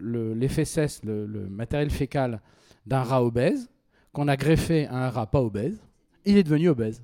[1.49, 2.41] matériel fécal
[2.87, 3.69] d'un rat obèse,
[4.13, 5.83] qu'on a greffé à un rat pas obèse.
[6.25, 7.03] Il est devenu obèse.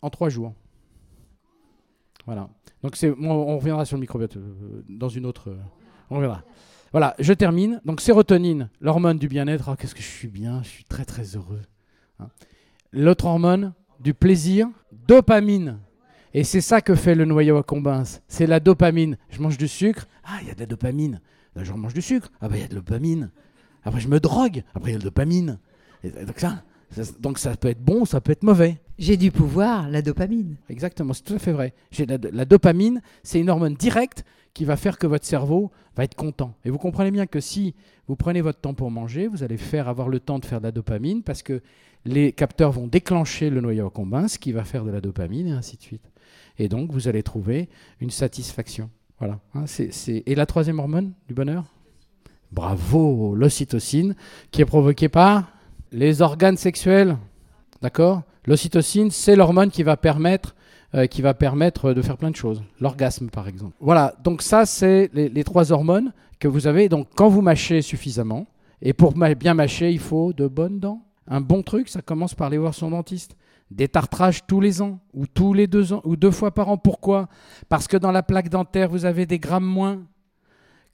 [0.00, 0.54] En trois jours.
[2.24, 2.48] Voilà.
[2.82, 5.50] Donc c'est, on, on reviendra sur le microbiote euh, dans une autre.
[5.50, 5.56] euh,
[6.10, 6.44] on reviendra.
[6.92, 7.80] Voilà, je termine.
[7.84, 9.68] Donc sérotonine, l'hormone du bien-être.
[9.68, 11.60] Ah, qu'est-ce que je suis bien, je suis très très heureux.
[12.20, 12.28] Hein.
[12.92, 14.68] L'autre hormone du plaisir,
[15.06, 15.78] dopamine.
[16.34, 18.20] Et c'est ça que fait le noyau accumbens.
[18.28, 19.16] C'est la dopamine.
[19.30, 20.06] Je mange du sucre.
[20.24, 21.20] Ah, il y a de la dopamine.
[21.56, 22.30] Là, je remange du sucre.
[22.40, 23.30] Ah, bah, il y a de la dopamine.
[23.84, 24.62] Après, je me drogue.
[24.74, 25.58] Après, il y a de la dopamine.
[26.04, 28.78] Donc, ça, ça- donc, ça peut être bon, ça peut être mauvais.
[28.98, 30.56] J'ai du pouvoir, la dopamine.
[30.68, 31.72] Exactement, c'est tout à fait vrai.
[32.08, 36.54] La, dopamine, c'est une hormone directe qui va faire que votre cerveau va être content.
[36.64, 37.76] Et vous comprenez bien que si
[38.08, 40.64] vous prenez votre temps pour manger, vous allez faire avoir le temps de faire de
[40.64, 41.62] la dopamine parce que
[42.04, 45.52] les capteurs vont déclencher le noyau accumbens, ce qui va faire de la dopamine et
[45.52, 46.10] ainsi de suite.
[46.58, 47.68] Et donc, vous allez trouver
[48.00, 48.90] une satisfaction.
[49.20, 49.38] Voilà.
[49.54, 49.66] Hein,
[50.08, 51.64] Et la troisième hormone du bonheur?
[52.50, 54.16] Bravo, l'ocytocine,
[54.50, 55.52] qui est provoquée par
[55.92, 57.16] les organes sexuels.
[57.80, 58.22] D'accord?
[58.48, 60.54] L'ocytocine, c'est l'hormone qui va permettre
[60.94, 62.62] euh, qui va permettre de faire plein de choses.
[62.80, 63.76] L'orgasme, par exemple.
[63.78, 66.88] Voilà, donc ça, c'est les, les trois hormones que vous avez.
[66.88, 68.46] Donc, quand vous mâchez suffisamment,
[68.80, 71.04] et pour bien mâcher, il faut de bonnes dents.
[71.26, 73.36] Un bon truc, ça commence par aller voir son dentiste.
[73.70, 76.78] Détartrage tous les ans, ou tous les deux ans, ou deux fois par an.
[76.78, 77.28] Pourquoi?
[77.68, 80.04] Parce que dans la plaque dentaire, vous avez des grammes moins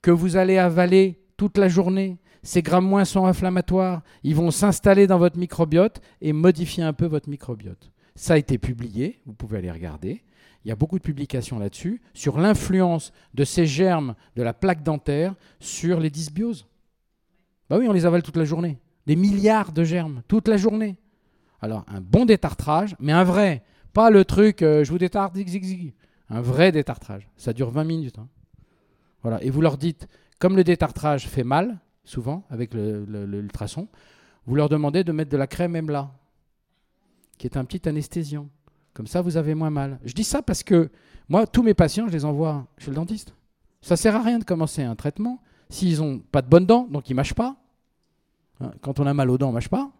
[0.01, 2.17] que vous allez avaler toute la journée.
[2.45, 4.03] Ces grammes moins sont inflammatoires.
[4.23, 7.91] Ils vont s'installer dans votre microbiote et modifier un peu votre microbiote.
[8.15, 10.23] Ça a été publié, vous pouvez aller regarder.
[10.63, 14.83] Il y a beaucoup de publications là-dessus sur l'influence de ces germes de la plaque
[14.83, 16.67] dentaire sur les dysbioses.
[17.67, 18.77] Bah oui, on les avale toute la journée.
[19.07, 20.97] Des milliards de germes toute la journée.
[21.61, 23.63] Alors, un bon détartrage, mais un vrai.
[23.91, 25.93] Pas le truc, euh, je vous détarte, zig, zig, zig.
[26.29, 27.27] Un vrai détartrage.
[27.37, 28.19] Ça dure 20 minutes.
[28.19, 28.27] hein.
[29.23, 29.41] Voilà.
[29.43, 30.07] Et vous leur dites,
[30.37, 33.87] comme le détartrage fait mal, souvent, avec le- le- le- l'ultrason,
[34.47, 36.11] vous leur demandez de mettre de la crème là
[37.37, 38.47] qui est un petit anesthésiant.
[38.93, 39.99] Comme ça, vous avez moins mal.
[40.05, 40.89] Je dis ça parce que
[41.27, 43.33] moi, tous mes patients, je les envoie chez le dentiste.
[43.81, 47.09] Ça sert à rien de commencer un traitement s'ils n'ont pas de bonnes dents, donc
[47.09, 47.57] ils mâchent pas.
[48.61, 49.91] Hein, Quand on a mal aux dents, on mâche pas.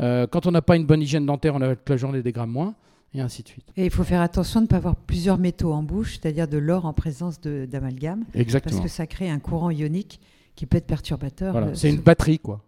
[0.00, 2.32] Euh, quand on n'a pas une bonne hygiène dentaire, on a toute la journée des
[2.32, 2.74] grammes moins,
[3.12, 3.66] et ainsi de suite.
[3.76, 6.56] Et il faut faire attention de ne pas avoir plusieurs métaux en bouche, c'est-à-dire de
[6.56, 8.82] l'or en présence d'amalgame, parce Exactement.
[8.82, 10.18] que ça crée un courant ionique
[10.54, 11.52] qui peut être perturbateur.
[11.52, 11.74] Voilà.
[11.74, 12.62] C'est une batterie, quoi.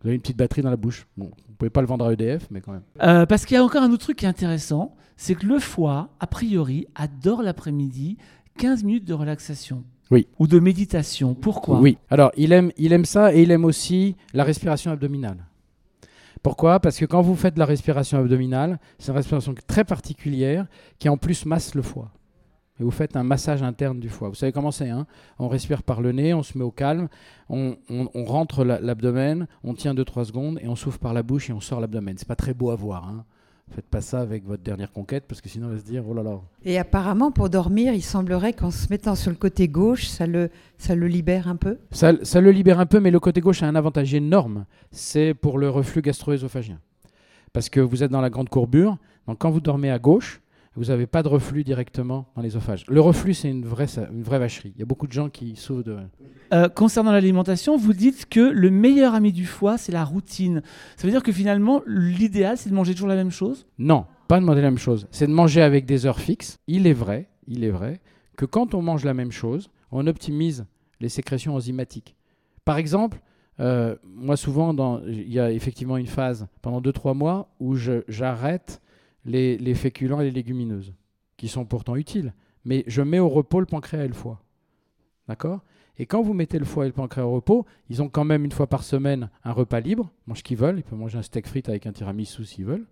[0.00, 1.06] Vous avez une petite batterie dans la bouche.
[1.16, 2.82] Bon, vous pouvez pas le vendre à EDF, mais quand même.
[3.02, 5.58] Euh, parce qu'il y a encore un autre truc qui est intéressant, c'est que le
[5.58, 8.18] foie, a priori, adore l'après-midi
[8.58, 9.84] 15 minutes de relaxation.
[10.10, 10.28] Oui.
[10.38, 11.34] Ou de méditation.
[11.34, 11.80] Pourquoi?
[11.80, 11.98] Oui.
[12.10, 15.38] Alors, il aime, il aime ça et il aime aussi la respiration abdominale.
[16.42, 16.78] Pourquoi?
[16.78, 20.66] Parce que quand vous faites de la respiration abdominale, c'est une respiration très particulière
[20.98, 22.12] qui en plus masse le foie.
[22.78, 24.28] Et vous faites un massage interne du foie.
[24.28, 25.06] Vous savez comment c'est hein
[25.38, 27.08] On respire par le nez, on se met au calme,
[27.48, 31.22] on, on- on rentre la- l'abdomen, on tient 2-3 secondes et on souffle par la
[31.22, 32.16] bouche et on sort l'abdomen.
[32.18, 33.08] C'est pas très beau à voir.
[33.08, 33.24] Hein
[33.74, 36.14] Faites pas ça avec votre dernière conquête parce que sinon on va se dire oh
[36.14, 36.38] là là.
[36.64, 40.50] Et apparemment, pour dormir, il semblerait qu'en se mettant sur le côté gauche, ça le,
[40.78, 41.78] ça le libère un peu.
[41.90, 44.66] Ça, ça le libère un peu, mais le côté gauche a un avantage énorme.
[44.92, 46.78] C'est pour le reflux gastro-œsophagien.
[47.52, 50.40] Parce que vous êtes dans la grande courbure, donc quand vous dormez à gauche,
[50.76, 52.84] vous n'avez pas de reflux directement dans l'œsophage.
[52.88, 54.72] Le reflux, c'est une vraie, une vraie vacherie.
[54.76, 55.96] Il y a beaucoup de gens qui souffrent de.
[56.52, 60.62] Euh, concernant l'alimentation, vous dites que le meilleur ami du foie, c'est la routine.
[60.96, 63.66] Ça veut dire que finalement, l'idéal, c'est de manger toujours la même chose?
[63.78, 65.08] Non, pas demander la même chose.
[65.10, 66.58] C'est de manger avec des heures fixes.
[66.66, 68.00] Il est vrai, il est vrai
[68.36, 70.66] que quand on mange la même chose, on optimise
[71.00, 72.16] les sécrétions enzymatiques.
[72.64, 73.20] Par exemple,
[73.60, 77.76] euh, moi souvent, il y a effectivement une phase pendant 2-3 mois où
[78.08, 78.82] j'arrête
[79.26, 80.94] les, féculents et les légumineuses,
[81.36, 82.32] qui sont pourtant utiles,
[82.64, 84.42] mais je mets au repos le pancréas et le foie.
[85.28, 85.60] D'accord?
[85.98, 88.44] Et quand vous mettez le foie et le pancréas au repos, ils ont quand même
[88.44, 91.22] une fois par semaine un repas libre, mangent ce qu'ils veulent, ils peuvent manger un
[91.22, 92.86] steak frites avec un tiramisu s'ils veulent,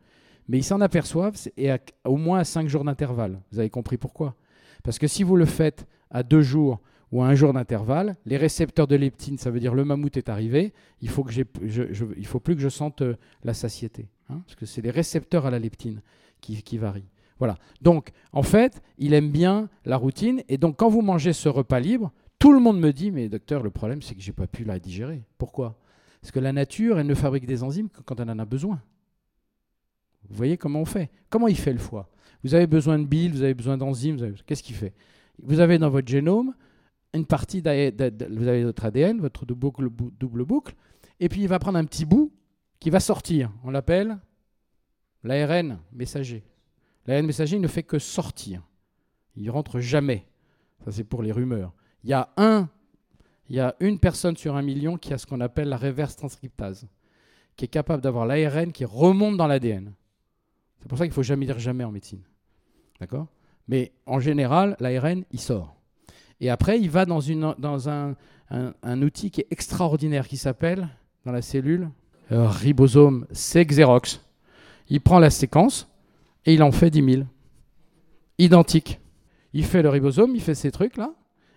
[0.49, 1.71] mais ils s'en aperçoivent et
[2.05, 3.41] au moins à 5 jours d'intervalle.
[3.53, 4.35] Vous avez compris pourquoi?
[4.83, 6.81] Parce que si vous le faites à 2 jours
[7.13, 10.29] ou à un jour d'intervalle, les récepteurs de leptine, ça veut dire le mammouth est
[10.29, 11.27] arrivé, il faut
[12.25, 15.51] faut plus que je sente euh, la satiété, hein, parce que c'est les récepteurs à
[15.51, 16.01] la leptine
[16.45, 17.09] qui, qui varient.
[17.39, 17.57] Voilà.
[17.81, 21.81] Donc, en fait, il aime bien la routine, et donc quand vous mangez ce repas
[21.81, 24.65] libre, tout le monde me dit, mais docteur, le problème c'est que j'ai pas pu
[24.65, 25.25] la digérer.
[25.39, 25.79] Pourquoi?
[26.21, 28.81] Parce que la nature, elle ne fabrique des enzymes que quand elle en a besoin.
[30.29, 31.11] Vous voyez comment on fait?
[31.29, 32.09] Comment il fait le foie?
[32.43, 34.95] Vous avez besoin de bile, vous avez besoin d'enzymes, qu'est-ce qu'il fait?
[35.43, 36.55] Vous avez dans votre génome
[37.13, 40.75] une partie, vous avez votre ADN, votre double boucle,
[41.21, 42.33] et puis il va prendre un petit bout
[42.81, 43.51] qui va sortir.
[43.65, 44.19] On l'appelle
[45.25, 46.45] l'ARN messager.
[47.07, 48.63] L'ARN messager ne fait que sortir.
[49.37, 50.27] Il rentre jamais.
[50.85, 51.73] Ça c'est pour les rumeurs.
[52.05, 52.69] Il y a un,
[53.49, 56.15] il y a une personne sur un million qui a ce qu'on appelle la reverse
[56.17, 56.87] transcriptase,
[57.57, 59.93] qui est capable d'avoir l'ARN qui remonte dans l'ADN.
[60.81, 62.23] C'est pour ça qu'il ne faut jamais dire jamais en médecine.
[63.01, 63.27] D'accord?
[63.67, 65.75] Mais en général, l'ARN, il sort.
[66.41, 68.15] Et après, il va dans, une, dans un,
[68.51, 70.89] un- outil qui est extraordinaire, qui s'appelle,
[71.25, 71.89] dans la cellule,
[72.33, 74.21] euh, ribosome C Xerox.
[74.89, 75.89] Il prend la séquence
[76.45, 77.27] et il en fait 10 000.
[78.39, 79.01] Identique.
[79.53, 81.15] Il fait le ribosome, il fait ces trucs-là,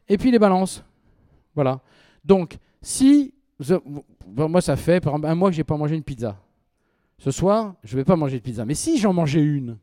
[0.08, 0.84] et puis il les balance.
[1.56, 1.82] Voilà.
[2.24, 3.34] Donc, si...
[4.28, 6.40] moi, ça fait par un mois que j'ai pas mangé une pizza.
[7.18, 8.66] ce soir, je ne vais pas manger de pizza.
[8.66, 9.78] Mais si j'en mangeais une,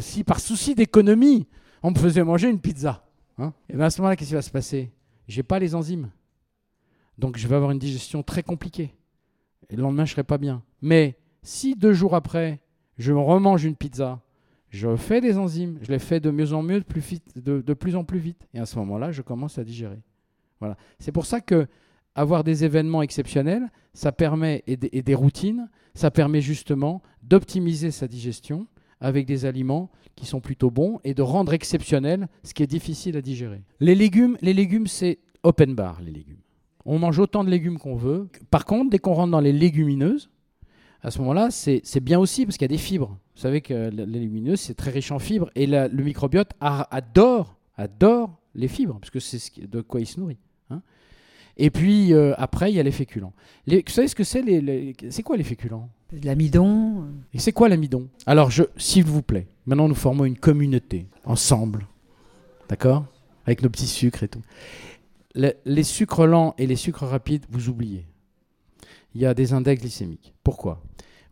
[0.00, 1.46] si par souci d'économie,
[1.82, 3.06] on me faisait manger une pizza,
[3.38, 4.92] hein, et bien à ce moment-là, qu'est-ce qui va se passer?
[5.26, 6.10] J'ai pas les enzymes.
[7.16, 8.94] Donc je vais avoir une digestion très compliquée.
[9.70, 10.62] Et le lendemain, je ne serai pas bien.
[10.82, 12.60] Mais si deux jours après,
[12.98, 14.20] je remange une pizza,
[14.70, 17.74] je fais des enzymes, je les fais de mieux en mieux, de plus, vite, de,
[17.74, 18.46] plus en plus vite.
[18.54, 20.00] Et à ce moment-là, je commence à digérer.
[20.60, 20.76] Voilà.
[20.98, 21.66] C'est pour ça que
[22.14, 27.90] avoir des événements exceptionnels, ça permet et des, et des routines, ça permet justement d'optimiser
[27.90, 28.66] sa digestion
[29.00, 33.16] avec des aliments qui sont plutôt bons et de rendre exceptionnel ce qui est difficile
[33.16, 33.62] à digérer.
[33.80, 36.40] Les légumes, les légumes c'est open bar les légumes.
[36.84, 38.28] On mange autant de légumes qu'on veut.
[38.50, 40.30] Par contre, dès qu'on rentre dans les légumineuses,
[41.02, 43.16] à ce moment-là, c'est bien aussi parce qu'il y a des fibres.
[43.34, 47.56] Vous savez que les légumineuses, c'est très riche en fibres et la, le microbiote adore,
[47.76, 50.38] adore les fibres parce que c'est ce de quoi il se nourrit.
[50.68, 50.82] Hein.
[51.56, 53.32] et puis euh, après, il y a les féculents.
[53.66, 55.88] Les, vous savez ce que c'est les, les C'est quoi les féculents?
[56.22, 57.06] L'amidon.
[57.32, 58.08] Et c'est quoi l'amidon?
[58.26, 61.86] Alors, s'il vous plaît, maintenant nous formons une communauté ensemble,
[62.68, 63.06] d'accord?
[63.46, 64.42] Avec nos petits sucres et tout.
[65.34, 68.04] Le, les sucres lents et les sucres rapides, vous oubliez.
[69.14, 70.34] Il y a des index glycémiques.
[70.44, 70.82] Pourquoi?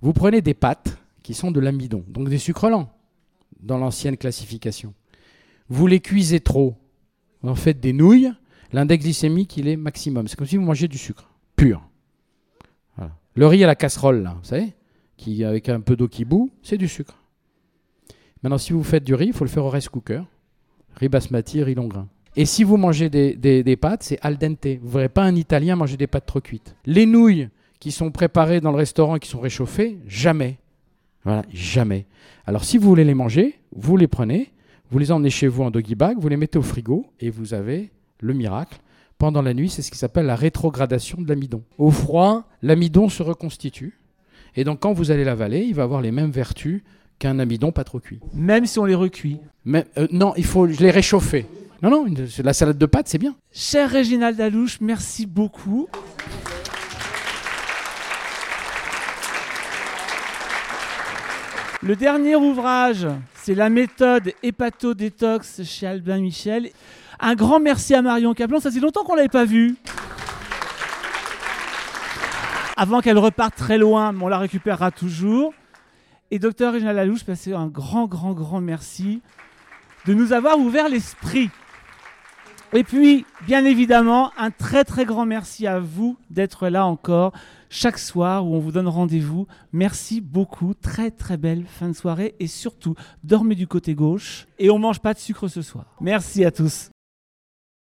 [0.00, 2.90] Vous prenez des pâtes qui sont de l'amidon, donc des sucres lents,
[3.60, 4.94] dans l'ancienne classification.
[5.68, 6.74] Vous les cuisez trop,
[7.42, 8.32] vous en faites des nouilles,
[8.72, 10.28] l'index glycémique, il est maximum.
[10.28, 11.82] C'est comme si vous mangez du sucre pur.
[13.34, 14.72] Le riz à la casserole, là, vous savez,
[15.16, 17.22] qui, avec un peu d'eau qui bout, c'est du sucre.
[18.42, 20.22] Maintenant, si vous faites du riz, il faut le faire au rice cooker.
[20.96, 22.08] Riz basmati, riz long grain.
[22.34, 24.66] Et si vous mangez des, des, des pâtes, c'est al dente.
[24.80, 26.74] Vous ne verrez pas un Italien manger des pâtes trop cuites.
[26.84, 27.48] Les nouilles
[27.80, 30.58] qui sont préparées dans le restaurant et qui sont réchauffées, jamais.
[31.24, 32.06] Voilà, jamais.
[32.46, 34.52] Alors si vous voulez les manger, vous les prenez,
[34.90, 37.54] vous les emmenez chez vous en doggy bag, vous les mettez au frigo et vous
[37.54, 37.90] avez
[38.20, 38.78] le miracle.
[39.18, 41.62] Pendant la nuit, c'est ce qui s'appelle la rétrogradation de l'amidon.
[41.76, 43.98] Au froid, l'amidon se reconstitue.
[44.56, 46.82] Et donc quand vous allez l'avaler, il va avoir les mêmes vertus
[47.18, 48.20] qu'un amidon pas trop cuit.
[48.32, 49.38] Même si on les recuit.
[49.64, 51.46] Mais, euh, non, il faut les réchauffer.
[51.82, 53.36] Non, non, une, la salade de pâtes, c'est bien.
[53.52, 55.88] Cher Réginald Dalouche, merci beaucoup.
[61.80, 66.70] Le dernier ouvrage, c'est la méthode hépato-détox chez Albin Michel.
[67.20, 69.76] Un grand merci à Marion Caplan, ça fait longtemps qu'on ne l'avait pas vue.
[72.76, 75.54] Avant qu'elle reparte très loin, on la récupérera toujours.
[76.32, 79.22] Et docteur Réginald Dalouche, passez un grand, grand, grand merci
[80.04, 81.48] de nous avoir ouvert l'esprit.
[82.72, 87.32] Et puis, bien évidemment, un très très grand merci à vous d'être là encore
[87.70, 89.46] chaque soir où on vous donne rendez-vous.
[89.72, 94.70] Merci beaucoup, très très belle fin de soirée et surtout, dormez du côté gauche et
[94.70, 95.96] on mange pas de sucre ce soir.
[96.00, 96.90] Merci à tous.